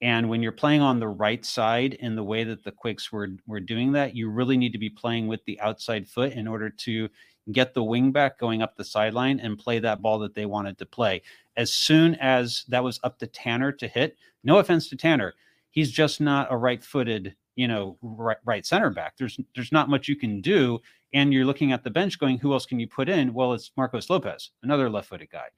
And 0.00 0.28
when 0.28 0.42
you're 0.42 0.52
playing 0.52 0.80
on 0.80 0.98
the 0.98 1.08
right 1.08 1.44
side 1.44 1.94
in 1.94 2.16
the 2.16 2.24
way 2.24 2.42
that 2.44 2.64
the 2.64 2.72
Quakes 2.72 3.12
were 3.12 3.28
were 3.46 3.60
doing 3.60 3.92
that, 3.92 4.16
you 4.16 4.30
really 4.30 4.56
need 4.56 4.72
to 4.72 4.78
be 4.78 4.90
playing 4.90 5.28
with 5.28 5.44
the 5.44 5.60
outside 5.60 6.08
foot 6.08 6.32
in 6.32 6.48
order 6.48 6.70
to 6.70 7.08
get 7.50 7.74
the 7.74 7.82
wing 7.82 8.12
back 8.12 8.38
going 8.38 8.62
up 8.62 8.76
the 8.76 8.84
sideline 8.84 9.40
and 9.40 9.58
play 9.58 9.80
that 9.80 10.00
ball 10.00 10.18
that 10.20 10.34
they 10.34 10.46
wanted 10.46 10.78
to 10.78 10.86
play. 10.86 11.22
As 11.56 11.72
soon 11.72 12.14
as 12.16 12.64
that 12.68 12.84
was 12.84 13.00
up 13.02 13.18
to 13.18 13.26
Tanner 13.26 13.72
to 13.72 13.88
hit, 13.88 14.16
no 14.44 14.58
offense 14.58 14.88
to 14.88 14.96
Tanner, 14.96 15.34
he's 15.70 15.90
just 15.90 16.20
not 16.20 16.52
a 16.52 16.56
right-footed, 16.56 17.34
you 17.56 17.66
know, 17.66 17.98
right, 18.00 18.36
right 18.44 18.64
center 18.64 18.90
back. 18.90 19.16
There's 19.16 19.40
there's 19.54 19.72
not 19.72 19.88
much 19.90 20.08
you 20.08 20.16
can 20.16 20.40
do. 20.40 20.80
And 21.14 21.32
you're 21.32 21.44
looking 21.44 21.72
at 21.72 21.84
the 21.84 21.90
bench 21.90 22.18
going, 22.18 22.38
who 22.38 22.52
else 22.54 22.64
can 22.64 22.80
you 22.80 22.88
put 22.88 23.08
in? 23.08 23.34
Well, 23.34 23.52
it's 23.52 23.72
Marcos 23.76 24.08
Lopez, 24.08 24.50
another 24.62 24.88
left-footed 24.88 25.30
guy. 25.30 25.48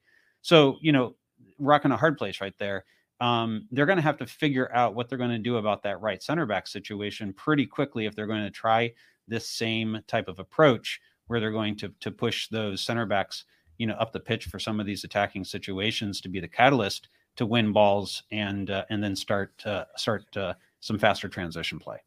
So, 0.41 0.77
you 0.81 0.91
know, 0.91 1.15
rocking 1.59 1.91
a 1.91 1.97
hard 1.97 2.17
place 2.17 2.41
right 2.41 2.57
there. 2.57 2.83
Um, 3.21 3.67
they're 3.71 3.85
going 3.85 3.95
to 3.95 4.01
have 4.01 4.17
to 4.17 4.25
figure 4.25 4.69
out 4.73 4.95
what 4.95 5.07
they're 5.07 5.17
going 5.17 5.29
to 5.29 5.39
do 5.39 5.55
about 5.55 5.81
that 5.83 6.01
right 6.01 6.21
center 6.21 6.45
back 6.45 6.67
situation 6.67 7.31
pretty 7.31 7.65
quickly 7.65 8.05
if 8.05 8.15
they're 8.15 8.27
going 8.27 8.43
to 8.43 8.51
try 8.51 8.91
this 9.29 9.49
same 9.49 10.01
type 10.07 10.27
of 10.27 10.39
approach 10.39 10.99
where 11.27 11.39
they're 11.39 11.51
going 11.51 11.75
to 11.77 11.89
to 11.99 12.11
push 12.11 12.47
those 12.49 12.81
center 12.81 13.05
backs, 13.05 13.45
you 13.77 13.87
know, 13.87 13.95
up 13.95 14.11
the 14.11 14.19
pitch 14.19 14.45
for 14.45 14.59
some 14.59 14.79
of 14.79 14.85
these 14.85 15.03
attacking 15.03 15.43
situations 15.43 16.21
to 16.21 16.29
be 16.29 16.39
the 16.39 16.47
catalyst 16.47 17.09
to 17.35 17.45
win 17.45 17.71
balls 17.71 18.23
and 18.31 18.69
uh, 18.69 18.85
and 18.89 19.03
then 19.03 19.15
start 19.15 19.61
uh, 19.65 19.85
start 19.95 20.25
uh, 20.37 20.53
some 20.79 20.97
faster 20.97 21.27
transition 21.27 21.79
play. 21.79 21.97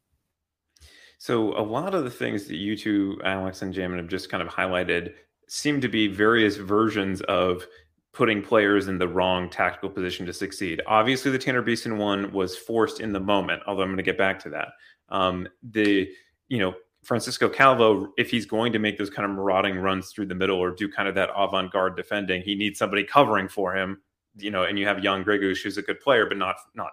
So 1.18 1.58
a 1.58 1.62
lot 1.62 1.94
of 1.94 2.04
the 2.04 2.10
things 2.10 2.46
that 2.46 2.56
you 2.56 2.76
two, 2.76 3.20
Alex 3.24 3.62
and 3.62 3.74
Jamon, 3.74 3.96
have 3.96 4.08
just 4.08 4.30
kind 4.30 4.42
of 4.42 4.48
highlighted 4.48 5.14
seem 5.48 5.80
to 5.80 5.88
be 5.88 6.06
various 6.06 6.56
versions 6.56 7.20
of 7.22 7.66
putting 8.12 8.42
players 8.42 8.88
in 8.88 8.98
the 8.98 9.08
wrong 9.08 9.48
tactical 9.50 9.90
position 9.90 10.26
to 10.26 10.32
succeed. 10.32 10.80
Obviously, 10.86 11.30
the 11.30 11.38
Tanner 11.38 11.62
Beason 11.62 11.98
one 11.98 12.32
was 12.32 12.56
forced 12.56 13.00
in 13.00 13.12
the 13.12 13.20
moment, 13.20 13.62
although 13.66 13.82
I'm 13.82 13.88
going 13.88 13.96
to 13.98 14.02
get 14.02 14.18
back 14.18 14.38
to 14.40 14.50
that. 14.50 14.68
Um, 15.08 15.48
the 15.62 16.08
you 16.48 16.58
know 16.58 16.74
Francisco 17.08 17.48
Calvo, 17.48 18.12
if 18.18 18.30
he's 18.30 18.44
going 18.44 18.70
to 18.70 18.78
make 18.78 18.98
those 18.98 19.08
kind 19.08 19.24
of 19.24 19.34
marauding 19.34 19.78
runs 19.78 20.10
through 20.10 20.26
the 20.26 20.34
middle 20.34 20.58
or 20.58 20.70
do 20.70 20.90
kind 20.90 21.08
of 21.08 21.14
that 21.14 21.30
avant-garde 21.34 21.96
defending, 21.96 22.42
he 22.42 22.54
needs 22.54 22.78
somebody 22.78 23.02
covering 23.02 23.48
for 23.48 23.74
him. 23.74 24.02
You 24.36 24.50
know, 24.50 24.64
and 24.64 24.78
you 24.78 24.86
have 24.86 25.02
Jan 25.02 25.24
Gregus, 25.24 25.62
who's 25.62 25.78
a 25.78 25.82
good 25.82 26.00
player, 26.00 26.26
but 26.26 26.36
not 26.36 26.56
not 26.74 26.90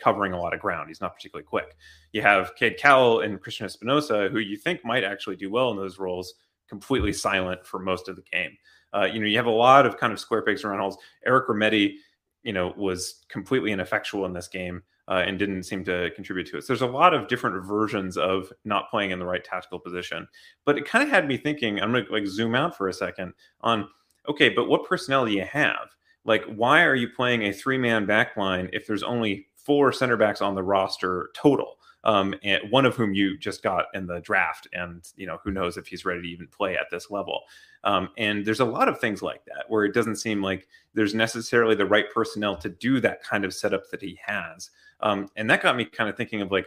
covering 0.00 0.32
a 0.32 0.40
lot 0.40 0.54
of 0.54 0.60
ground. 0.60 0.88
He's 0.88 1.02
not 1.02 1.14
particularly 1.14 1.44
quick. 1.44 1.76
You 2.12 2.22
have 2.22 2.54
Cade 2.56 2.78
Cowell 2.78 3.20
and 3.20 3.42
Christian 3.42 3.66
Espinoza, 3.66 4.30
who 4.30 4.38
you 4.38 4.56
think 4.56 4.86
might 4.86 5.04
actually 5.04 5.36
do 5.36 5.50
well 5.50 5.70
in 5.70 5.76
those 5.76 5.98
roles, 5.98 6.32
completely 6.66 7.12
silent 7.12 7.66
for 7.66 7.78
most 7.78 8.08
of 8.08 8.16
the 8.16 8.22
game. 8.22 8.56
Uh, 8.94 9.04
you 9.04 9.20
know, 9.20 9.26
you 9.26 9.36
have 9.36 9.44
a 9.44 9.50
lot 9.50 9.84
of 9.84 9.98
kind 9.98 10.14
of 10.14 10.18
square 10.18 10.40
pegs 10.40 10.64
around 10.64 10.78
holes. 10.78 10.96
Eric 11.26 11.46
Remedi, 11.46 11.96
you 12.42 12.54
know, 12.54 12.72
was 12.74 13.22
completely 13.28 13.70
ineffectual 13.72 14.24
in 14.24 14.32
this 14.32 14.48
game 14.48 14.82
uh, 15.08 15.22
and 15.26 15.38
didn't 15.38 15.62
seem 15.62 15.84
to 15.84 16.10
contribute 16.14 16.46
to 16.48 16.58
it. 16.58 16.62
So 16.62 16.68
there's 16.68 16.82
a 16.82 16.86
lot 16.86 17.14
of 17.14 17.28
different 17.28 17.64
versions 17.64 18.16
of 18.16 18.52
not 18.64 18.90
playing 18.90 19.10
in 19.10 19.18
the 19.18 19.26
right 19.26 19.42
tactical 19.42 19.78
position. 19.78 20.28
But 20.64 20.76
it 20.76 20.86
kind 20.86 21.02
of 21.02 21.10
had 21.10 21.26
me 21.26 21.36
thinking. 21.36 21.80
I'm 21.80 21.92
to 21.94 22.04
like 22.10 22.26
zoom 22.26 22.54
out 22.54 22.76
for 22.76 22.88
a 22.88 22.92
second 22.92 23.32
on 23.62 23.88
okay, 24.28 24.50
but 24.50 24.68
what 24.68 24.86
personnel 24.86 25.24
do 25.24 25.32
you 25.32 25.44
have? 25.44 25.88
Like, 26.24 26.44
why 26.44 26.82
are 26.82 26.94
you 26.94 27.08
playing 27.08 27.44
a 27.44 27.52
three 27.52 27.78
man 27.78 28.04
back 28.04 28.36
line 28.36 28.68
if 28.72 28.86
there's 28.86 29.02
only 29.02 29.46
four 29.56 29.92
center 29.92 30.16
backs 30.16 30.42
on 30.42 30.54
the 30.54 30.62
roster 30.62 31.30
total? 31.34 31.77
Um, 32.04 32.34
and 32.44 32.70
one 32.70 32.86
of 32.86 32.94
whom 32.94 33.12
you 33.12 33.36
just 33.36 33.62
got 33.62 33.86
in 33.92 34.06
the 34.06 34.20
draft, 34.20 34.68
and 34.72 35.06
you 35.16 35.26
know 35.26 35.38
who 35.42 35.50
knows 35.50 35.76
if 35.76 35.88
he's 35.88 36.04
ready 36.04 36.22
to 36.22 36.28
even 36.28 36.46
play 36.46 36.76
at 36.76 36.86
this 36.90 37.10
level. 37.10 37.42
Um, 37.84 38.10
and 38.16 38.44
there's 38.44 38.60
a 38.60 38.64
lot 38.64 38.88
of 38.88 39.00
things 39.00 39.20
like 39.22 39.44
that 39.46 39.64
where 39.68 39.84
it 39.84 39.94
doesn't 39.94 40.16
seem 40.16 40.42
like 40.42 40.68
there's 40.94 41.14
necessarily 41.14 41.74
the 41.74 41.86
right 41.86 42.06
personnel 42.12 42.56
to 42.56 42.68
do 42.68 43.00
that 43.00 43.22
kind 43.22 43.44
of 43.44 43.54
setup 43.54 43.90
that 43.90 44.02
he 44.02 44.18
has. 44.24 44.70
Um, 45.00 45.28
and 45.36 45.48
that 45.50 45.62
got 45.62 45.76
me 45.76 45.84
kind 45.84 46.08
of 46.08 46.16
thinking 46.16 46.40
of 46.40 46.50
like, 46.50 46.66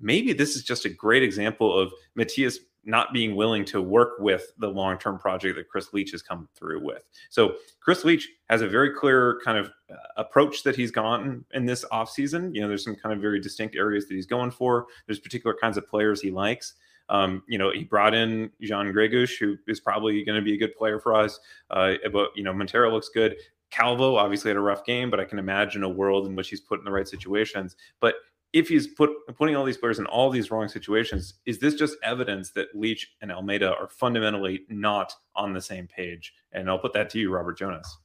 maybe 0.00 0.32
this 0.32 0.56
is 0.56 0.62
just 0.62 0.84
a 0.84 0.88
great 0.88 1.22
example 1.22 1.76
of 1.78 1.92
Matias 2.14 2.58
not 2.86 3.12
being 3.12 3.34
willing 3.36 3.64
to 3.66 3.80
work 3.80 4.14
with 4.18 4.52
the 4.58 4.68
long 4.68 4.98
term 4.98 5.18
project 5.18 5.56
that 5.56 5.68
Chris 5.68 5.92
Leitch 5.92 6.10
has 6.12 6.22
come 6.22 6.48
through 6.54 6.84
with. 6.84 7.04
So, 7.30 7.54
Chris 7.80 8.04
Leitch 8.04 8.28
has 8.48 8.62
a 8.62 8.68
very 8.68 8.92
clear 8.92 9.40
kind 9.44 9.58
of 9.58 9.70
uh, 9.90 9.96
approach 10.16 10.62
that 10.62 10.76
he's 10.76 10.90
gone 10.90 11.44
in 11.52 11.66
this 11.66 11.84
offseason. 11.92 12.54
You 12.54 12.62
know, 12.62 12.68
there's 12.68 12.84
some 12.84 12.96
kind 12.96 13.14
of 13.14 13.20
very 13.20 13.40
distinct 13.40 13.76
areas 13.76 14.06
that 14.08 14.14
he's 14.14 14.26
going 14.26 14.50
for, 14.50 14.86
there's 15.06 15.20
particular 15.20 15.56
kinds 15.60 15.76
of 15.76 15.86
players 15.88 16.20
he 16.20 16.30
likes. 16.30 16.74
Um, 17.08 17.42
you 17.48 17.58
know, 17.58 17.70
he 17.70 17.84
brought 17.84 18.14
in 18.14 18.50
Jean 18.62 18.92
Gregus, 18.92 19.38
who 19.38 19.56
is 19.68 19.80
probably 19.80 20.24
going 20.24 20.36
to 20.38 20.44
be 20.44 20.54
a 20.54 20.58
good 20.58 20.74
player 20.74 20.98
for 20.98 21.14
us. 21.14 21.38
Uh, 21.70 21.94
but, 22.12 22.30
you 22.34 22.42
know, 22.42 22.52
Monteiro 22.52 22.90
looks 22.90 23.10
good. 23.10 23.36
Calvo 23.70 24.16
obviously 24.16 24.50
had 24.50 24.56
a 24.56 24.60
rough 24.60 24.84
game, 24.84 25.10
but 25.10 25.20
I 25.20 25.24
can 25.24 25.38
imagine 25.38 25.82
a 25.82 25.88
world 25.88 26.26
in 26.26 26.36
which 26.36 26.48
he's 26.48 26.60
put 26.60 26.78
in 26.78 26.84
the 26.84 26.92
right 26.92 27.08
situations. 27.08 27.76
But 28.00 28.14
if 28.54 28.68
he's 28.68 28.86
put 28.86 29.10
putting 29.36 29.56
all 29.56 29.64
these 29.64 29.76
players 29.76 29.98
in 29.98 30.06
all 30.06 30.30
these 30.30 30.50
wrong 30.50 30.68
situations, 30.68 31.34
is 31.44 31.58
this 31.58 31.74
just 31.74 31.96
evidence 32.02 32.52
that 32.52 32.68
Leitch 32.74 33.08
and 33.20 33.30
Almeyda 33.30 33.74
are 33.74 33.88
fundamentally 33.88 34.60
not 34.70 35.12
on 35.34 35.52
the 35.52 35.60
same 35.60 35.88
page? 35.88 36.32
And 36.52 36.70
I'll 36.70 36.78
put 36.78 36.92
that 36.94 37.10
to 37.10 37.18
you, 37.18 37.30
Robert 37.32 37.58
Jonas. 37.58 37.98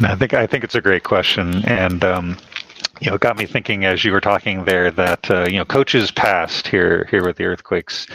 I 0.00 0.16
think 0.16 0.32
I 0.34 0.46
think 0.46 0.64
it's 0.64 0.74
a 0.74 0.80
great 0.80 1.04
question, 1.04 1.64
and 1.66 2.02
um, 2.02 2.38
you 3.00 3.10
know, 3.10 3.14
it 3.14 3.20
got 3.20 3.36
me 3.36 3.46
thinking 3.46 3.84
as 3.84 4.04
you 4.04 4.10
were 4.10 4.20
talking 4.20 4.64
there 4.64 4.90
that 4.90 5.30
uh, 5.30 5.46
you 5.48 5.58
know 5.58 5.64
coaches 5.66 6.10
past 6.10 6.66
here 6.66 7.06
here 7.10 7.24
with 7.24 7.36
the 7.36 7.44
earthquakes 7.44 8.06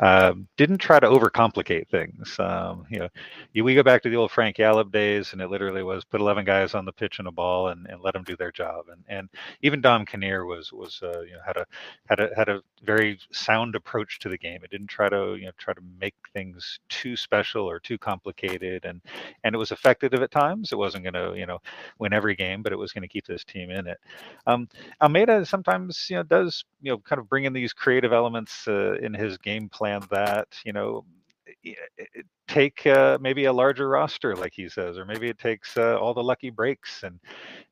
uh, 0.00 0.34
didn't 0.56 0.78
try 0.78 0.98
to 1.00 1.06
overcomplicate 1.06 1.88
things. 1.88 2.38
Um, 2.38 2.86
you 2.90 2.98
know, 2.98 3.08
you, 3.52 3.64
we 3.64 3.74
go 3.74 3.82
back 3.82 4.02
to 4.02 4.10
the 4.10 4.16
old 4.16 4.30
Frank 4.30 4.56
Yallop 4.58 4.90
days, 4.92 5.32
and 5.32 5.40
it 5.40 5.48
literally 5.50 5.82
was 5.82 6.04
put 6.04 6.20
11 6.20 6.44
guys 6.44 6.74
on 6.74 6.84
the 6.84 6.92
pitch 6.92 7.18
and 7.18 7.28
a 7.28 7.32
ball 7.32 7.68
and, 7.68 7.86
and 7.86 8.00
let 8.02 8.14
them 8.14 8.24
do 8.24 8.36
their 8.36 8.52
job. 8.52 8.86
And 8.90 9.02
and 9.08 9.28
even 9.62 9.80
Dom 9.80 10.04
Kinnear 10.06 10.44
was 10.44 10.72
was 10.72 11.00
uh, 11.02 11.20
you 11.22 11.32
know 11.32 11.40
had 11.46 11.56
a 11.56 11.66
had 12.08 12.20
a 12.20 12.30
had 12.36 12.48
a 12.48 12.62
very 12.82 13.18
sound 13.32 13.74
approach 13.74 14.18
to 14.20 14.28
the 14.28 14.38
game. 14.38 14.60
It 14.64 14.70
didn't 14.70 14.88
try 14.88 15.08
to 15.08 15.36
you 15.38 15.46
know 15.46 15.52
try 15.58 15.74
to 15.74 15.80
make 16.00 16.14
things 16.32 16.78
too 16.88 17.16
special 17.16 17.68
or 17.68 17.78
too 17.80 17.98
complicated, 17.98 18.84
and 18.84 19.00
and 19.44 19.54
it 19.54 19.58
was 19.58 19.72
effective 19.72 20.14
at 20.14 20.30
times. 20.30 20.72
It 20.72 20.78
wasn't 20.78 21.04
going 21.04 21.14
to 21.14 21.38
you 21.38 21.46
know 21.46 21.58
win 21.98 22.12
every 22.12 22.34
game, 22.34 22.62
but 22.62 22.72
it 22.72 22.78
was 22.78 22.92
going 22.92 23.02
to 23.02 23.08
keep 23.08 23.26
this 23.26 23.44
team 23.44 23.70
in 23.70 23.86
it. 23.86 23.98
Um, 24.46 24.68
Almeyda 25.02 25.46
sometimes 25.46 26.06
you 26.10 26.16
know 26.16 26.22
does 26.24 26.64
you 26.82 26.92
know 26.92 26.98
kind 26.98 27.20
of 27.20 27.28
bring 27.28 27.44
in 27.44 27.52
these 27.52 27.72
creative 27.72 28.12
elements 28.12 28.66
uh, 28.68 28.94
in 28.94 29.14
his 29.14 29.38
game 29.38 29.68
plan 29.68 29.83
that 30.10 30.48
you 30.64 30.72
know 30.72 31.04
take 32.46 32.86
uh, 32.86 33.18
maybe 33.20 33.46
a 33.46 33.52
larger 33.52 33.88
roster, 33.88 34.36
like 34.36 34.52
he 34.54 34.68
says, 34.68 34.98
or 34.98 35.04
maybe 35.04 35.28
it 35.28 35.38
takes 35.38 35.76
uh, 35.76 35.98
all 35.98 36.14
the 36.14 36.22
lucky 36.22 36.50
breaks. 36.50 37.02
And 37.02 37.18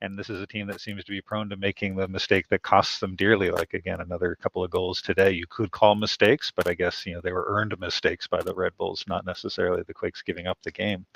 and 0.01 0.19
this 0.19 0.31
is 0.31 0.41
a 0.41 0.47
team 0.47 0.67
that 0.69 0.81
seems 0.81 1.05
to 1.05 1.13
be 1.13 1.21
prone 1.21 1.49
to 1.51 1.57
making 1.57 1.97
the 1.97 2.09
mistake 2.09 2.49
that 2.49 2.63
costs 2.63 2.99
them 2.99 3.15
dearly. 3.15 3.51
Like 3.51 3.75
again, 3.75 4.01
another 4.01 4.37
couple 4.37 4.65
of 4.65 4.71
goals 4.71 5.03
today. 5.03 5.33
You 5.33 5.47
could 5.49 5.71
call 5.71 5.95
mistakes, 5.95 6.51
but 6.55 6.69
I 6.69 6.75
guess 6.75 7.05
you 7.07 7.15
know 7.15 7.21
they 7.23 7.33
were 7.33 7.47
earned 7.49 7.79
mistakes 7.79 8.27
by 8.27 8.43
the 8.43 8.55
Red 8.55 8.77
Bulls, 8.77 9.05
not 9.07 9.27
necessarily 9.27 9.83
the 9.87 9.95
Quakes 9.95 10.23
giving 10.23 10.47
up 10.47 10.59
the 10.63 10.73
game. 10.73 11.07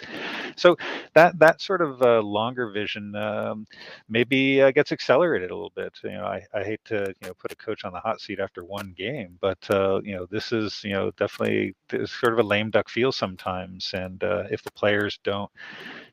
So 0.56 0.76
that 1.14 1.38
that 1.38 1.60
sort 1.60 1.82
of 1.82 2.02
uh, 2.02 2.20
longer 2.20 2.70
vision 2.70 3.14
um, 3.16 3.66
maybe 4.08 4.62
uh, 4.62 4.70
gets 4.70 4.92
accelerated 4.92 5.50
a 5.50 5.54
little 5.54 5.72
bit. 5.74 5.98
You 6.04 6.10
know, 6.12 6.24
I, 6.24 6.42
I 6.54 6.62
hate 6.62 6.80
to 6.86 7.14
you 7.22 7.28
know 7.28 7.34
put 7.34 7.52
a 7.52 7.56
coach 7.56 7.84
on 7.84 7.92
the 7.92 8.00
hot 8.00 8.20
seat 8.20 8.38
after 8.38 8.64
one 8.64 8.94
game, 8.96 9.38
but 9.40 9.58
uh, 9.70 10.00
you 10.02 10.14
know 10.14 10.26
this 10.26 10.52
is 10.52 10.82
you 10.84 10.92
know 10.92 11.10
definitely 11.12 11.74
sort 12.04 12.32
of 12.32 12.38
a 12.38 12.42
lame 12.42 12.65
duck 12.70 12.88
feel 12.88 13.12
sometimes. 13.12 13.90
And 13.94 14.22
uh, 14.22 14.44
if 14.50 14.62
the 14.62 14.72
players 14.72 15.18
don't 15.22 15.50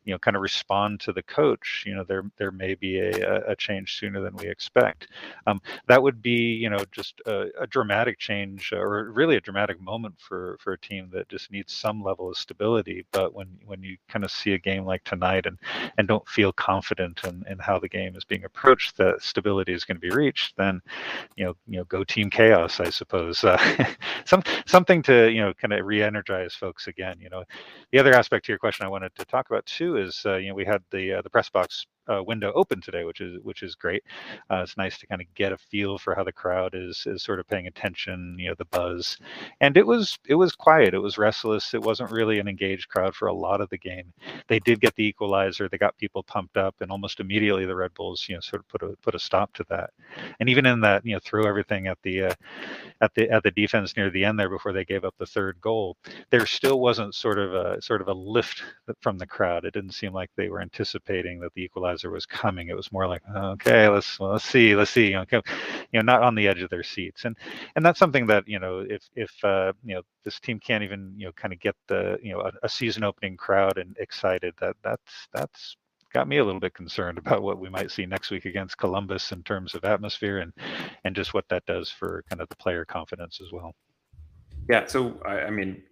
you 0.06 0.14
know 0.14 0.20
kind 0.20 0.36
of 0.36 0.42
respond 0.42 1.00
to 1.02 1.14
the 1.14 1.24
coach, 1.24 1.84
you 1.86 1.96
know 1.96 2.04
there 2.04 2.24
there 2.38 2.52
may 2.52 2.76
be 2.76 3.00
a, 3.00 3.52
a 3.52 3.56
change 3.56 3.98
sooner 3.98 4.22
than 4.22 4.36
we 4.36 4.48
expect. 4.48 5.08
Um, 5.48 5.62
that 5.88 6.02
would 6.02 6.22
be 6.22 6.54
you 6.56 6.70
know 6.70 6.84
just 6.92 7.22
a, 7.26 7.48
a 7.60 7.68
dramatic 7.68 8.20
change 8.20 8.72
or 8.74 9.12
really 9.12 9.36
a 9.36 9.42
dramatic 9.42 9.82
moment 9.82 10.16
for 10.20 10.58
for 10.60 10.74
a 10.74 10.80
team 10.80 11.10
that 11.14 11.30
just 11.30 11.52
needs 11.52 11.74
some 11.74 12.04
level 12.04 12.30
of 12.30 12.38
stability. 12.38 13.06
But 13.12 13.34
when 13.34 13.48
when 13.66 13.82
you 13.82 13.98
kind 14.10 14.26
of 14.26 14.32
see 14.32 14.54
a 14.54 14.58
game 14.58 14.86
like 14.86 15.04
tonight 15.04 15.46
and 15.46 15.58
and 15.98 16.08
don't 16.08 16.28
feel 16.28 16.52
confident 16.52 17.22
in, 17.24 17.44
in 17.50 17.60
how 17.60 17.80
the 17.80 17.90
game 17.90 18.16
is 18.16 18.26
being 18.26 18.44
approached, 18.44 18.98
that 18.98 19.22
stability 19.22 19.74
is 19.74 19.86
going 19.86 19.98
to 19.98 20.02
be 20.02 20.10
reached, 20.10 20.58
then 20.58 20.82
you 21.38 21.46
know 21.46 21.56
you 21.68 21.78
know 21.78 21.86
go 21.86 22.04
team 22.04 22.30
chaos, 22.30 22.80
I 22.80 22.90
suppose. 22.90 23.44
Uh, 23.44 23.86
some 24.26 24.44
something 24.66 25.02
to 25.04 25.32
you 25.32 25.42
know 25.42 25.54
kind 25.54 25.74
of 25.74 25.86
re-energize 25.86 26.43
folks 26.52 26.88
again. 26.88 27.18
You 27.20 27.30
know, 27.30 27.44
the 27.92 28.00
other 28.00 28.14
aspect 28.14 28.46
to 28.46 28.52
your 28.52 28.60
question 28.60 28.86
I 28.86 28.90
wanted 28.90 29.16
to 29.16 29.26
talk 29.26 29.50
about 29.50 29.66
too 29.66 29.98
is 29.98 30.22
uh, 30.26 30.36
you 30.36 30.50
know 30.50 30.56
we 30.56 30.66
had 30.66 30.84
the 30.92 31.14
uh, 31.14 31.22
the 31.22 31.30
press 31.30 31.50
box 31.50 31.86
uh, 32.12 32.24
window 32.24 32.52
open 32.56 32.82
today, 32.82 33.04
which 33.04 33.22
is 33.22 33.40
which 33.44 33.64
is 33.64 33.76
great. 33.76 34.04
Uh, 34.50 34.62
it's 34.64 34.78
nice 34.78 34.98
to 35.00 35.08
kind 35.08 35.22
of 35.22 35.34
get 35.36 35.52
a 35.52 35.58
feel 35.58 35.98
for 35.98 36.16
how 36.16 36.24
the 36.24 36.32
crowd 36.32 36.74
is 36.76 37.04
is 37.06 37.24
sort 37.24 37.40
of 37.40 37.48
paying 37.48 37.68
attention, 37.68 38.36
you 38.40 38.50
know, 38.50 38.56
the 38.58 38.66
buzz. 38.66 39.18
And 39.62 39.78
it 39.78 39.86
was 39.86 40.18
it 40.28 40.36
was 40.36 40.54
quiet. 40.56 40.94
It 40.94 41.00
was 41.00 41.18
restless. 41.18 41.74
It 41.74 41.82
wasn't 41.82 42.12
really 42.12 42.40
an 42.40 42.48
engaged 42.48 42.90
crowd 42.90 43.16
for 43.16 43.28
a 43.28 43.34
lot 43.34 43.62
of 43.62 43.70
the 43.70 43.78
game. 43.78 44.14
They 44.48 44.60
did 44.60 44.82
get 44.82 44.96
the 44.96 45.06
equalizer. 45.06 45.70
They 45.70 45.78
got 45.78 45.98
people 45.98 46.24
pumped 46.24 46.58
up, 46.58 46.76
and 46.82 46.92
almost 46.92 47.20
immediately 47.20 47.66
the 47.66 47.76
Red 47.76 47.94
Bulls, 47.94 48.26
you 48.28 48.36
know, 48.36 48.42
sort 48.42 48.62
of 48.62 48.68
put 48.68 48.84
a 48.84 48.96
put 49.02 49.16
a 49.16 49.20
stop 49.20 49.54
to 49.54 49.66
that. 49.70 49.92
And 50.40 50.50
even 50.50 50.66
in 50.66 50.82
that, 50.82 51.06
you 51.06 51.14
know, 51.14 51.20
throw 51.24 51.46
everything 51.46 51.88
at 51.88 51.98
the 52.04 52.24
uh, 52.26 52.34
at 53.02 53.14
the 53.16 53.30
at 53.30 53.44
the 53.44 53.52
defense 53.52 53.96
near 53.96 54.10
the 54.10 54.26
end 54.26 54.40
there 54.40 54.50
before 54.50 54.74
they 54.74 54.86
gave 54.86 55.06
up 55.06 55.16
the 55.18 55.26
third 55.26 55.60
goal, 55.62 55.98
there 56.32 56.46
still 56.46 56.80
wasn't 56.80 57.16
sort 57.16 57.40
of 57.40 57.54
a 57.54 57.82
sort 57.82 58.02
of 58.02 58.08
a 58.08 58.14
lift 58.14 58.64
from 59.02 59.18
the 59.18 59.28
crowd. 59.28 59.66
It 59.66 59.74
didn't 59.74 59.94
seem 59.94 60.14
like 60.14 60.30
they 60.36 60.50
were 60.50 60.62
anticipating 60.62 61.40
that 61.40 61.54
the 61.54 61.64
equalizer 61.64 61.93
was 62.12 62.26
coming. 62.26 62.70
It 62.70 62.76
was 62.76 62.92
more 62.92 63.08
like, 63.08 63.22
okay, 63.36 63.88
let's 63.88 64.20
let's 64.20 64.46
see, 64.46 64.76
let's 64.76 64.92
see, 64.92 65.08
you 65.08 65.14
know, 65.14 65.26
you 65.32 65.42
know, 65.94 66.02
not 66.02 66.24
on 66.24 66.36
the 66.36 66.48
edge 66.48 66.62
of 66.62 66.70
their 66.70 66.84
seats, 66.84 67.26
and 67.26 67.38
and 67.76 67.86
that's 67.86 68.00
something 68.00 68.26
that 68.28 68.48
you 68.48 68.60
know, 68.60 68.80
if 68.80 69.04
if 69.16 69.32
uh, 69.44 69.74
you 69.84 69.96
know 69.96 70.02
this 70.24 70.40
team 70.40 70.60
can't 70.60 70.84
even 70.84 71.14
you 71.18 71.26
know 71.26 71.32
kind 71.34 71.54
of 71.54 71.60
get 71.60 71.76
the 71.88 72.18
you 72.24 72.34
know 72.34 72.42
a, 72.42 72.52
a 72.64 72.70
season 72.70 73.04
opening 73.04 73.38
crowd 73.38 73.78
and 73.78 73.96
excited, 74.00 74.54
that 74.60 74.76
that's 74.84 75.28
that's 75.34 75.78
got 76.14 76.28
me 76.28 76.38
a 76.38 76.46
little 76.46 76.62
bit 76.62 76.74
concerned 76.74 77.18
about 77.18 77.42
what 77.44 77.60
we 77.60 77.70
might 77.70 77.92
see 77.92 78.06
next 78.06 78.32
week 78.32 78.46
against 78.46 78.78
Columbus 78.78 79.32
in 79.32 79.44
terms 79.44 79.76
of 79.76 79.84
atmosphere 79.84 80.40
and 80.40 80.54
and 81.04 81.16
just 81.16 81.34
what 81.34 81.48
that 81.50 81.66
does 81.66 81.90
for 81.90 82.24
kind 82.30 82.42
of 82.42 82.50
the 82.50 82.56
player 82.56 82.86
confidence 82.86 83.40
as 83.42 83.52
well. 83.52 83.74
Yeah, 84.70 84.86
so 84.88 85.22
I, 85.26 85.50
mean, 85.50 85.84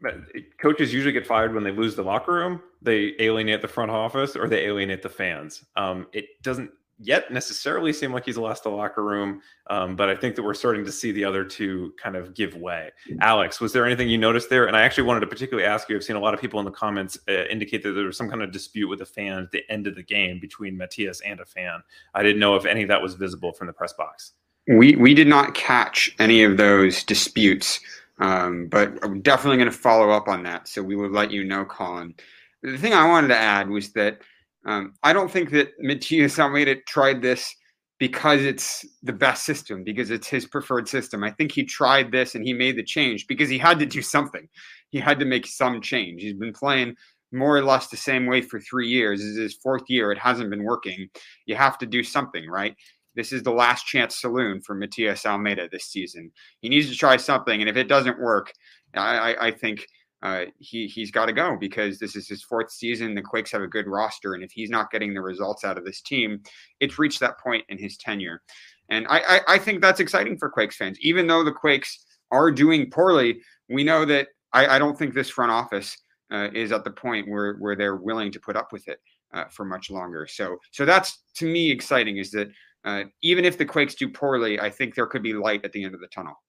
coaches 0.61 0.93
usually 0.93 1.11
get 1.11 1.27
fired 1.27 1.53
when 1.53 1.63
they 1.63 1.71
lose 1.71 1.95
the 1.95 2.03
locker 2.03 2.33
room. 2.33 2.61
They 2.81 3.13
alienate 3.19 3.61
the 3.61 3.67
front 3.67 3.91
office, 3.91 4.35
or 4.35 4.47
they 4.47 4.65
alienate 4.65 5.01
the 5.01 5.09
fans. 5.09 5.65
Um, 5.75 6.07
it 6.13 6.41
doesn't 6.41 6.71
yet 7.03 7.31
necessarily 7.31 7.91
seem 7.91 8.13
like 8.13 8.25
he's 8.25 8.37
lost 8.37 8.63
the 8.63 8.69
locker 8.69 9.03
room, 9.03 9.41
um, 9.69 9.95
but 9.95 10.07
I 10.07 10.15
think 10.15 10.35
that 10.35 10.43
we're 10.43 10.53
starting 10.53 10.85
to 10.85 10.91
see 10.91 11.11
the 11.11 11.25
other 11.25 11.43
two 11.43 11.93
kind 12.01 12.15
of 12.15 12.33
give 12.33 12.55
way. 12.55 12.91
Alex, 13.19 13.59
was 13.59 13.73
there 13.73 13.85
anything 13.85 14.07
you 14.07 14.17
noticed 14.17 14.49
there? 14.49 14.67
And 14.67 14.77
I 14.77 14.81
actually 14.81 15.05
wanted 15.05 15.21
to 15.21 15.27
particularly 15.27 15.67
ask 15.67 15.89
you. 15.89 15.95
I've 15.95 16.03
seen 16.03 16.15
a 16.15 16.19
lot 16.19 16.33
of 16.33 16.39
people 16.39 16.59
in 16.59 16.65
the 16.65 16.71
comments 16.71 17.17
uh, 17.27 17.45
indicate 17.49 17.83
that 17.83 17.93
there 17.93 18.05
was 18.05 18.17
some 18.17 18.29
kind 18.29 18.41
of 18.41 18.51
dispute 18.51 18.87
with 18.87 19.01
a 19.01 19.05
fan 19.05 19.39
at 19.39 19.51
the 19.51 19.63
end 19.69 19.87
of 19.87 19.95
the 19.95 20.03
game 20.03 20.39
between 20.39 20.77
Matias 20.77 21.21
and 21.21 21.39
a 21.39 21.45
fan. 21.45 21.81
I 22.13 22.23
didn't 22.23 22.39
know 22.39 22.55
if 22.55 22.65
any 22.65 22.83
of 22.83 22.87
that 22.89 23.01
was 23.01 23.15
visible 23.15 23.51
from 23.51 23.67
the 23.67 23.73
press 23.73 23.93
box. 23.93 24.33
We 24.67 24.95
we 24.95 25.15
did 25.15 25.27
not 25.27 25.55
catch 25.55 26.13
any 26.19 26.43
of 26.43 26.57
those 26.57 27.03
disputes. 27.03 27.79
Um, 28.21 28.67
but 28.67 28.93
I'm 29.03 29.21
definitely 29.21 29.57
going 29.57 29.71
to 29.71 29.77
follow 29.77 30.11
up 30.11 30.27
on 30.27 30.43
that. 30.43 30.67
So 30.67 30.81
we 30.83 30.95
will 30.95 31.09
let 31.09 31.31
you 31.31 31.43
know, 31.43 31.65
Colin. 31.65 32.13
The 32.61 32.77
thing 32.77 32.93
I 32.93 33.07
wanted 33.07 33.29
to 33.29 33.37
add 33.37 33.67
was 33.67 33.91
that 33.93 34.19
um, 34.65 34.93
I 35.01 35.11
don't 35.11 35.31
think 35.31 35.49
that 35.51 35.71
Matias 35.79 36.39
Almeyda 36.39 36.75
tried 36.87 37.21
this 37.21 37.53
because 37.97 38.41
it's 38.41 38.85
the 39.03 39.13
best 39.13 39.43
system, 39.43 39.83
because 39.83 40.11
it's 40.11 40.27
his 40.27 40.45
preferred 40.45 40.87
system. 40.87 41.23
I 41.23 41.31
think 41.31 41.51
he 41.51 41.63
tried 41.63 42.11
this 42.11 42.35
and 42.35 42.45
he 42.45 42.53
made 42.53 42.75
the 42.75 42.83
change 42.83 43.27
because 43.27 43.49
he 43.49 43.57
had 43.57 43.79
to 43.79 43.85
do 43.85 44.01
something. 44.01 44.47
He 44.89 44.99
had 44.99 45.19
to 45.19 45.25
make 45.25 45.47
some 45.47 45.81
change. 45.81 46.21
He's 46.21 46.33
been 46.33 46.53
playing 46.53 46.95
more 47.31 47.57
or 47.57 47.63
less 47.63 47.87
the 47.87 47.97
same 47.97 48.25
way 48.25 48.41
for 48.41 48.59
three 48.59 48.87
years. 48.87 49.19
This 49.19 49.29
is 49.29 49.37
his 49.37 49.53
fourth 49.55 49.83
year. 49.87 50.11
It 50.11 50.17
hasn't 50.17 50.49
been 50.49 50.63
working. 50.63 51.09
You 51.45 51.55
have 51.55 51.77
to 51.79 51.85
do 51.85 52.03
something, 52.03 52.47
right? 52.47 52.75
This 53.15 53.31
is 53.31 53.43
the 53.43 53.51
last 53.51 53.85
chance 53.85 54.19
saloon 54.19 54.61
for 54.61 54.75
Matias 54.75 55.25
Almeyda 55.25 55.69
this 55.71 55.85
season. 55.85 56.31
He 56.61 56.69
needs 56.69 56.89
to 56.89 56.95
try 56.95 57.17
something, 57.17 57.59
and 57.59 57.69
if 57.69 57.77
it 57.77 57.87
doesn't 57.87 58.19
work, 58.19 58.51
I, 58.95 59.35
I 59.39 59.51
think 59.51 59.85
uh, 60.23 60.45
he 60.59 60.87
he's 60.87 61.11
got 61.11 61.25
to 61.25 61.33
go 61.33 61.57
because 61.59 61.97
this 61.97 62.15
is 62.15 62.27
his 62.27 62.43
fourth 62.43 62.71
season. 62.71 63.15
The 63.15 63.21
Quakes 63.21 63.51
have 63.51 63.61
a 63.61 63.67
good 63.67 63.87
roster, 63.87 64.33
and 64.33 64.43
if 64.43 64.51
he's 64.51 64.69
not 64.69 64.91
getting 64.91 65.13
the 65.13 65.21
results 65.21 65.63
out 65.63 65.77
of 65.77 65.85
this 65.85 66.01
team, 66.01 66.41
it's 66.79 66.99
reached 66.99 67.19
that 67.21 67.39
point 67.39 67.65
in 67.69 67.77
his 67.77 67.97
tenure. 67.97 68.41
And 68.89 69.07
I, 69.09 69.19
I, 69.19 69.39
I 69.47 69.57
think 69.57 69.81
that's 69.81 69.99
exciting 69.99 70.37
for 70.37 70.49
Quakes 70.49 70.75
fans. 70.75 70.99
Even 71.01 71.25
though 71.25 71.43
the 71.43 71.51
Quakes 71.51 72.05
are 72.29 72.51
doing 72.51 72.89
poorly, 72.91 73.41
we 73.69 73.83
know 73.83 74.05
that 74.05 74.27
I, 74.53 74.75
I 74.75 74.79
don't 74.79 74.97
think 74.97 75.13
this 75.13 75.29
front 75.29 75.51
office 75.51 75.97
uh, 76.31 76.49
is 76.53 76.71
at 76.71 76.83
the 76.83 76.91
point 76.91 77.27
where 77.27 77.55
where 77.55 77.75
they're 77.75 77.95
willing 77.95 78.31
to 78.31 78.39
put 78.39 78.55
up 78.55 78.71
with 78.71 78.87
it 78.87 78.99
uh, 79.33 79.45
for 79.45 79.65
much 79.65 79.89
longer. 79.89 80.27
So 80.27 80.57
so 80.71 80.85
that's 80.85 81.23
to 81.35 81.45
me 81.45 81.71
exciting. 81.71 82.17
Is 82.17 82.31
that 82.31 82.49
uh, 82.83 83.03
even 83.21 83.45
if 83.45 83.57
the 83.57 83.65
Quakes 83.65 83.95
do 83.95 84.09
poorly, 84.09 84.59
I 84.59 84.69
think 84.69 84.95
there 84.95 85.05
could 85.05 85.23
be 85.23 85.33
light 85.33 85.63
at 85.63 85.71
the 85.71 85.83
end 85.83 85.93
of 85.93 86.01
the 86.01 86.07
tunnel. 86.07 86.41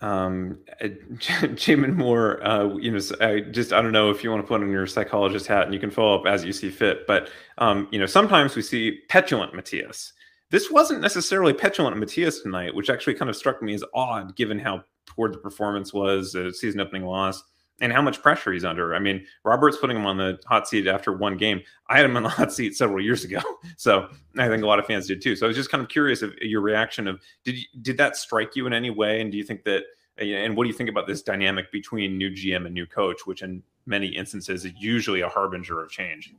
Um, 0.00 0.58
Jamon 0.82 1.94
Moore, 1.94 2.46
uh, 2.46 2.76
you 2.76 2.90
know, 2.90 3.00
I 3.20 3.40
just 3.40 3.72
I 3.72 3.80
don't 3.80 3.92
know 3.92 4.10
if 4.10 4.22
you 4.22 4.30
want 4.30 4.42
to 4.42 4.46
put 4.46 4.60
on 4.60 4.70
your 4.70 4.86
psychologist 4.86 5.46
hat, 5.46 5.64
and 5.64 5.72
you 5.72 5.80
can 5.80 5.90
follow 5.90 6.18
up 6.18 6.26
as 6.26 6.44
you 6.44 6.52
see 6.52 6.70
fit. 6.70 7.06
But 7.06 7.30
um, 7.58 7.88
you 7.90 7.98
know, 7.98 8.06
sometimes 8.06 8.54
we 8.54 8.62
see 8.62 9.00
petulant 9.08 9.54
Matias. 9.54 10.12
This 10.50 10.70
wasn't 10.70 11.00
necessarily 11.00 11.52
petulant 11.52 11.96
Matias 11.96 12.40
tonight, 12.40 12.74
which 12.74 12.90
actually 12.90 13.14
kind 13.14 13.30
of 13.30 13.36
struck 13.36 13.62
me 13.62 13.74
as 13.74 13.82
odd, 13.94 14.36
given 14.36 14.58
how 14.58 14.84
poor 15.06 15.30
the 15.30 15.38
performance 15.38 15.92
was, 15.92 16.34
a 16.34 16.52
season 16.52 16.80
opening 16.80 17.04
loss 17.04 17.42
and 17.80 17.92
how 17.92 18.00
much 18.00 18.22
pressure 18.22 18.52
he's 18.52 18.64
under. 18.64 18.94
I 18.94 18.98
mean, 18.98 19.26
Robert's 19.44 19.76
putting 19.76 19.96
him 19.96 20.06
on 20.06 20.16
the 20.16 20.38
hot 20.46 20.68
seat 20.68 20.86
after 20.86 21.12
one 21.12 21.36
game. 21.36 21.60
I 21.88 21.96
had 21.96 22.06
him 22.06 22.16
on 22.16 22.22
the 22.22 22.28
hot 22.28 22.52
seat 22.52 22.76
several 22.76 23.04
years 23.04 23.24
ago, 23.24 23.40
so 23.76 24.08
I 24.38 24.48
think 24.48 24.62
a 24.62 24.66
lot 24.66 24.78
of 24.78 24.86
fans 24.86 25.06
did 25.06 25.20
too. 25.20 25.36
So 25.36 25.46
I 25.46 25.48
was 25.48 25.56
just 25.56 25.70
kind 25.70 25.82
of 25.82 25.88
curious 25.88 26.22
of 26.22 26.34
your 26.38 26.60
reaction 26.60 27.06
of 27.06 27.20
did 27.44 27.56
you, 27.56 27.64
did 27.82 27.98
that 27.98 28.16
strike 28.16 28.56
you 28.56 28.66
in 28.66 28.72
any 28.72 28.90
way, 28.90 29.20
and 29.20 29.30
do 29.30 29.38
you 29.38 29.44
think 29.44 29.64
that 29.64 29.84
and 30.18 30.56
what 30.56 30.64
do 30.64 30.68
you 30.68 30.74
think 30.74 30.88
about 30.88 31.06
this 31.06 31.22
dynamic 31.22 31.70
between 31.70 32.16
new 32.16 32.30
GM 32.30 32.64
and 32.64 32.72
new 32.72 32.86
coach, 32.86 33.26
which 33.26 33.42
in 33.42 33.62
many 33.84 34.06
instances 34.08 34.64
is 34.64 34.72
usually 34.78 35.20
a 35.20 35.28
harbinger 35.28 35.82
of 35.82 35.90
change? 35.90 36.32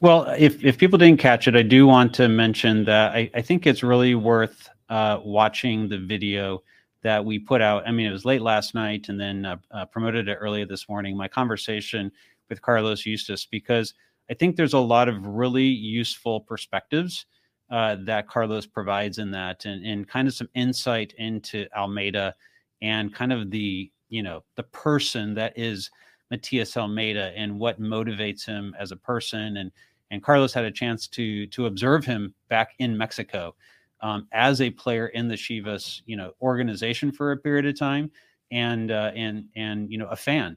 Well, 0.00 0.34
if 0.38 0.64
if 0.64 0.78
people 0.78 0.98
didn't 0.98 1.20
catch 1.20 1.46
it, 1.46 1.56
I 1.56 1.62
do 1.62 1.86
want 1.86 2.14
to 2.14 2.28
mention 2.28 2.84
that 2.84 3.12
I, 3.12 3.30
I 3.34 3.42
think 3.42 3.66
it's 3.66 3.82
really 3.82 4.14
worth 4.14 4.68
uh, 4.88 5.20
watching 5.22 5.88
the 5.88 5.98
video 5.98 6.62
that 7.02 7.24
we 7.24 7.38
put 7.38 7.60
out. 7.60 7.86
I 7.86 7.92
mean, 7.92 8.06
it 8.06 8.12
was 8.12 8.24
late 8.24 8.42
last 8.42 8.74
night 8.74 9.08
and 9.08 9.18
then 9.18 9.46
uh, 9.46 9.56
uh, 9.70 9.86
promoted 9.86 10.28
it 10.28 10.38
earlier 10.40 10.66
this 10.66 10.88
morning. 10.88 11.16
My 11.16 11.28
conversation 11.28 12.12
with 12.48 12.60
Carlos 12.60 13.06
Eustace, 13.06 13.46
because 13.46 13.94
I 14.30 14.34
think 14.34 14.56
there's 14.56 14.74
a 14.74 14.78
lot 14.78 15.08
of 15.08 15.26
really 15.26 15.64
useful 15.64 16.40
perspectives 16.40 17.26
uh, 17.70 17.96
that 18.00 18.28
Carlos 18.28 18.66
provides 18.66 19.18
in 19.18 19.30
that, 19.30 19.64
and, 19.64 19.84
and 19.86 20.08
kind 20.08 20.26
of 20.26 20.34
some 20.34 20.48
insight 20.54 21.14
into 21.18 21.66
Almeyda 21.76 22.34
and 22.82 23.14
kind 23.14 23.32
of 23.32 23.50
the 23.50 23.90
you 24.08 24.22
know 24.22 24.42
the 24.56 24.62
person 24.64 25.34
that 25.34 25.56
is 25.56 25.90
Matias 26.30 26.76
Almeyda 26.76 27.32
and 27.36 27.58
what 27.58 27.80
motivates 27.80 28.44
him 28.44 28.74
as 28.78 28.92
a 28.92 28.96
person 28.96 29.58
and 29.58 29.70
and 30.10 30.22
Carlos 30.22 30.52
had 30.52 30.64
a 30.64 30.70
chance 30.70 31.06
to 31.08 31.46
to 31.48 31.66
observe 31.66 32.04
him 32.04 32.34
back 32.48 32.74
in 32.78 32.96
Mexico 32.96 33.54
um, 34.02 34.26
as 34.32 34.60
a 34.60 34.70
player 34.70 35.08
in 35.08 35.28
the 35.28 35.34
Chivas, 35.34 36.02
you 36.06 36.16
know, 36.16 36.32
organization 36.40 37.12
for 37.12 37.32
a 37.32 37.36
period 37.36 37.66
of 37.66 37.78
time, 37.78 38.10
and 38.50 38.90
uh, 38.90 39.10
and 39.14 39.44
and 39.56 39.90
you 39.90 39.98
know, 39.98 40.06
a 40.06 40.16
fan 40.16 40.56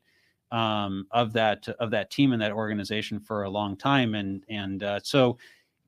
um, 0.51 1.07
of 1.11 1.33
that 1.33 1.67
of 1.79 1.91
that 1.91 2.09
team 2.11 2.31
and 2.31 2.41
that 2.41 2.51
organization 2.51 3.19
for 3.19 3.43
a 3.43 3.49
long 3.49 3.75
time, 3.75 4.15
and 4.15 4.43
and 4.49 4.83
uh, 4.83 4.99
so, 5.03 5.37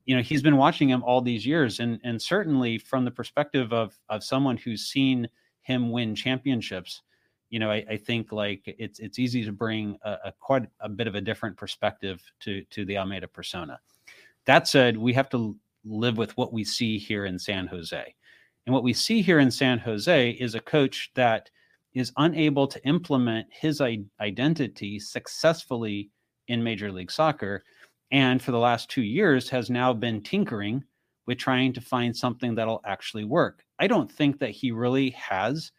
you 0.04 0.16
know, 0.16 0.22
he's 0.22 0.42
been 0.42 0.56
watching 0.56 0.88
him 0.88 1.02
all 1.02 1.20
these 1.20 1.46
years, 1.46 1.80
and 1.80 2.00
and 2.04 2.20
certainly 2.20 2.78
from 2.78 3.04
the 3.04 3.10
perspective 3.10 3.72
of 3.72 3.98
of 4.08 4.22
someone 4.22 4.56
who's 4.56 4.86
seen 4.86 5.28
him 5.62 5.90
win 5.90 6.14
championships, 6.14 7.02
you 7.50 7.58
know, 7.58 7.70
I, 7.70 7.84
I 7.90 7.96
think 7.96 8.32
like 8.32 8.62
it's 8.66 8.98
it's 8.98 9.18
easy 9.18 9.44
to 9.44 9.52
bring 9.52 9.96
a, 10.02 10.16
a 10.26 10.32
quite 10.40 10.68
a 10.80 10.88
bit 10.88 11.06
of 11.06 11.14
a 11.14 11.20
different 11.20 11.56
perspective 11.56 12.22
to 12.40 12.62
to 12.70 12.84
the 12.84 12.98
Almeyda 12.98 13.28
persona. 13.28 13.80
That 14.44 14.68
said, 14.68 14.96
we 14.96 15.12
have 15.14 15.28
to 15.30 15.56
live 15.86 16.18
with 16.18 16.36
what 16.36 16.52
we 16.52 16.64
see 16.64 16.98
here 16.98 17.26
in 17.26 17.38
San 17.38 17.66
Jose. 17.66 18.14
And 18.66 18.74
what 18.74 18.82
we 18.82 18.92
see 18.92 19.22
here 19.22 19.38
in 19.38 19.50
San 19.50 19.78
Jose 19.78 20.30
is 20.30 20.54
a 20.54 20.60
coach 20.60 21.10
that 21.14 21.48
is 21.94 22.12
unable 22.16 22.66
to 22.66 22.84
implement 22.84 23.46
his 23.50 23.80
identity 24.20 24.98
successfully 24.98 26.10
in 26.48 26.62
Major 26.62 26.92
League 26.92 27.10
Soccer. 27.10 27.64
And 28.10 28.42
for 28.42 28.50
the 28.50 28.58
last 28.58 28.90
two 28.90 29.02
years 29.02 29.48
has 29.48 29.70
now 29.70 29.92
been 29.92 30.22
tinkering 30.22 30.84
with 31.26 31.38
trying 31.38 31.72
to 31.72 31.80
find 31.80 32.14
something 32.14 32.54
that'll 32.54 32.82
actually 32.84 33.24
work. 33.24 33.64
I 33.78 33.86
don't 33.86 34.10
think 34.10 34.38
that 34.40 34.50
he 34.50 34.70
really 34.72 35.10
has 35.10 35.72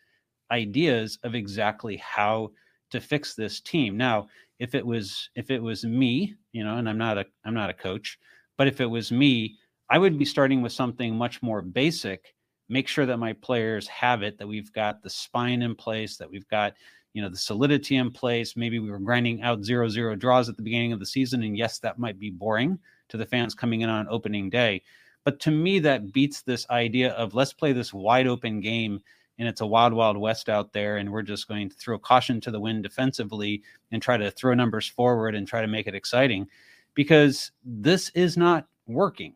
ideas 0.51 1.19
of 1.23 1.35
exactly 1.35 1.97
how 1.97 2.51
to 2.91 2.99
fix 2.99 3.35
this 3.35 3.59
team. 3.59 3.97
Now, 3.97 4.27
if 4.59 4.73
it 4.73 4.85
was 4.85 5.29
if 5.35 5.51
it 5.51 5.61
was 5.61 5.83
me, 5.85 6.35
you 6.51 6.63
know, 6.63 6.77
and 6.77 6.89
I'm 6.89 6.97
not 6.97 7.17
a 7.17 7.25
I'm 7.45 7.53
not 7.53 7.69
a 7.69 7.73
coach, 7.73 8.17
but 8.57 8.67
if 8.67 8.81
it 8.81 8.85
was 8.85 9.11
me, 9.11 9.57
I 9.89 9.97
would 9.97 10.17
be 10.17 10.25
starting 10.25 10.61
with 10.61 10.71
something 10.71 11.15
much 11.15 11.41
more 11.41 11.61
basic. 11.61 12.35
Make 12.69 12.87
sure 12.87 13.05
that 13.05 13.17
my 13.17 13.33
players 13.33 13.87
have 13.87 14.21
it, 14.21 14.37
that 14.37 14.47
we've 14.47 14.71
got 14.73 15.01
the 15.01 15.09
spine 15.09 15.61
in 15.61 15.75
place, 15.75 16.17
that 16.17 16.29
we've 16.29 16.47
got 16.47 16.73
you 17.13 17.21
know 17.21 17.29
the 17.29 17.37
solidity 17.37 17.95
in 17.95 18.11
place. 18.11 18.55
Maybe 18.55 18.79
we 18.79 18.91
were 18.91 18.99
grinding 18.99 19.41
out 19.41 19.63
zero 19.63 19.87
zero 19.89 20.15
draws 20.15 20.49
at 20.49 20.57
the 20.57 20.63
beginning 20.63 20.91
of 20.91 20.99
the 20.99 21.05
season, 21.05 21.43
and 21.43 21.57
yes, 21.57 21.79
that 21.79 21.99
might 21.99 22.19
be 22.19 22.29
boring 22.29 22.77
to 23.09 23.17
the 23.17 23.25
fans 23.25 23.55
coming 23.55 23.81
in 23.81 23.89
on 23.89 24.07
opening 24.09 24.49
day. 24.49 24.83
But 25.23 25.39
to 25.41 25.51
me, 25.51 25.79
that 25.79 26.13
beats 26.13 26.41
this 26.41 26.69
idea 26.69 27.13
of 27.13 27.33
let's 27.33 27.53
play 27.53 27.73
this 27.73 27.93
wide 27.93 28.27
open 28.27 28.59
game 28.59 29.01
and 29.39 29.47
it's 29.47 29.61
a 29.61 29.65
wild, 29.67 29.93
wild 29.93 30.17
west 30.17 30.49
out 30.49 30.73
there, 30.73 30.97
and 30.97 31.11
we're 31.11 31.21
just 31.21 31.47
going 31.47 31.69
to 31.69 31.75
throw 31.75 31.99
caution 31.99 32.41
to 32.41 32.51
the 32.51 32.59
wind 32.59 32.83
defensively 32.83 33.61
and 33.91 34.01
try 34.01 34.17
to 34.17 34.31
throw 34.31 34.53
numbers 34.53 34.87
forward 34.87 35.35
and 35.35 35.47
try 35.47 35.61
to 35.61 35.67
make 35.67 35.87
it 35.87 35.95
exciting 35.95 36.47
because 36.95 37.51
this 37.63 38.09
is 38.15 38.35
not 38.35 38.67
working 38.87 39.35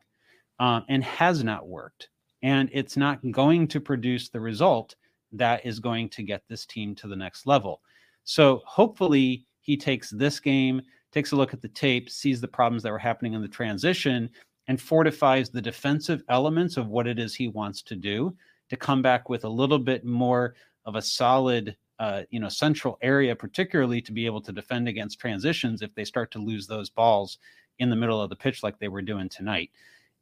um, 0.61 0.85
and 0.87 1.03
has 1.03 1.43
not 1.43 1.67
worked. 1.67 2.09
And 2.43 2.69
it's 2.71 2.95
not 2.95 3.19
going 3.31 3.67
to 3.69 3.81
produce 3.81 4.29
the 4.29 4.39
result 4.39 4.95
that 5.33 5.65
is 5.65 5.79
going 5.79 6.07
to 6.09 6.23
get 6.23 6.43
this 6.47 6.65
team 6.65 6.93
to 6.95 7.07
the 7.07 7.15
next 7.15 7.47
level. 7.47 7.81
So 8.23 8.61
hopefully 8.65 9.45
he 9.61 9.75
takes 9.75 10.11
this 10.11 10.39
game, 10.39 10.81
takes 11.11 11.31
a 11.31 11.35
look 11.35 11.53
at 11.53 11.61
the 11.61 11.67
tape, 11.67 12.09
sees 12.09 12.39
the 12.39 12.47
problems 12.47 12.83
that 12.83 12.91
were 12.91 12.99
happening 12.99 13.33
in 13.33 13.41
the 13.41 13.47
transition, 13.47 14.29
and 14.67 14.79
fortifies 14.79 15.49
the 15.49 15.61
defensive 15.61 16.23
elements 16.29 16.77
of 16.77 16.87
what 16.87 17.07
it 17.07 17.17
is 17.17 17.33
he 17.33 17.47
wants 17.47 17.81
to 17.81 17.95
do 17.95 18.35
to 18.69 18.77
come 18.77 19.01
back 19.01 19.29
with 19.29 19.43
a 19.43 19.49
little 19.49 19.79
bit 19.79 20.05
more 20.05 20.53
of 20.85 20.95
a 20.95 21.01
solid 21.01 21.75
uh, 21.99 22.23
you 22.29 22.39
know 22.39 22.49
central 22.49 22.97
area 23.01 23.35
particularly 23.35 24.01
to 24.01 24.11
be 24.11 24.25
able 24.25 24.41
to 24.41 24.51
defend 24.51 24.87
against 24.87 25.19
transitions 25.19 25.83
if 25.83 25.93
they 25.93 26.03
start 26.03 26.31
to 26.31 26.39
lose 26.39 26.65
those 26.65 26.89
balls 26.89 27.37
in 27.77 27.91
the 27.91 27.95
middle 27.95 28.19
of 28.19 28.29
the 28.29 28.35
pitch 28.35 28.63
like 28.63 28.79
they 28.79 28.87
were 28.87 29.03
doing 29.03 29.29
tonight 29.29 29.69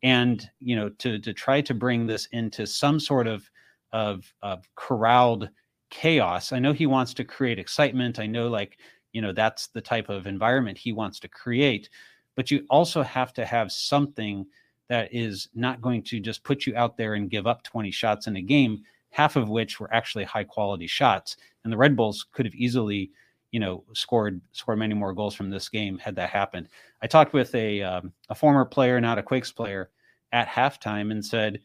and 0.04 0.50
you 0.60 0.76
know 0.76 0.90
to 0.90 1.20
to 1.20 1.34
try 1.34 1.62
to 1.62 1.74
bring 1.74 2.08
this 2.08 2.28
into 2.32 2.66
some 2.66 3.00
sort 3.00 3.28
of 3.28 3.50
of 3.92 4.34
of 4.42 4.68
corralled 4.76 5.50
chaos. 5.90 6.52
I 6.52 6.60
know 6.60 6.74
he 6.74 6.86
wants 6.86 7.14
to 7.16 7.24
create 7.24 7.60
excitement. 7.60 8.20
I 8.20 8.28
know 8.28 8.48
like 8.48 8.78
you 9.12 9.22
know 9.22 9.34
that's 9.34 9.68
the 9.68 9.82
type 9.82 10.10
of 10.10 10.28
environment 10.28 10.78
he 10.78 10.94
wants 10.94 11.20
to 11.22 11.28
create. 11.28 11.90
But 12.36 12.52
you 12.52 12.66
also 12.70 13.04
have 13.04 13.34
to 13.34 13.46
have 13.46 13.72
something 13.72 14.46
that 14.88 15.14
is 15.14 15.50
not 15.54 15.82
going 15.82 16.04
to 16.04 16.20
just 16.20 16.44
put 16.44 16.66
you 16.66 16.76
out 16.76 16.98
there 16.98 17.14
and 17.14 17.30
give 17.30 17.48
up 17.48 17.64
20 17.64 17.92
shots 17.92 18.28
in 18.28 18.38
a 18.38 18.42
game, 18.42 18.82
half 19.12 19.36
of 19.36 19.50
which 19.50 19.80
were 19.80 19.94
actually 19.94 20.24
high 20.24 20.44
quality 20.44 20.88
shots. 20.88 21.38
And 21.64 21.72
the 21.72 21.78
Red 21.78 21.96
Bulls 21.96 22.26
could 22.32 22.46
have 22.46 22.56
easily, 22.56 23.12
you 23.52 23.60
know, 23.60 23.84
scored 23.94 24.42
scored 24.52 24.80
many 24.80 24.94
more 24.94 25.14
goals 25.14 25.36
from 25.36 25.50
this 25.50 25.70
game 25.70 25.98
had 25.98 26.16
that 26.16 26.30
happened. 26.30 26.70
I 27.02 27.08
talked 27.08 27.34
with 27.34 27.54
a 27.56 27.82
um, 27.82 28.14
a 28.30 28.36
former 28.36 28.66
player, 28.66 29.00
not 29.02 29.18
a 29.18 29.24
Quakes 29.24 29.52
player, 29.52 29.90
at 30.32 30.48
halftime 30.48 31.12
and 31.12 31.26
said, 31.26 31.60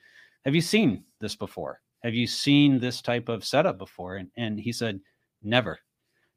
"Have 0.44 0.54
you 0.54 0.60
seen 0.60 1.04
this 1.20 1.36
before? 1.36 1.80
Have 2.02 2.14
you 2.14 2.26
seen 2.26 2.78
this 2.78 3.02
type 3.02 3.28
of 3.28 3.44
setup 3.44 3.78
before?" 3.78 4.16
And 4.16 4.30
and 4.36 4.58
he 4.58 4.72
said, 4.72 5.00
"Never." 5.42 5.80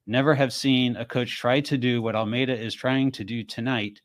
Never 0.09 0.35
have 0.35 0.53
seen 0.53 0.95
a 0.95 1.05
coach 1.05 1.37
try 1.37 1.59
to 1.59 1.77
do 1.77 2.01
what 2.01 2.15
Almeyda 2.15 2.57
is 2.57 2.73
trying 2.73 3.11
to 3.11 3.25
do 3.25 3.43
tonight 3.43 3.99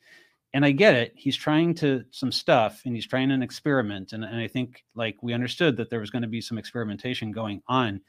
and 0.54 0.64
I 0.64 0.72
get 0.72 0.94
it. 0.94 1.12
He's 1.16 1.36
trying 1.36 1.74
to 1.76 2.04
some 2.10 2.30
stuff 2.30 2.82
and 2.84 2.94
he's 2.94 3.06
trying 3.06 3.30
an 3.30 3.42
experiment. 3.42 4.12
And, 4.12 4.24
and 4.24 4.36
I 4.36 4.48
think 4.48 4.84
like 4.94 5.22
we 5.22 5.32
understood 5.32 5.76
that 5.76 5.90
there 5.90 6.00
was 6.00 6.10
going 6.10 6.22
to 6.22 6.28
be 6.28 6.40
some 6.40 6.58
experimentation 6.58 7.32
going 7.32 7.62
on. 7.68 8.00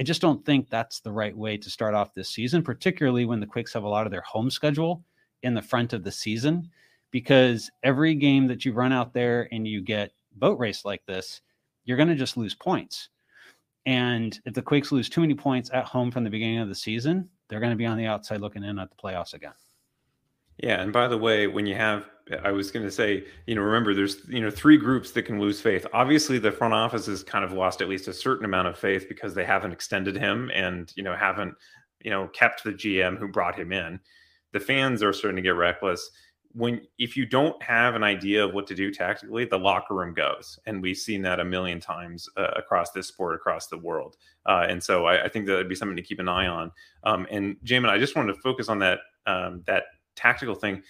I 0.00 0.02
just 0.02 0.20
don't 0.20 0.44
think 0.44 0.68
that's 0.68 1.00
the 1.00 1.12
right 1.12 1.36
way 1.36 1.56
to 1.56 1.70
start 1.70 1.94
off 1.94 2.14
this 2.14 2.28
season, 2.28 2.62
particularly 2.62 3.24
when 3.24 3.40
the 3.40 3.46
Quakes 3.46 3.72
have 3.74 3.84
a 3.84 3.88
lot 3.88 4.06
of 4.06 4.10
their 4.10 4.22
home 4.22 4.50
schedule 4.50 5.04
in 5.42 5.54
the 5.54 5.62
front 5.62 5.92
of 5.92 6.02
the 6.02 6.12
season. 6.12 6.68
Because 7.10 7.70
every 7.84 8.14
game 8.16 8.48
that 8.48 8.64
you 8.64 8.72
run 8.72 8.92
out 8.92 9.12
there 9.12 9.48
and 9.52 9.68
you 9.68 9.80
get 9.80 10.12
boat 10.36 10.58
race 10.58 10.84
like 10.84 11.06
this, 11.06 11.42
you're 11.84 11.96
going 11.96 12.08
to 12.08 12.16
just 12.16 12.36
lose 12.36 12.54
points. 12.54 13.08
And 13.86 14.38
if 14.46 14.54
the 14.54 14.62
Quakes 14.62 14.90
lose 14.90 15.08
too 15.08 15.20
many 15.20 15.34
points 15.34 15.70
at 15.72 15.84
home 15.84 16.10
from 16.10 16.24
the 16.24 16.30
beginning 16.30 16.58
of 16.58 16.68
the 16.68 16.74
season, 16.74 17.28
they're 17.48 17.60
going 17.60 17.70
to 17.70 17.76
be 17.76 17.86
on 17.86 17.98
the 17.98 18.06
outside 18.06 18.40
looking 18.40 18.64
in 18.64 18.78
at 18.78 18.90
the 18.90 18.96
playoffs 18.96 19.34
again. 19.34 19.52
Yeah, 20.58 20.80
and 20.80 20.92
by 20.92 21.08
the 21.08 21.18
way, 21.18 21.46
when 21.46 21.66
you 21.66 21.74
have, 21.74 22.08
I 22.42 22.52
was 22.52 22.70
going 22.70 22.84
to 22.86 22.90
say, 22.90 23.24
you 23.46 23.54
know, 23.54 23.60
remember 23.60 23.92
there's, 23.92 24.26
you 24.28 24.40
know, 24.40 24.50
three 24.50 24.78
groups 24.78 25.10
that 25.10 25.24
can 25.24 25.38
lose 25.38 25.60
faith. 25.60 25.86
Obviously, 25.92 26.38
the 26.38 26.52
front 26.52 26.72
office 26.72 27.06
has 27.06 27.22
kind 27.22 27.44
of 27.44 27.52
lost 27.52 27.82
at 27.82 27.88
least 27.88 28.08
a 28.08 28.14
certain 28.14 28.46
amount 28.46 28.68
of 28.68 28.78
faith 28.78 29.08
because 29.08 29.34
they 29.34 29.44
haven't 29.44 29.72
extended 29.72 30.16
him 30.16 30.50
and, 30.54 30.90
you 30.96 31.02
know, 31.02 31.14
haven't, 31.14 31.54
you 32.00 32.10
know, 32.10 32.28
kept 32.28 32.64
the 32.64 32.72
GM 32.72 33.18
who 33.18 33.28
brought 33.28 33.58
him 33.58 33.72
in. 33.72 34.00
The 34.52 34.60
fans 34.60 35.02
are 35.02 35.12
starting 35.12 35.36
to 35.36 35.42
get 35.42 35.50
reckless. 35.50 36.10
When 36.52 36.80
if 36.98 37.16
you 37.16 37.26
don't 37.26 37.60
have 37.62 37.94
an 37.94 38.04
idea 38.04 38.44
of 38.44 38.54
what 38.54 38.68
to 38.68 38.74
do 38.74 38.90
tactically, 38.90 39.44
the 39.44 39.58
locker 39.58 39.92
room 39.94 40.14
goes, 40.14 40.58
and 40.66 40.80
we've 40.80 40.96
seen 40.96 41.20
that 41.22 41.40
a 41.40 41.44
million 41.44 41.80
times 41.80 42.28
uh, 42.36 42.52
across 42.56 42.92
this 42.92 43.08
sport, 43.08 43.34
across 43.34 43.66
the 43.66 43.78
world. 43.78 44.16
Uh, 44.46 44.64
and 44.68 44.82
so 44.82 45.04
I, 45.04 45.24
I 45.24 45.28
think 45.28 45.46
that 45.46 45.56
would 45.56 45.68
be 45.68 45.74
something 45.74 45.96
to 45.96 46.02
keep 46.02 46.20
an 46.20 46.28
eye 46.28 46.46
on. 46.46 46.70
Um, 47.02 47.26
and 47.28 47.56
Jamon, 47.64 47.88
I 47.88 47.98
just 47.98 48.14
wanted 48.14 48.34
to 48.34 48.40
focus 48.40 48.68
on 48.68 48.78
that 48.78 49.00
um, 49.26 49.62
that 49.66 49.84
tactical 50.14 50.54
thing. 50.54 50.82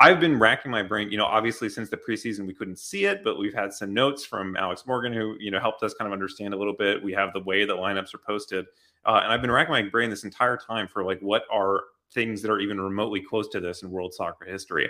I, 0.00 0.08
have 0.08 0.20
been 0.20 0.38
racking 0.38 0.70
my 0.70 0.82
brain. 0.82 1.10
You 1.10 1.18
know, 1.18 1.24
obviously 1.24 1.68
since 1.68 1.90
the 1.90 1.96
preseason 1.96 2.46
we 2.46 2.54
couldn't 2.54 2.78
see 2.78 3.04
it, 3.04 3.22
but 3.22 3.38
we've 3.38 3.54
had 3.54 3.72
some 3.72 3.92
notes 3.92 4.24
from 4.24 4.56
Alex 4.56 4.84
Morgan 4.86 5.12
who 5.12 5.36
you 5.38 5.50
know 5.50 5.60
helped 5.60 5.82
us 5.82 5.94
kind 5.94 6.06
of 6.06 6.12
understand 6.12 6.54
a 6.54 6.56
little 6.56 6.74
bit. 6.74 7.02
We 7.02 7.12
have 7.12 7.32
the 7.32 7.42
way 7.42 7.64
that 7.64 7.76
lineups 7.76 8.14
are 8.14 8.18
posted, 8.18 8.66
uh, 9.04 9.20
and 9.22 9.32
I've 9.32 9.42
been 9.42 9.50
racking 9.50 9.72
my 9.72 9.82
brain 9.82 10.10
this 10.10 10.24
entire 10.24 10.56
time 10.56 10.88
for 10.88 11.04
like 11.04 11.20
what 11.20 11.44
are 11.50 11.84
things 12.12 12.42
that 12.42 12.50
are 12.50 12.60
even 12.60 12.80
remotely 12.80 13.20
close 13.20 13.48
to 13.48 13.60
this 13.60 13.82
in 13.82 13.90
world 13.90 14.14
soccer 14.14 14.44
history. 14.46 14.88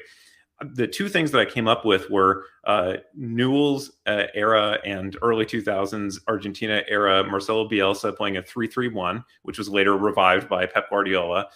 The 0.74 0.88
two 0.88 1.08
things 1.08 1.30
that 1.30 1.40
I 1.40 1.44
came 1.44 1.68
up 1.68 1.84
with 1.84 2.10
were 2.10 2.46
uh, 2.64 2.94
Newell's 3.14 3.92
uh, 4.06 4.24
era 4.34 4.78
and 4.84 5.16
early 5.22 5.46
2000s 5.46 6.18
Argentina 6.26 6.82
era 6.88 7.22
Marcelo 7.22 7.68
Bielsa 7.68 8.16
playing 8.16 8.38
a 8.38 8.42
3 8.42 8.66
3 8.66 8.88
1, 8.88 9.24
which 9.42 9.58
was 9.58 9.68
later 9.68 9.96
revived 9.96 10.48
by 10.48 10.66
Pep 10.66 10.90
Guardiola 10.90 11.48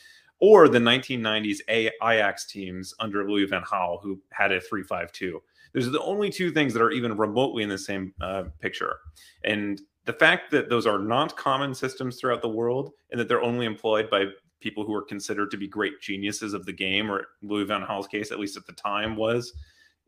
or 0.42 0.68
the 0.68 0.78
1990s 0.78 1.60
Ajax 1.68 2.46
teams 2.46 2.92
under 2.98 3.30
Louis 3.30 3.44
van 3.44 3.62
Gaal, 3.62 4.02
who 4.02 4.20
had 4.32 4.50
a 4.50 4.60
3-5-2. 4.60 5.34
Those 5.72 5.86
are 5.86 5.90
the 5.90 6.02
only 6.02 6.30
two 6.30 6.50
things 6.50 6.74
that 6.74 6.82
are 6.82 6.90
even 6.90 7.16
remotely 7.16 7.62
in 7.62 7.68
the 7.68 7.78
same 7.78 8.12
uh, 8.20 8.44
picture. 8.60 8.96
And 9.44 9.80
the 10.04 10.12
fact 10.12 10.50
that 10.50 10.68
those 10.68 10.84
are 10.84 10.98
not 10.98 11.36
common 11.36 11.76
systems 11.76 12.16
throughout 12.16 12.42
the 12.42 12.48
world 12.48 12.90
and 13.12 13.20
that 13.20 13.28
they're 13.28 13.40
only 13.40 13.66
employed 13.66 14.10
by 14.10 14.24
people 14.58 14.84
who 14.84 14.92
are 14.92 15.02
considered 15.02 15.52
to 15.52 15.56
be 15.56 15.68
great 15.68 16.00
geniuses 16.00 16.54
of 16.54 16.66
the 16.66 16.72
game, 16.72 17.08
or 17.08 17.28
Louis 17.42 17.64
van 17.64 17.82
Gaal's 17.82 18.08
case, 18.08 18.32
at 18.32 18.40
least 18.40 18.56
at 18.56 18.66
the 18.66 18.72
time, 18.72 19.14
was 19.14 19.52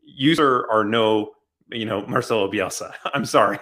user 0.03 0.69
are 0.69 0.83
no 0.83 1.31
you 1.71 1.85
know, 1.85 2.05
Marcelo 2.05 2.49
Bielsa. 2.51 2.93
I'm 3.13 3.25
sorry. 3.25 3.59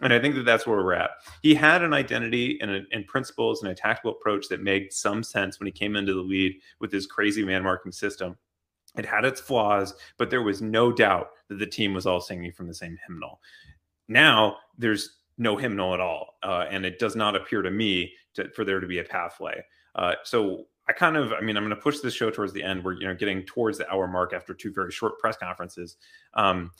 and 0.00 0.12
I 0.12 0.18
think 0.18 0.34
that 0.34 0.44
that's 0.44 0.66
where 0.66 0.78
we're 0.78 0.94
at. 0.94 1.10
He 1.42 1.54
had 1.54 1.82
an 1.82 1.92
identity 1.92 2.58
and, 2.60 2.86
and 2.92 3.06
principles 3.06 3.62
and 3.62 3.70
a 3.70 3.74
tactical 3.74 4.12
approach 4.12 4.48
that 4.48 4.62
made 4.62 4.92
some 4.92 5.22
sense 5.22 5.58
when 5.58 5.66
he 5.66 5.72
came 5.72 5.96
into 5.96 6.14
the 6.14 6.20
lead 6.20 6.54
with 6.80 6.92
his 6.92 7.06
crazy 7.06 7.44
man 7.44 7.62
marking 7.62 7.92
system. 7.92 8.36
It 8.96 9.06
had 9.06 9.24
its 9.24 9.40
flaws, 9.40 9.94
but 10.18 10.30
there 10.30 10.42
was 10.42 10.60
no 10.60 10.90
doubt 10.90 11.30
that 11.48 11.58
the 11.58 11.66
team 11.66 11.94
was 11.94 12.06
all 12.06 12.20
singing 12.20 12.52
from 12.52 12.66
the 12.66 12.74
same 12.74 12.98
hymnal. 13.06 13.40
Now 14.08 14.56
there's 14.76 15.18
no 15.38 15.56
hymnal 15.56 15.94
at 15.94 16.00
all, 16.00 16.38
uh, 16.42 16.66
and 16.68 16.84
it 16.84 16.98
does 16.98 17.14
not 17.14 17.36
appear 17.36 17.62
to 17.62 17.70
me 17.70 18.12
to, 18.34 18.50
for 18.50 18.64
there 18.64 18.80
to 18.80 18.86
be 18.86 18.98
a 18.98 19.04
pathway. 19.04 19.64
Uh, 19.94 20.14
so 20.24 20.66
I 20.88 20.92
kind 20.92 21.16
of, 21.16 21.32
I 21.32 21.40
mean, 21.40 21.56
I'm 21.56 21.62
going 21.62 21.74
to 21.74 21.80
push 21.80 22.00
this 22.00 22.14
show 22.14 22.30
towards 22.30 22.52
the 22.52 22.64
end. 22.64 22.84
We're 22.84 22.94
you 22.94 23.06
know 23.06 23.14
getting 23.14 23.44
towards 23.44 23.78
the 23.78 23.88
hour 23.90 24.08
mark 24.08 24.32
after 24.32 24.52
two 24.52 24.72
very 24.72 24.90
short 24.90 25.20
press 25.20 25.36
conferences. 25.36 25.96
Um, 26.34 26.72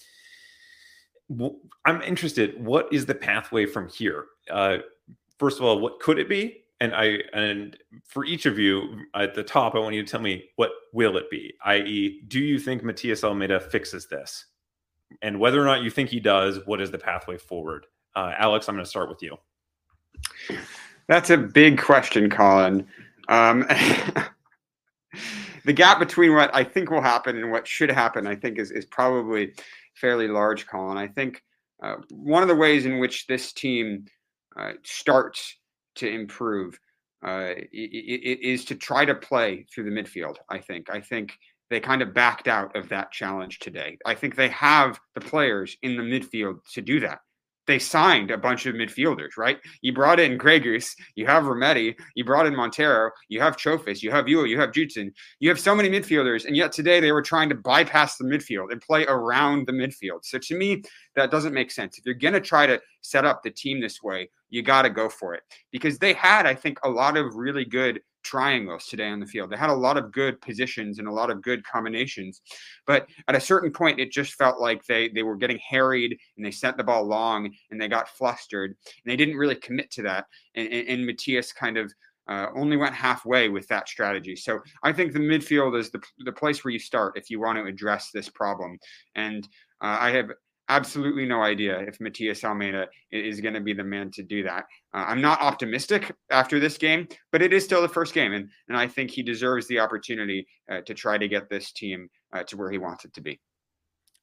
I'm 1.84 2.02
interested. 2.02 2.62
What 2.64 2.92
is 2.92 3.06
the 3.06 3.14
pathway 3.14 3.66
from 3.66 3.88
here? 3.88 4.26
Uh, 4.50 4.78
first 5.38 5.58
of 5.58 5.64
all, 5.64 5.78
what 5.78 6.00
could 6.00 6.18
it 6.18 6.28
be? 6.28 6.64
And 6.80 6.94
I 6.94 7.18
and 7.34 7.76
for 8.04 8.24
each 8.24 8.46
of 8.46 8.58
you 8.58 9.04
at 9.14 9.34
the 9.34 9.42
top, 9.42 9.74
I 9.74 9.78
want 9.78 9.94
you 9.94 10.02
to 10.02 10.10
tell 10.10 10.20
me 10.20 10.44
what 10.56 10.70
will 10.92 11.16
it 11.16 11.30
be. 11.30 11.54
I.e., 11.64 12.22
do 12.28 12.40
you 12.40 12.58
think 12.58 12.82
Matias 12.82 13.22
Almeyda 13.22 13.60
fixes 13.60 14.06
this? 14.06 14.46
And 15.22 15.38
whether 15.38 15.60
or 15.60 15.66
not 15.66 15.82
you 15.82 15.90
think 15.90 16.08
he 16.08 16.20
does, 16.20 16.60
what 16.66 16.80
is 16.80 16.90
the 16.90 16.98
pathway 16.98 17.36
forward? 17.36 17.86
Uh, 18.16 18.32
Alex, 18.38 18.68
I'm 18.68 18.76
going 18.76 18.84
to 18.84 18.90
start 18.90 19.08
with 19.08 19.22
you. 19.22 19.36
That's 21.06 21.30
a 21.30 21.36
big 21.36 21.78
question, 21.80 22.30
Colin. 22.30 22.86
Um, 23.28 23.66
the 25.64 25.72
gap 25.72 25.98
between 25.98 26.34
what 26.34 26.54
I 26.54 26.64
think 26.64 26.90
will 26.90 27.02
happen 27.02 27.36
and 27.36 27.50
what 27.50 27.66
should 27.66 27.90
happen, 27.90 28.26
I 28.26 28.34
think, 28.36 28.58
is 28.58 28.70
is 28.70 28.84
probably 28.84 29.52
fairly 29.94 30.28
large, 30.28 30.66
Colin. 30.66 30.96
I 30.96 31.08
think 31.08 31.42
uh, 31.82 31.96
one 32.10 32.42
of 32.42 32.48
the 32.48 32.56
ways 32.56 32.86
in 32.86 32.98
which 32.98 33.26
this 33.26 33.52
team 33.52 34.06
uh, 34.58 34.72
starts 34.84 35.56
to 35.96 36.08
improve 36.08 36.78
uh, 37.26 37.52
is 37.72 38.64
to 38.66 38.74
try 38.74 39.04
to 39.04 39.14
play 39.14 39.66
through 39.72 39.84
the 39.84 39.90
midfield. 39.90 40.36
I 40.48 40.58
think. 40.58 40.88
I 40.90 41.00
think 41.00 41.32
they 41.68 41.80
kind 41.80 42.02
of 42.02 42.14
backed 42.14 42.48
out 42.48 42.74
of 42.76 42.88
that 42.88 43.12
challenge 43.12 43.60
today. 43.60 43.96
I 44.04 44.14
think 44.14 44.34
they 44.34 44.48
have 44.48 44.98
the 45.14 45.20
players 45.20 45.76
in 45.82 45.96
the 45.96 46.02
midfield 46.02 46.58
to 46.74 46.82
do 46.82 47.00
that. 47.00 47.20
They 47.70 47.78
signed 47.78 48.32
a 48.32 48.36
bunch 48.36 48.66
of 48.66 48.74
midfielders, 48.74 49.36
right? 49.38 49.60
You 49.80 49.92
brought 49.92 50.18
in 50.18 50.36
Gregus, 50.36 50.92
you 51.14 51.24
have 51.26 51.44
Remedi, 51.44 51.94
you 52.16 52.24
brought 52.24 52.46
in 52.46 52.52
Monteiro, 52.52 53.10
you 53.28 53.40
have 53.40 53.56
Chofis, 53.56 54.02
you 54.02 54.10
have 54.10 54.26
you, 54.26 54.44
you 54.44 54.58
have 54.58 54.72
Judson, 54.72 55.12
you 55.38 55.48
have 55.48 55.60
so 55.60 55.72
many 55.72 55.88
midfielders, 55.88 56.46
and 56.46 56.56
yet 56.56 56.72
today 56.72 56.98
they 56.98 57.12
were 57.12 57.22
trying 57.22 57.48
to 57.48 57.54
bypass 57.54 58.16
the 58.16 58.24
midfield 58.24 58.72
and 58.72 58.80
play 58.80 59.06
around 59.06 59.68
the 59.68 59.72
midfield. 59.72 60.24
So 60.24 60.36
to 60.36 60.56
me, 60.56 60.82
that 61.14 61.30
doesn't 61.30 61.54
make 61.54 61.70
sense. 61.70 61.96
If 61.96 62.04
you're 62.04 62.16
going 62.16 62.34
to 62.34 62.40
try 62.40 62.66
to 62.66 62.80
set 63.02 63.24
up 63.24 63.44
the 63.44 63.52
team 63.52 63.80
this 63.80 64.02
way, 64.02 64.30
you 64.48 64.62
got 64.62 64.82
to 64.82 64.90
go 64.90 65.08
for 65.08 65.34
it 65.34 65.44
because 65.70 65.96
they 65.96 66.12
had, 66.12 66.46
I 66.46 66.56
think, 66.56 66.80
a 66.82 66.90
lot 66.90 67.16
of 67.16 67.36
really 67.36 67.64
good 67.64 68.00
triangles 68.22 68.86
today 68.86 69.08
on 69.08 69.20
the 69.20 69.26
field. 69.26 69.50
They 69.50 69.56
had 69.56 69.70
a 69.70 69.74
lot 69.74 69.96
of 69.96 70.12
good 70.12 70.40
positions 70.40 70.98
and 70.98 71.08
a 71.08 71.12
lot 71.12 71.30
of 71.30 71.42
good 71.42 71.64
combinations. 71.64 72.42
But 72.86 73.08
at 73.28 73.36
a 73.36 73.40
certain 73.40 73.72
point, 73.72 74.00
it 74.00 74.12
just 74.12 74.34
felt 74.34 74.60
like 74.60 74.84
they 74.84 75.08
they 75.08 75.22
were 75.22 75.36
getting 75.36 75.58
harried 75.58 76.18
and 76.36 76.44
they 76.44 76.50
sent 76.50 76.76
the 76.76 76.84
ball 76.84 77.04
long 77.04 77.50
and 77.70 77.80
they 77.80 77.88
got 77.88 78.08
flustered 78.08 78.70
and 78.70 79.10
they 79.10 79.16
didn't 79.16 79.36
really 79.36 79.56
commit 79.56 79.90
to 79.92 80.02
that. 80.02 80.26
And, 80.54 80.68
and, 80.68 80.88
and 80.88 81.06
Matias 81.06 81.52
kind 81.52 81.76
of 81.76 81.92
uh, 82.28 82.46
only 82.54 82.76
went 82.76 82.94
halfway 82.94 83.48
with 83.48 83.66
that 83.68 83.88
strategy. 83.88 84.36
So 84.36 84.60
I 84.84 84.92
think 84.92 85.12
the 85.12 85.18
midfield 85.18 85.78
is 85.78 85.90
the, 85.90 86.00
the 86.20 86.32
place 86.32 86.64
where 86.64 86.72
you 86.72 86.78
start 86.78 87.16
if 87.16 87.28
you 87.28 87.40
want 87.40 87.58
to 87.58 87.64
address 87.64 88.10
this 88.12 88.28
problem. 88.28 88.78
And 89.16 89.44
uh, 89.80 89.98
I 90.00 90.10
have 90.10 90.30
absolutely 90.70 91.26
no 91.26 91.42
idea 91.42 91.78
if 91.80 92.00
Matias 92.00 92.44
Almeyda 92.44 92.86
is 93.10 93.40
going 93.40 93.54
to 93.54 93.60
be 93.60 93.72
the 93.72 93.84
man 93.84 94.10
to 94.12 94.22
do 94.22 94.42
that. 94.44 94.64
Uh, 94.94 95.04
I'm 95.08 95.20
not 95.20 95.40
optimistic 95.40 96.12
after 96.30 96.60
this 96.60 96.78
game, 96.78 97.08
but 97.32 97.42
it 97.42 97.52
is 97.52 97.64
still 97.64 97.82
the 97.82 97.88
first 97.88 98.14
game, 98.14 98.32
and 98.32 98.48
and 98.68 98.76
I 98.76 98.86
think 98.86 99.10
he 99.10 99.22
deserves 99.22 99.66
the 99.66 99.80
opportunity 99.80 100.46
uh, 100.70 100.80
to 100.82 100.94
try 100.94 101.18
to 101.18 101.28
get 101.28 101.50
this 101.50 101.72
team 101.72 102.08
uh, 102.32 102.44
to 102.44 102.56
where 102.56 102.70
he 102.70 102.78
wants 102.78 103.04
it 103.04 103.12
to 103.14 103.20
be. 103.20 103.40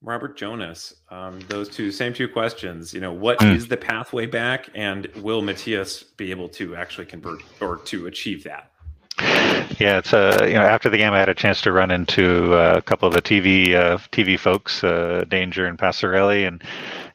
Robert 0.02 0.38
Jonas, 0.38 0.94
um, 1.10 1.40
those 1.48 1.70
two 1.70 1.92
same 1.92 2.14
two 2.14 2.28
questions. 2.28 2.94
You 2.94 3.02
know, 3.02 3.14
what 3.14 3.40
mm. 3.40 3.56
is 3.56 3.68
the 3.68 3.78
pathway 3.78 4.26
back, 4.26 4.70
and 4.76 5.08
will 5.18 5.42
Matias 5.42 6.04
be 6.04 6.32
able 6.32 6.50
to 6.50 6.76
actually 6.76 7.06
convert 7.06 7.44
or 7.62 7.78
to 7.78 8.08
achieve 8.08 8.44
that? 8.46 8.72
Yeah, 9.20 10.00
it's 10.00 10.14
uh, 10.14 10.46
you 10.48 10.54
know 10.54 10.62
after 10.62 10.90
the 10.90 10.98
game 10.98 11.14
I 11.14 11.20
had 11.20 11.30
a 11.30 11.36
chance 11.36 11.62
to 11.62 11.72
run 11.72 11.92
into 11.92 12.54
uh, 12.54 12.76
a 12.78 12.82
couple 12.82 13.08
of 13.08 13.14
the 13.14 13.22
TV 13.22 13.76
uh, 13.76 13.98
TV 14.12 14.40
folks, 14.40 14.84
uh, 14.84 15.26
Danger 15.28 15.66
and 15.66 15.78
Passarelli, 15.78 16.48
and 16.48 16.64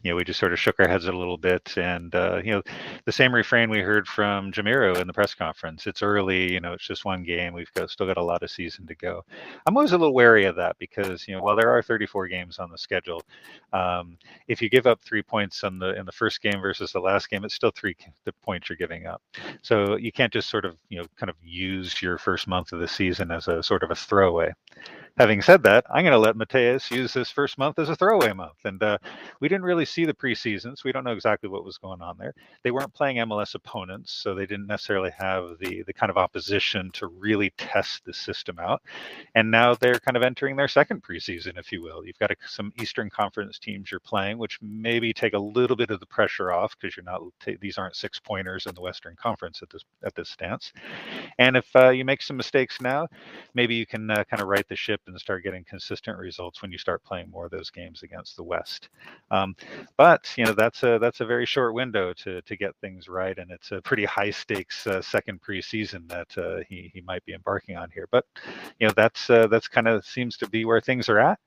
you 0.03 0.11
know, 0.11 0.16
we 0.16 0.24
just 0.24 0.40
sort 0.40 0.53
of 0.53 0.59
shook 0.59 0.80
our 0.80 0.88
heads 0.88 1.07
a 1.07 1.12
little 1.12 1.38
bit. 1.38 1.76
And, 1.76 2.14
uh, 2.14 2.40
you 2.44 2.53
know, 2.53 2.62
the 3.05 3.12
same 3.12 3.34
refrain 3.34 3.70
we 3.70 3.80
heard 3.80 4.07
from 4.07 4.53
Jamiro 4.53 5.00
in 5.00 5.07
the 5.07 5.12
press 5.12 5.34
conference 5.34 5.86
it's 5.86 6.03
early, 6.03 6.53
you 6.53 6.61
know, 6.61 6.72
it's 6.72 6.86
just 6.86 7.05
one 7.05 7.22
game. 7.22 7.53
We've 7.55 7.72
got, 7.74 7.90
still 7.90 8.07
got 8.07 8.16
a 8.16 8.22
lot 8.22 8.42
of 8.42 8.50
season 8.50 8.86
to 8.86 8.94
go. 8.94 9.24
I'm 9.66 9.76
always 9.76 9.92
a 9.92 9.98
little 9.98 10.14
wary 10.14 10.44
of 10.44 10.57
that 10.57 10.76
because, 10.78 11.26
you 11.28 11.34
know, 11.34 11.42
while 11.42 11.57
there 11.57 11.70
are 11.70 11.82
34 11.82 12.28
games 12.28 12.59
on 12.59 12.70
the 12.70 12.78
schedule, 12.78 13.22
um, 13.72 14.16
if 14.48 14.61
you 14.61 14.68
give 14.68 14.86
up 14.86 15.00
three 15.03 15.22
points 15.22 15.64
on 15.64 15.78
the 15.78 15.94
in 15.98 16.07
the 16.07 16.12
first 16.12 16.42
game 16.42 16.61
versus 16.61 16.92
the 16.92 17.00
last 17.00 17.30
game, 17.30 17.44
it's 17.44 17.55
still 17.55 17.72
three 17.74 17.96
the 18.24 18.32
points 18.42 18.68
you're 18.68 18.76
giving 18.76 19.07
up. 19.07 19.22
So 19.62 19.96
you 19.96 20.12
can't 20.12 20.32
just 20.32 20.48
sort 20.48 20.64
of, 20.64 20.76
you 20.88 20.98
know, 20.98 21.07
kind 21.16 21.30
of 21.30 21.36
use 21.42 22.00
your 22.03 22.18
first 22.18 22.46
month 22.48 22.72
of 22.72 22.80
the 22.80 22.88
season 22.88 23.30
as 23.30 23.48
a 23.48 23.62
sort 23.62 23.82
of 23.82 23.90
a 23.90 23.94
throwaway. 23.94 24.53
Having 25.18 25.43
said 25.43 25.62
that, 25.64 25.85
I'm 25.91 26.05
going 26.05 26.12
to 26.12 26.18
let 26.18 26.37
Matias 26.37 26.91
use 26.91 27.12
this 27.12 27.31
first 27.31 27.59
month 27.59 27.79
as 27.79 27.91
a 27.91 27.95
throwaway 27.95 28.33
month. 28.33 28.57
And 28.64 28.83
uh, 28.83 28.97
we 29.41 29.49
didn't 29.49 29.64
really 29.64 29.85
see 29.85 30.07
the 30.07 30.14
preseason, 30.14 30.75
so 30.77 30.83
we 30.87 30.93
don't 30.93 31.05
know 31.05 31.12
exactly 31.12 31.51
what 31.51 31.66
was 31.66 31.77
going 31.77 32.01
on 32.01 32.16
there. 32.16 32.33
They 32.64 32.70
weren't 32.70 32.95
playing 32.95 33.18
MLS 33.18 33.55
opponents, 33.55 34.11
so 34.11 34.35
they 34.35 34.47
didn't 34.47 34.66
necessarily 34.66 35.11
have 35.18 35.59
the 35.61 35.83
the 35.83 35.93
kind 35.93 36.09
of 36.09 36.16
opposition 36.16 36.91
to 36.93 37.09
really 37.09 37.53
test 37.59 38.07
the 38.07 38.14
system 38.14 38.59
out. 38.59 38.81
And 39.35 39.51
now 39.51 39.75
they're 39.75 39.99
kind 39.99 40.16
of 40.16 40.23
entering 40.23 40.57
their 40.57 40.68
second 40.68 41.03
preseason, 41.03 41.59
if 41.59 41.70
you 41.73 41.83
will. 41.83 42.07
You've 42.07 42.18
got 42.18 42.31
a, 42.31 42.37
some 42.47 42.73
Eastern 42.81 43.11
Conference 43.11 43.59
teams 43.59 43.91
you're 43.91 44.01
playing, 44.01 44.39
which 44.39 44.59
maybe 44.62 45.12
take 45.12 45.35
a 45.35 45.39
little 45.39 45.77
bit 45.77 45.91
of 45.91 46.01
the 46.01 46.07
pressure 46.07 46.53
off 46.53 46.75
because 46.81 46.97
you're 46.97 47.05
not 47.05 47.20
these 47.61 47.77
aren't 47.77 47.97
six 47.97 48.18
pointers 48.18 48.64
in 48.66 48.75
the 48.75 48.81
Western 48.81 49.14
Conference 49.16 49.61
at 49.62 49.68
this 49.68 49.85
at 50.05 50.14
this 50.14 50.31
stance. 50.31 50.73
And 51.39 51.55
if 51.57 51.68
uh, 51.77 51.91
you 51.91 52.07
make 52.07 52.23
some 52.23 52.39
mistakes 52.39 52.81
now, 52.81 53.09
maybe 53.55 53.75
you 53.75 53.85
can 53.85 54.11
uh, 54.11 54.25
kind 54.25 54.41
of 54.41 54.49
right 54.49 54.61
the 54.68 54.76
ship 54.76 55.00
and 55.06 55.18
start 55.18 55.44
getting 55.44 55.64
consistent 55.64 56.18
results 56.18 56.62
when 56.62 56.72
you 56.72 56.78
start 56.78 57.02
playing 57.04 57.30
more 57.30 57.46
of 57.46 57.50
those 57.50 57.70
games 57.70 58.02
against 58.02 58.36
the 58.36 58.42
West. 58.42 58.88
Um, 59.30 59.54
but 59.96 60.32
you 60.36 60.44
know 60.44 60.52
that's 60.52 60.82
a 60.82 60.98
that's 60.98 61.20
a 61.20 61.26
very 61.26 61.46
short 61.46 61.74
window 61.74 62.12
to 62.14 62.42
to 62.42 62.56
get 62.56 62.76
things 62.80 63.08
right, 63.08 63.36
and 63.38 63.50
it's 63.50 63.72
a 63.72 63.80
pretty 63.82 64.04
high 64.04 64.30
stakes 64.30 64.86
uh, 64.86 65.02
second 65.02 65.40
preseason 65.40 66.08
that 66.08 66.38
uh, 66.38 66.62
he 66.68 66.90
he 66.94 67.00
might 67.02 67.24
be 67.24 67.32
embarking 67.32 67.76
on 67.76 67.90
here. 67.90 68.08
But 68.10 68.24
you 68.78 68.86
know 68.86 68.92
that's 68.96 69.28
uh, 69.30 69.46
that's 69.46 69.68
kind 69.68 69.88
of 69.88 70.04
seems 70.04 70.36
to 70.38 70.48
be 70.48 70.64
where 70.64 70.80
things 70.80 71.08
are 71.08 71.18
at, 71.18 71.38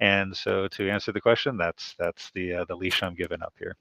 and 0.00 0.36
so 0.36 0.68
to 0.68 0.90
answer 0.90 1.12
the 1.12 1.20
question, 1.20 1.56
that's 1.56 1.94
that's 1.98 2.30
the 2.32 2.54
uh, 2.54 2.64
the 2.64 2.76
leash 2.76 3.02
I'm 3.02 3.14
giving 3.14 3.42
up 3.42 3.54
here. 3.58 3.76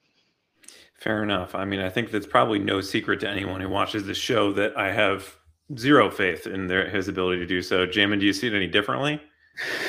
Fair 0.96 1.24
enough. 1.24 1.54
I 1.54 1.66
mean, 1.66 1.82
I 1.82 1.90
think 1.90 2.12
that's 2.12 2.26
probably 2.26 2.60
no 2.60 2.80
secret 2.80 3.20
to 3.22 3.30
anyone 3.30 3.60
who 3.60 3.68
watches 3.68 4.06
the 4.06 4.14
show 4.14 4.54
that 4.54 4.78
I 4.78 4.92
have 4.94 5.38
zero 5.78 6.10
faith 6.10 6.48
in 6.48 6.68
their 6.68 6.90
his 6.90 7.08
ability 7.08 7.40
to 7.40 7.46
do 7.46 7.62
so. 7.62 7.86
Jamon, 7.86 8.20
do 8.20 8.26
you 8.26 8.34
see 8.34 8.48
it 8.48 8.54
any 8.54 8.68
differently? 8.68 9.22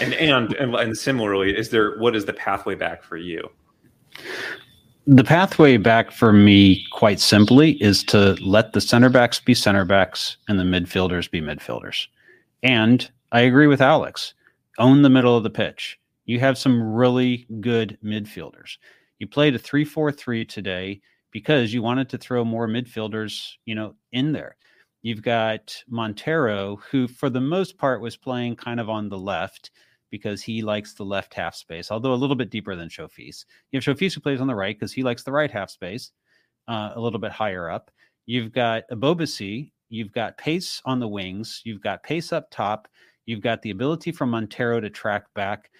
And 0.00 0.14
and 0.14 0.52
and, 0.54 0.74
and 0.74 0.96
similarly, 0.96 1.56
is 1.56 1.70
there 1.70 1.98
what 1.98 2.14
is 2.16 2.24
the 2.24 2.32
pathway 2.32 2.74
back 2.74 3.02
for 3.02 3.16
you? 3.16 3.48
The 5.06 5.24
pathway 5.24 5.76
back 5.76 6.10
for 6.10 6.32
me, 6.32 6.86
quite 6.90 7.20
simply, 7.20 7.72
is 7.82 8.02
to 8.04 8.34
let 8.40 8.72
the 8.72 8.80
center 8.80 9.10
backs 9.10 9.38
be 9.38 9.52
center 9.52 9.84
backs 9.84 10.38
and 10.48 10.58
the 10.58 10.64
midfielders 10.64 11.30
be 11.30 11.42
midfielders. 11.42 12.06
And 12.62 13.10
I 13.30 13.40
agree 13.40 13.66
with 13.66 13.82
Alex. 13.82 14.32
Own 14.78 15.02
the 15.02 15.10
middle 15.10 15.36
of 15.36 15.42
the 15.42 15.50
pitch. 15.50 16.00
You 16.24 16.40
have 16.40 16.56
some 16.56 16.94
really 16.94 17.46
good 17.60 17.98
midfielders. 18.02 18.78
You 19.18 19.26
played 19.26 19.54
a 19.54 19.58
3-4-3 19.58 20.48
today 20.48 21.02
because 21.30 21.74
you 21.74 21.82
wanted 21.82 22.08
to 22.08 22.18
throw 22.18 22.42
more 22.42 22.66
midfielders, 22.66 23.52
you 23.66 23.74
know, 23.74 23.94
in 24.12 24.32
there. 24.32 24.56
You've 25.04 25.20
got 25.20 25.84
Monteiro, 25.92 26.80
who 26.90 27.06
for 27.06 27.28
the 27.28 27.38
most 27.38 27.76
part 27.76 28.00
was 28.00 28.16
playing 28.16 28.56
kind 28.56 28.80
of 28.80 28.88
on 28.88 29.10
the 29.10 29.18
left 29.18 29.70
because 30.10 30.40
he 30.40 30.62
likes 30.62 30.94
the 30.94 31.04
left 31.04 31.34
half 31.34 31.54
space, 31.54 31.90
although 31.90 32.14
a 32.14 32.16
little 32.16 32.34
bit 32.34 32.48
deeper 32.48 32.74
than 32.74 32.88
Chofis. 32.88 33.44
You 33.70 33.76
have 33.76 33.84
Chofis 33.84 34.14
who 34.14 34.22
plays 34.22 34.40
on 34.40 34.46
the 34.46 34.54
right 34.54 34.74
because 34.74 34.94
he 34.94 35.02
likes 35.02 35.22
the 35.22 35.30
right 35.30 35.50
half 35.50 35.68
space, 35.68 36.10
uh, 36.68 36.92
a 36.94 37.00
little 37.00 37.18
bit 37.18 37.32
higher 37.32 37.68
up. 37.68 37.90
You've 38.24 38.50
got 38.50 38.84
Ebobisse, 38.90 39.70
you've 39.90 40.12
got 40.12 40.38
pace 40.38 40.80
on 40.86 41.00
the 41.00 41.08
wings, 41.08 41.60
you've 41.64 41.82
got 41.82 42.02
pace 42.02 42.32
up 42.32 42.50
top, 42.50 42.88
you've 43.26 43.42
got 43.42 43.60
the 43.60 43.72
ability 43.72 44.10
for 44.10 44.26
Monteiro 44.26 44.80
to 44.80 44.88
track 44.88 45.26
back. 45.34 45.70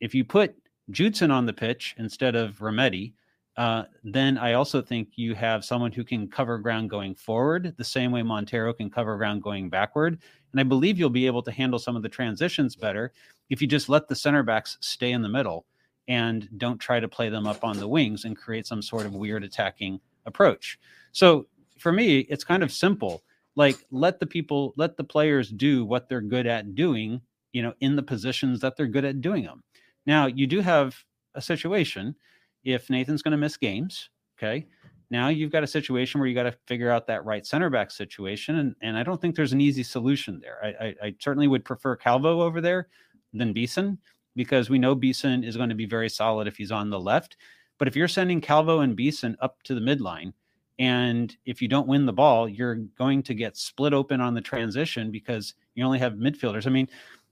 If 0.00 0.12
you 0.12 0.24
put 0.24 0.56
Judson 0.90 1.30
on 1.30 1.46
the 1.46 1.52
pitch 1.52 1.94
instead 1.98 2.34
of 2.34 2.58
Remedi, 2.58 3.12
uh, 3.56 3.84
then 4.04 4.38
I 4.38 4.54
also 4.54 4.80
think 4.80 5.10
you 5.16 5.34
have 5.34 5.64
someone 5.64 5.92
who 5.92 6.04
can 6.04 6.28
cover 6.28 6.58
ground 6.58 6.88
going 6.88 7.14
forward 7.14 7.74
the 7.76 7.84
same 7.84 8.12
way 8.12 8.22
Monteiro 8.22 8.76
can 8.76 8.90
cover 8.90 9.16
ground 9.16 9.42
going 9.42 9.68
backward. 9.68 10.18
And 10.52 10.60
I 10.60 10.64
believe 10.64 10.98
you'll 10.98 11.10
be 11.10 11.26
able 11.26 11.42
to 11.42 11.52
handle 11.52 11.78
some 11.78 11.96
of 11.96 12.02
the 12.02 12.08
transitions 12.08 12.76
better 12.76 13.12
if 13.50 13.60
you 13.60 13.66
just 13.66 13.88
let 13.88 14.08
the 14.08 14.14
center 14.14 14.42
backs 14.42 14.78
stay 14.80 15.12
in 15.12 15.22
the 15.22 15.28
middle 15.28 15.66
and 16.08 16.48
don't 16.58 16.78
try 16.78 17.00
to 17.00 17.08
play 17.08 17.28
them 17.28 17.46
up 17.46 17.62
on 17.64 17.78
the 17.78 17.86
wings 17.86 18.24
and 18.24 18.36
create 18.36 18.66
some 18.66 18.82
sort 18.82 19.06
of 19.06 19.14
weird 19.14 19.44
attacking 19.44 20.00
approach. 20.26 20.78
So 21.12 21.46
for 21.78 21.92
me, 21.92 22.20
it's 22.20 22.44
kind 22.44 22.62
of 22.62 22.72
simple. 22.72 23.22
Like 23.56 23.76
let 23.90 24.20
the 24.20 24.26
people, 24.26 24.74
let 24.76 24.96
the 24.96 25.04
players 25.04 25.50
do 25.50 25.84
what 25.84 26.08
they're 26.08 26.20
good 26.20 26.46
at 26.46 26.74
doing, 26.74 27.20
you 27.52 27.62
know, 27.62 27.74
in 27.80 27.96
the 27.96 28.02
positions 28.02 28.60
that 28.60 28.76
they're 28.76 28.86
good 28.86 29.04
at 29.04 29.20
doing 29.20 29.44
them. 29.44 29.62
Now, 30.06 30.26
you 30.26 30.46
do 30.46 30.60
have 30.60 30.96
a 31.34 31.42
situation 31.42 32.14
if 32.64 32.90
Nathan's 32.90 33.22
going 33.22 33.32
to 33.32 33.38
miss 33.38 33.56
games, 33.56 34.10
okay, 34.38 34.66
now 35.10 35.28
you've 35.28 35.50
got 35.50 35.64
a 35.64 35.66
situation 35.66 36.20
where 36.20 36.28
you 36.28 36.34
got 36.34 36.44
to 36.44 36.56
figure 36.66 36.90
out 36.90 37.06
that 37.08 37.24
right 37.24 37.44
center 37.44 37.68
back 37.68 37.90
situation. 37.90 38.56
And, 38.56 38.76
and 38.80 38.96
I 38.96 39.02
don't 39.02 39.20
think 39.20 39.34
there's 39.34 39.52
an 39.52 39.60
easy 39.60 39.82
solution 39.82 40.40
there. 40.40 40.58
I, 40.62 40.68
I, 40.86 40.94
I 41.02 41.14
certainly 41.18 41.48
would 41.48 41.64
prefer 41.64 41.96
Calvo 41.96 42.42
over 42.42 42.60
there 42.60 42.88
than 43.32 43.52
Beason 43.52 43.98
because 44.36 44.70
we 44.70 44.78
know 44.78 44.94
Beason 44.94 45.42
is 45.42 45.56
going 45.56 45.68
to 45.68 45.74
be 45.74 45.86
very 45.86 46.08
solid 46.08 46.46
if 46.46 46.56
he's 46.56 46.72
on 46.72 46.90
the 46.90 47.00
left. 47.00 47.36
But 47.78 47.88
if 47.88 47.96
you're 47.96 48.08
sending 48.08 48.40
Calvo 48.40 48.80
and 48.80 48.94
Beason 48.94 49.36
up 49.40 49.62
to 49.64 49.74
the 49.74 49.80
midline, 49.80 50.32
and 50.78 51.36
if 51.44 51.60
you 51.60 51.68
don't 51.68 51.88
win 51.88 52.06
the 52.06 52.12
ball, 52.12 52.48
you're 52.48 52.76
going 52.96 53.22
to 53.24 53.34
get 53.34 53.56
split 53.56 53.92
open 53.92 54.20
on 54.20 54.32
the 54.32 54.40
transition 54.40 55.10
because 55.10 55.54
you 55.74 55.84
only 55.84 55.98
have 55.98 56.14
midfielders. 56.14 56.66
I 56.66 56.70
mean, 56.70 56.88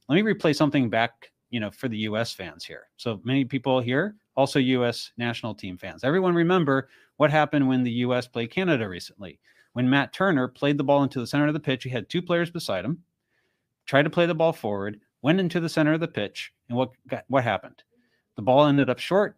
let 0.08 0.16
me 0.16 0.22
replay 0.22 0.54
something 0.54 0.90
back, 0.90 1.30
you 1.50 1.60
know, 1.60 1.70
for 1.70 1.88
the 1.88 1.98
US 1.98 2.32
fans 2.32 2.64
here. 2.64 2.88
So 2.96 3.20
many 3.24 3.44
people 3.44 3.80
here 3.80 4.16
also 4.38 4.60
U.S. 4.60 5.10
national 5.16 5.52
team 5.52 5.76
fans. 5.76 6.04
Everyone 6.04 6.32
remember 6.32 6.88
what 7.16 7.28
happened 7.28 7.66
when 7.66 7.82
the 7.82 7.90
U.S. 8.06 8.28
played 8.28 8.52
Canada 8.52 8.88
recently. 8.88 9.40
When 9.72 9.90
Matt 9.90 10.12
Turner 10.12 10.46
played 10.46 10.78
the 10.78 10.84
ball 10.84 11.02
into 11.02 11.18
the 11.18 11.26
center 11.26 11.48
of 11.48 11.54
the 11.54 11.60
pitch, 11.60 11.82
he 11.82 11.90
had 11.90 12.08
two 12.08 12.22
players 12.22 12.48
beside 12.48 12.84
him, 12.84 13.02
tried 13.84 14.04
to 14.04 14.10
play 14.10 14.26
the 14.26 14.36
ball 14.36 14.52
forward, 14.52 15.00
went 15.22 15.40
into 15.40 15.58
the 15.58 15.68
center 15.68 15.92
of 15.92 15.98
the 15.98 16.06
pitch, 16.06 16.52
and 16.68 16.78
what 16.78 16.90
got, 17.08 17.24
what 17.26 17.42
happened? 17.42 17.82
The 18.36 18.42
ball 18.42 18.66
ended 18.66 18.88
up 18.88 19.00
short. 19.00 19.36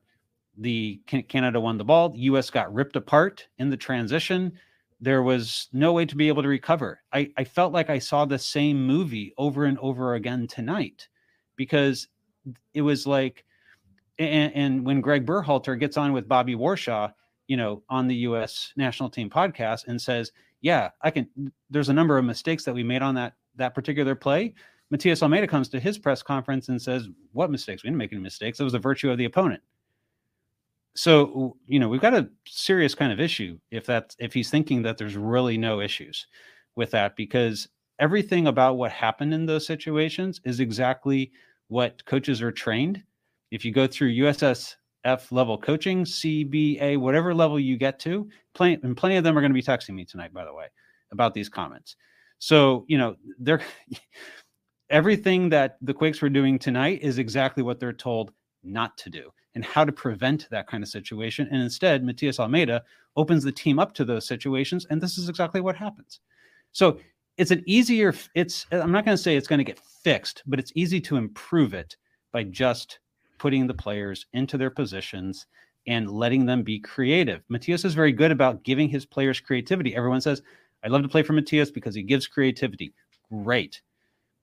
The 0.59 1.01
Canada 1.07 1.59
won 1.59 1.79
the 1.79 1.85
ball. 1.85 2.11
The 2.11 2.19
U.S. 2.19 2.51
got 2.51 2.73
ripped 2.73 2.97
apart 2.97 3.49
in 3.59 3.71
the 3.71 3.79
transition. 3.79 4.53
There 5.01 5.23
was 5.23 5.69
no 5.73 5.95
way 5.95 6.05
to 6.05 6.17
be 6.17 6.29
able 6.29 6.43
to 6.43 6.49
recover. 6.49 7.01
I, 7.11 7.31
I 7.39 7.45
felt 7.45 7.73
like 7.73 7.89
I 7.89 7.99
saw 7.99 8.27
the 8.27 8.39
same 8.39 8.87
movie 8.87 9.33
over 9.39 9.65
and 9.65 9.79
over 9.79 10.15
again 10.15 10.47
tonight 10.47 11.09
because 11.61 12.09
it 12.73 12.81
was 12.81 13.07
like 13.07 13.45
and, 14.19 14.53
and 14.55 14.87
when 14.87 15.03
Greg 15.03 15.27
Berhalter 15.27 15.79
gets 15.79 15.99
on 15.99 16.15
with 16.15 16.27
Bobby 16.27 16.55
Warshaw, 16.55 17.13
you 17.49 17.59
know, 17.59 17.83
on 17.91 18.07
the 18.09 18.15
U.S. 18.17 18.73
national 18.77 19.11
team 19.11 19.29
podcast 19.29 19.87
and 19.89 20.01
says, 20.01 20.33
"Yeah, 20.63 20.89
I 21.03 21.11
can." 21.11 21.29
There's 21.69 21.91
a 21.91 21.93
number 21.93 22.17
of 22.17 22.25
mistakes 22.25 22.65
that 22.65 22.75
we 22.75 22.83
made 22.83 23.03
on 23.03 23.15
that 23.17 23.35
that 23.57 23.75
particular 23.75 24.15
play. 24.15 24.55
Matias 24.91 25.23
Almeyda 25.23 25.47
comes 25.47 25.69
to 25.69 25.79
his 25.79 25.99
press 25.99 26.23
conference 26.23 26.71
and 26.71 26.81
says, 26.81 27.11
"What 27.33 27.51
mistakes? 27.51 27.83
We 27.83 27.89
didn't 27.89 27.99
make 27.99 28.13
any 28.13 28.23
mistakes. 28.23 28.59
It 28.59 28.65
was 28.65 28.73
the 28.73 28.79
virtue 28.79 29.11
of 29.11 29.19
the 29.19 29.27
opponent." 29.27 29.63
So 30.95 31.59
you 31.67 31.79
know, 31.79 31.91
we've 31.91 32.01
got 32.01 32.15
a 32.15 32.31
serious 32.47 32.95
kind 32.95 33.13
of 33.13 33.21
issue 33.21 33.59
if 33.71 33.85
that's 33.85 34.17
if 34.19 34.33
he's 34.33 34.51
thinking 34.51 34.81
that 34.83 34.97
there's 34.97 35.17
really 35.17 35.59
no 35.59 35.83
issues 35.83 36.27
with 36.75 36.91
that 36.93 37.17
because 37.17 37.69
everything 37.99 38.47
about 38.47 38.79
what 38.79 38.91
happened 38.91 39.35
in 39.35 39.45
those 39.45 39.67
situations 39.67 40.41
is 40.45 40.59
exactly 40.59 41.31
what 41.71 42.05
coaches 42.05 42.43
are 42.43 42.53
trained. 42.53 43.03
If 43.51 43.65
you 43.65 43.73
go 43.73 43.87
through 43.87 44.13
USS 44.13 44.77
F 45.05 45.33
level 45.33 45.57
coaching, 45.57 46.05
CBA, 46.05 46.99
whatever 46.99 47.35
level 47.35 47.59
you 47.59 47.77
get 47.77 47.99
to. 48.01 48.29
Plenty, 48.55 48.83
and 48.83 48.97
plenty 48.97 49.17
of 49.17 49.25
them 49.25 49.37
are 49.37 49.41
going 49.41 49.53
to 49.53 49.55
be 49.55 49.63
texting 49.63 49.95
me 49.95 50.05
tonight, 50.05 50.33
by 50.33 50.45
the 50.45 50.53
way, 50.53 50.67
about 51.13 51.33
these 51.33 51.49
comments. 51.49 51.97
So, 52.39 52.85
you 52.89 52.99
know, 52.99 53.17
they're 53.39 53.63
everything 54.91 55.49
that 55.51 55.79
the 55.81 55.95
Quakes 55.95 56.21
were 56.21 56.29
doing 56.29 56.59
tonight 56.59 57.01
is 57.03 57.19
exactly 57.19 57.63
what 57.63 57.81
they're 57.81 57.93
told 57.93 58.33
not 58.63 58.97
to 58.99 59.11
do 59.11 59.31
and 59.55 59.65
how 59.65 59.85
to 59.85 59.93
prevent 59.93 60.49
that 60.51 60.67
kind 60.67 60.83
of 60.83 60.89
situation. 60.89 61.49
And 61.51 61.63
instead, 61.63 62.05
Matias 62.05 62.39
Almeyda 62.39 62.83
opens 63.17 63.43
the 63.43 63.53
team 63.53 63.79
up 63.79 63.95
to 63.95 64.05
those 64.05 64.27
situations. 64.27 64.87
And 64.91 65.01
this 65.01 65.19
is 65.19 65.29
exactly 65.29 65.61
what 65.61 65.77
happens. 65.77 66.21
So 66.73 66.99
it's 67.41 67.51
an 67.51 67.65
easier, 67.65 68.15
it's, 68.35 68.67
I'm 68.71 68.93
not 68.93 69.07
going 69.07 69.17
to 69.17 69.23
say 69.23 69.35
it's 69.35 69.49
going 69.49 69.61
to 69.61 69.65
get 69.65 69.79
fixed, 69.79 70.43
but 70.47 70.59
it's 70.59 70.73
easy 70.75 71.01
to 71.01 71.17
improve 71.17 71.73
it 71.73 71.97
by 72.33 72.45
just 72.45 72.99
putting 73.39 73.67
the 73.67 73.73
players 73.73 74.27
into 74.35 74.59
their 74.59 74.69
positions 74.69 75.47
and 75.87 76.11
letting 76.11 76.45
them 76.45 76.63
be 76.63 76.79
creative. 76.79 77.43
Matias 77.49 77.87
is 77.87 77.95
very 77.95 78.13
good 78.13 78.31
about 78.31 78.63
giving 78.63 78.91
his 78.91 79.07
players 79.07 79.41
creativity. 79.41 79.97
Everyone 79.97 80.21
says, 80.21 80.43
I 80.85 80.89
love 80.89 81.01
to 81.01 81.09
play 81.09 81.23
for 81.23 81.33
Matias 81.33 81.71
because 81.71 81.95
he 81.95 82.03
gives 82.03 82.27
creativity. 82.27 82.93
Great. 83.33 83.81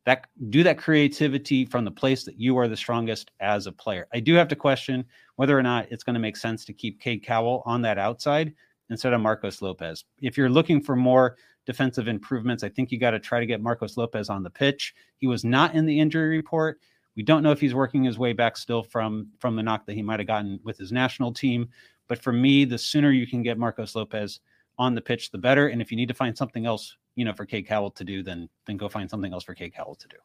That 0.07 0.25
do 0.49 0.63
that 0.63 0.79
creativity 0.79 1.65
from 1.65 1.85
the 1.85 1.91
place 1.91 2.23
that 2.23 2.39
you 2.39 2.57
are 2.57 2.67
the 2.67 2.75
strongest 2.75 3.29
as 3.39 3.67
a 3.67 3.71
player. 3.71 4.07
I 4.11 4.21
do 4.21 4.33
have 4.33 4.47
to 4.47 4.55
question 4.55 5.05
whether 5.35 5.55
or 5.55 5.61
not 5.61 5.91
it's 5.91 6.03
going 6.03 6.15
to 6.15 6.19
make 6.19 6.35
sense 6.35 6.65
to 6.65 6.73
keep 6.73 6.99
Cade 6.99 7.23
Cowell 7.23 7.61
on 7.67 7.83
that 7.83 7.99
outside 7.99 8.55
instead 8.89 9.13
of 9.13 9.21
Marcos 9.21 9.61
Lopez. 9.61 10.03
If 10.19 10.35
you're 10.35 10.49
looking 10.49 10.81
for 10.81 10.95
more 10.95 11.37
defensive 11.67 12.07
improvements, 12.07 12.63
I 12.63 12.69
think 12.69 12.91
you 12.91 12.97
got 12.97 13.11
to 13.11 13.19
try 13.19 13.39
to 13.41 13.45
get 13.45 13.61
Marcos 13.61 13.97
Lopez 13.97 14.29
on 14.29 14.41
the 14.41 14.49
pitch. 14.49 14.95
He 15.17 15.27
was 15.27 15.43
not 15.43 15.75
in 15.75 15.85
the 15.85 15.99
injury 15.99 16.29
report. 16.29 16.79
We 17.15 17.23
don't 17.23 17.43
know 17.43 17.51
if 17.51 17.59
he's 17.59 17.75
working 17.75 18.03
his 18.03 18.17
way 18.17 18.33
back 18.33 18.57
still 18.57 18.81
from 18.81 19.27
from 19.37 19.55
the 19.55 19.63
knock 19.63 19.85
that 19.85 19.93
he 19.93 20.01
might 20.01 20.19
have 20.19 20.27
gotten 20.27 20.59
with 20.63 20.77
his 20.77 20.91
national 20.91 21.33
team. 21.33 21.69
But 22.07 22.23
for 22.23 22.31
me, 22.31 22.63
the 22.63 22.77
sooner 22.77 23.11
you 23.11 23.27
can 23.27 23.43
get 23.43 23.57
Marcos 23.57 23.95
Lopez 23.95 24.39
on 24.79 24.95
the 24.95 25.01
pitch, 25.01 25.29
the 25.29 25.37
better. 25.37 25.67
And 25.67 25.81
if 25.81 25.91
you 25.91 25.97
need 25.97 26.07
to 26.07 26.13
find 26.13 26.37
something 26.37 26.65
else, 26.65 26.95
you 27.15 27.25
know, 27.25 27.33
for 27.33 27.45
Cade 27.45 27.67
Cowell 27.67 27.91
to 27.91 28.03
do, 28.05 28.23
then 28.23 28.47
then 28.65 28.77
go 28.77 28.87
find 28.87 29.09
something 29.09 29.33
else 29.33 29.43
for 29.43 29.53
Cade 29.53 29.75
Cowell 29.75 29.95
to 29.95 30.07
do. 30.07 30.17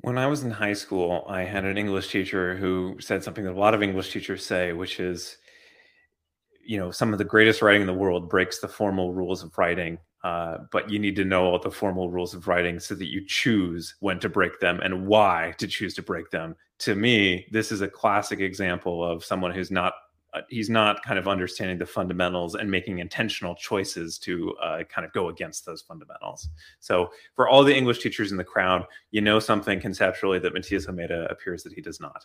When 0.00 0.16
I 0.16 0.26
was 0.28 0.42
in 0.44 0.50
high 0.50 0.72
school, 0.72 1.26
I 1.28 1.42
had 1.42 1.64
an 1.64 1.76
English 1.76 2.08
teacher 2.08 2.56
who 2.56 2.96
said 3.00 3.22
something 3.22 3.44
that 3.44 3.52
a 3.52 3.60
lot 3.60 3.74
of 3.74 3.82
English 3.82 4.12
teachers 4.12 4.46
say, 4.46 4.72
which 4.72 4.98
is, 4.98 5.36
you 6.64 6.78
know, 6.78 6.90
some 6.90 7.12
of 7.12 7.18
the 7.18 7.24
greatest 7.24 7.60
writing 7.60 7.82
in 7.82 7.86
the 7.86 7.92
world 7.92 8.30
breaks 8.30 8.60
the 8.60 8.68
formal 8.68 9.12
rules 9.12 9.42
of 9.42 9.58
writing 9.58 9.98
uh, 10.24 10.58
but 10.70 10.88
you 10.90 10.98
need 10.98 11.16
to 11.16 11.24
know 11.24 11.44
all 11.44 11.58
the 11.58 11.70
formal 11.70 12.10
rules 12.10 12.34
of 12.34 12.46
writing 12.46 12.78
so 12.78 12.94
that 12.94 13.10
you 13.10 13.24
choose 13.26 13.96
when 14.00 14.20
to 14.20 14.28
break 14.28 14.60
them 14.60 14.80
and 14.80 15.06
why 15.06 15.54
to 15.58 15.66
choose 15.66 15.94
to 15.94 16.02
break 16.02 16.30
them. 16.30 16.54
To 16.80 16.94
me, 16.94 17.46
this 17.50 17.72
is 17.72 17.80
a 17.80 17.88
classic 17.88 18.40
example 18.40 19.04
of 19.04 19.24
someone 19.24 19.52
who's 19.52 19.70
not 19.70 19.94
he's 20.48 20.70
not 20.70 21.02
kind 21.02 21.18
of 21.18 21.28
understanding 21.28 21.78
the 21.78 21.86
fundamentals 21.86 22.54
and 22.54 22.70
making 22.70 22.98
intentional 22.98 23.54
choices 23.54 24.18
to 24.18 24.52
uh, 24.62 24.82
kind 24.84 25.04
of 25.04 25.12
go 25.12 25.28
against 25.28 25.66
those 25.66 25.82
fundamentals. 25.82 26.48
So, 26.80 27.10
for 27.34 27.48
all 27.48 27.64
the 27.64 27.76
English 27.76 27.98
teachers 28.00 28.30
in 28.30 28.38
the 28.38 28.44
crowd, 28.44 28.86
you 29.10 29.20
know 29.20 29.38
something 29.38 29.80
conceptually 29.80 30.38
that 30.38 30.54
Matias 30.54 30.88
Almeyda 30.88 31.26
appears 31.30 31.62
that 31.64 31.72
he 31.72 31.80
does 31.80 32.00
not. 32.00 32.24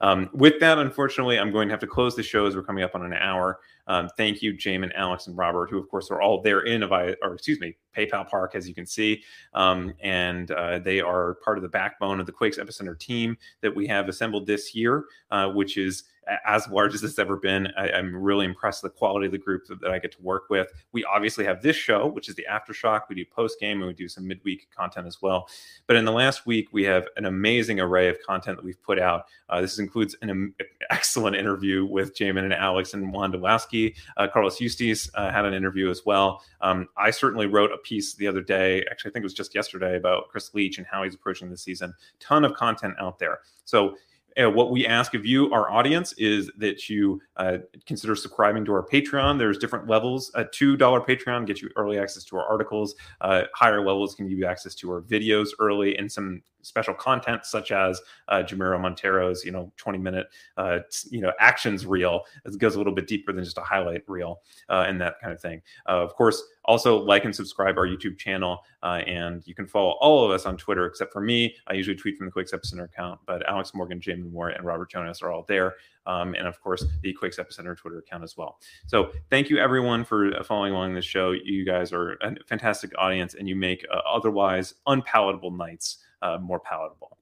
Um, 0.00 0.30
with 0.32 0.60
that, 0.60 0.78
unfortunately, 0.78 1.38
I'm 1.38 1.52
going 1.52 1.68
to 1.68 1.72
have 1.72 1.80
to 1.80 1.86
close 1.86 2.16
the 2.16 2.22
show 2.22 2.46
as 2.46 2.56
we're 2.56 2.62
coming 2.62 2.84
up 2.84 2.94
on 2.94 3.04
an 3.04 3.14
hour. 3.14 3.60
Um, 3.86 4.08
thank 4.16 4.42
you, 4.42 4.54
Jamon, 4.54 4.92
Alex, 4.94 5.26
and 5.26 5.36
Robert, 5.36 5.70
who 5.70 5.78
of 5.78 5.88
course 5.88 6.10
are 6.10 6.22
all 6.22 6.40
there 6.40 6.60
in 6.60 6.82
Avaya, 6.82 7.16
or 7.22 7.34
excuse 7.34 7.60
me, 7.60 7.76
PayPal 7.96 8.28
Park, 8.28 8.54
as 8.54 8.68
you 8.68 8.74
can 8.74 8.86
see, 8.86 9.22
um, 9.54 9.92
and 10.00 10.50
uh, 10.52 10.78
they 10.78 11.00
are 11.00 11.34
part 11.44 11.58
of 11.58 11.62
the 11.62 11.68
backbone 11.68 12.20
of 12.20 12.26
the 12.26 12.32
Quakes 12.32 12.58
Epicenter 12.58 12.98
team 12.98 13.36
that 13.60 13.74
we 13.74 13.86
have 13.86 14.08
assembled 14.08 14.46
this 14.46 14.74
year, 14.74 15.04
uh, 15.30 15.48
which 15.48 15.76
is 15.76 16.04
as 16.44 16.68
large 16.68 16.94
as 16.94 17.02
it's 17.02 17.18
ever 17.18 17.36
been. 17.36 17.68
I, 17.76 17.88
am 17.88 18.14
really 18.14 18.46
impressed 18.46 18.82
with 18.82 18.92
the 18.92 18.98
quality 18.98 19.26
of 19.26 19.32
the 19.32 19.38
group 19.38 19.66
that, 19.66 19.80
that, 19.80 19.90
I 19.90 19.98
get 19.98 20.12
to 20.12 20.22
work 20.22 20.50
with. 20.50 20.72
We 20.92 21.04
obviously 21.04 21.44
have 21.44 21.62
this 21.62 21.76
show, 21.76 22.06
which 22.06 22.28
is 22.28 22.36
the 22.36 22.46
aftershock. 22.50 23.02
We 23.08 23.16
do 23.16 23.24
post 23.24 23.58
game 23.58 23.78
and 23.78 23.88
we 23.88 23.94
do 23.94 24.08
some 24.08 24.26
midweek 24.26 24.68
content 24.74 25.06
as 25.06 25.20
well. 25.20 25.48
But 25.86 25.96
in 25.96 26.04
the 26.04 26.12
last 26.12 26.46
week, 26.46 26.68
we 26.72 26.84
have 26.84 27.08
an 27.16 27.24
amazing 27.24 27.80
array 27.80 28.08
of 28.08 28.16
content 28.24 28.56
that 28.56 28.64
we've 28.64 28.80
put 28.82 28.98
out. 28.98 29.26
Uh, 29.48 29.60
this 29.60 29.78
includes 29.78 30.14
an 30.22 30.30
um, 30.30 30.54
excellent 30.90 31.36
interview 31.36 31.84
with 31.84 32.16
Jamon 32.16 32.44
and 32.44 32.54
Alex 32.54 32.94
and 32.94 33.12
Wondolowski. 33.12 33.94
Uh, 34.16 34.28
Carlos 34.28 34.60
Eustace 34.60 35.10
uh, 35.14 35.30
had 35.30 35.44
an 35.44 35.54
interview 35.54 35.90
as 35.90 36.02
well. 36.06 36.42
Um, 36.60 36.88
I 36.96 37.10
certainly 37.10 37.46
wrote 37.46 37.72
a 37.72 37.78
piece 37.78 38.14
the 38.14 38.28
other 38.28 38.42
day. 38.42 38.84
Actually, 38.90 39.10
I 39.10 39.12
think 39.12 39.22
it 39.22 39.26
was 39.26 39.34
just 39.34 39.54
yesterday 39.54 39.96
about 39.96 40.28
Chris 40.28 40.54
Leitch 40.54 40.78
and 40.78 40.86
how 40.86 41.02
he's 41.02 41.14
approaching 41.14 41.50
the 41.50 41.56
season. 41.56 41.92
Ton 42.20 42.44
of 42.44 42.54
content 42.54 42.94
out 43.00 43.18
there. 43.18 43.40
So 43.64 43.96
what 44.38 44.70
we 44.70 44.86
ask 44.86 45.14
of 45.14 45.24
you, 45.24 45.52
our 45.52 45.70
audience, 45.70 46.12
is 46.14 46.50
that 46.58 46.88
you 46.88 47.20
uh, 47.36 47.58
consider 47.86 48.14
subscribing 48.14 48.64
to 48.64 48.72
our 48.72 48.86
Patreon. 48.86 49.38
There's 49.38 49.58
different 49.58 49.88
levels. 49.88 50.30
A 50.34 50.44
$2 50.44 50.78
Patreon 50.78 51.46
gets 51.46 51.62
you 51.62 51.70
early 51.76 51.98
access 51.98 52.24
to 52.24 52.36
our 52.36 52.46
articles. 52.46 52.94
Uh, 53.20 53.44
higher 53.54 53.84
levels 53.84 54.14
can 54.14 54.28
give 54.28 54.38
you 54.38 54.46
access 54.46 54.74
to 54.76 54.90
our 54.90 55.02
videos 55.02 55.48
early 55.58 55.96
and 55.96 56.10
some 56.10 56.42
special 56.62 56.94
content 56.94 57.44
such 57.44 57.72
as 57.72 58.00
uh, 58.28 58.42
Jamiro 58.42 58.80
Monteiro's, 58.80 59.44
you 59.44 59.52
know, 59.52 59.72
20 59.76 59.98
minute, 59.98 60.28
uh, 60.56 60.78
you 61.10 61.20
know, 61.20 61.32
actions 61.38 61.84
reel. 61.84 62.22
It 62.44 62.58
goes 62.58 62.74
a 62.74 62.78
little 62.78 62.94
bit 62.94 63.06
deeper 63.06 63.32
than 63.32 63.44
just 63.44 63.58
a 63.58 63.62
highlight 63.62 64.02
reel 64.08 64.40
uh, 64.68 64.84
and 64.86 65.00
that 65.00 65.20
kind 65.20 65.32
of 65.32 65.40
thing. 65.40 65.62
Uh, 65.88 66.02
of 66.02 66.14
course, 66.14 66.42
also 66.64 66.98
like 66.98 67.24
and 67.24 67.34
subscribe 67.34 67.76
our 67.76 67.86
YouTube 67.86 68.16
channel, 68.16 68.60
uh, 68.82 69.00
and 69.06 69.42
you 69.46 69.54
can 69.54 69.66
follow 69.66 69.96
all 70.00 70.24
of 70.24 70.30
us 70.30 70.46
on 70.46 70.56
Twitter 70.56 70.86
except 70.86 71.12
for 71.12 71.20
me. 71.20 71.54
I 71.66 71.74
usually 71.74 71.96
tweet 71.96 72.16
from 72.16 72.26
the 72.26 72.32
Quakes 72.32 72.52
Epicenter 72.52 72.84
account, 72.84 73.20
but 73.26 73.46
Alex 73.48 73.74
Morgan, 73.74 74.00
Jamon 74.00 74.30
Moore, 74.30 74.50
and 74.50 74.64
Robert 74.64 74.90
Jonas 74.90 75.22
are 75.22 75.32
all 75.32 75.44
there. 75.48 75.74
Um, 76.06 76.34
and 76.34 76.46
of 76.46 76.60
course, 76.60 76.84
the 77.02 77.12
Quakes 77.12 77.36
Epicenter 77.36 77.76
Twitter 77.76 77.98
account 77.98 78.24
as 78.24 78.36
well. 78.36 78.58
So 78.86 79.12
thank 79.30 79.50
you 79.50 79.58
everyone 79.58 80.04
for 80.04 80.34
uh, 80.34 80.42
following 80.42 80.72
along 80.72 80.94
this 80.94 81.04
show. 81.04 81.32
You 81.32 81.64
guys 81.64 81.92
are 81.92 82.12
a 82.14 82.34
fantastic 82.46 82.92
audience, 82.98 83.34
and 83.34 83.48
you 83.48 83.56
make 83.56 83.84
otherwise 84.06 84.74
unpalatable 84.86 85.50
nights 85.50 85.98
uh, 86.22 86.38
more 86.40 86.60
palatable, 86.60 87.16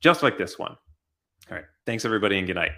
just 0.00 0.22
like 0.22 0.38
this 0.38 0.58
one. 0.58 0.76
All 1.50 1.56
right. 1.56 1.64
Thanks, 1.86 2.04
everybody, 2.04 2.38
and 2.38 2.46
good 2.46 2.56
night. 2.56 2.72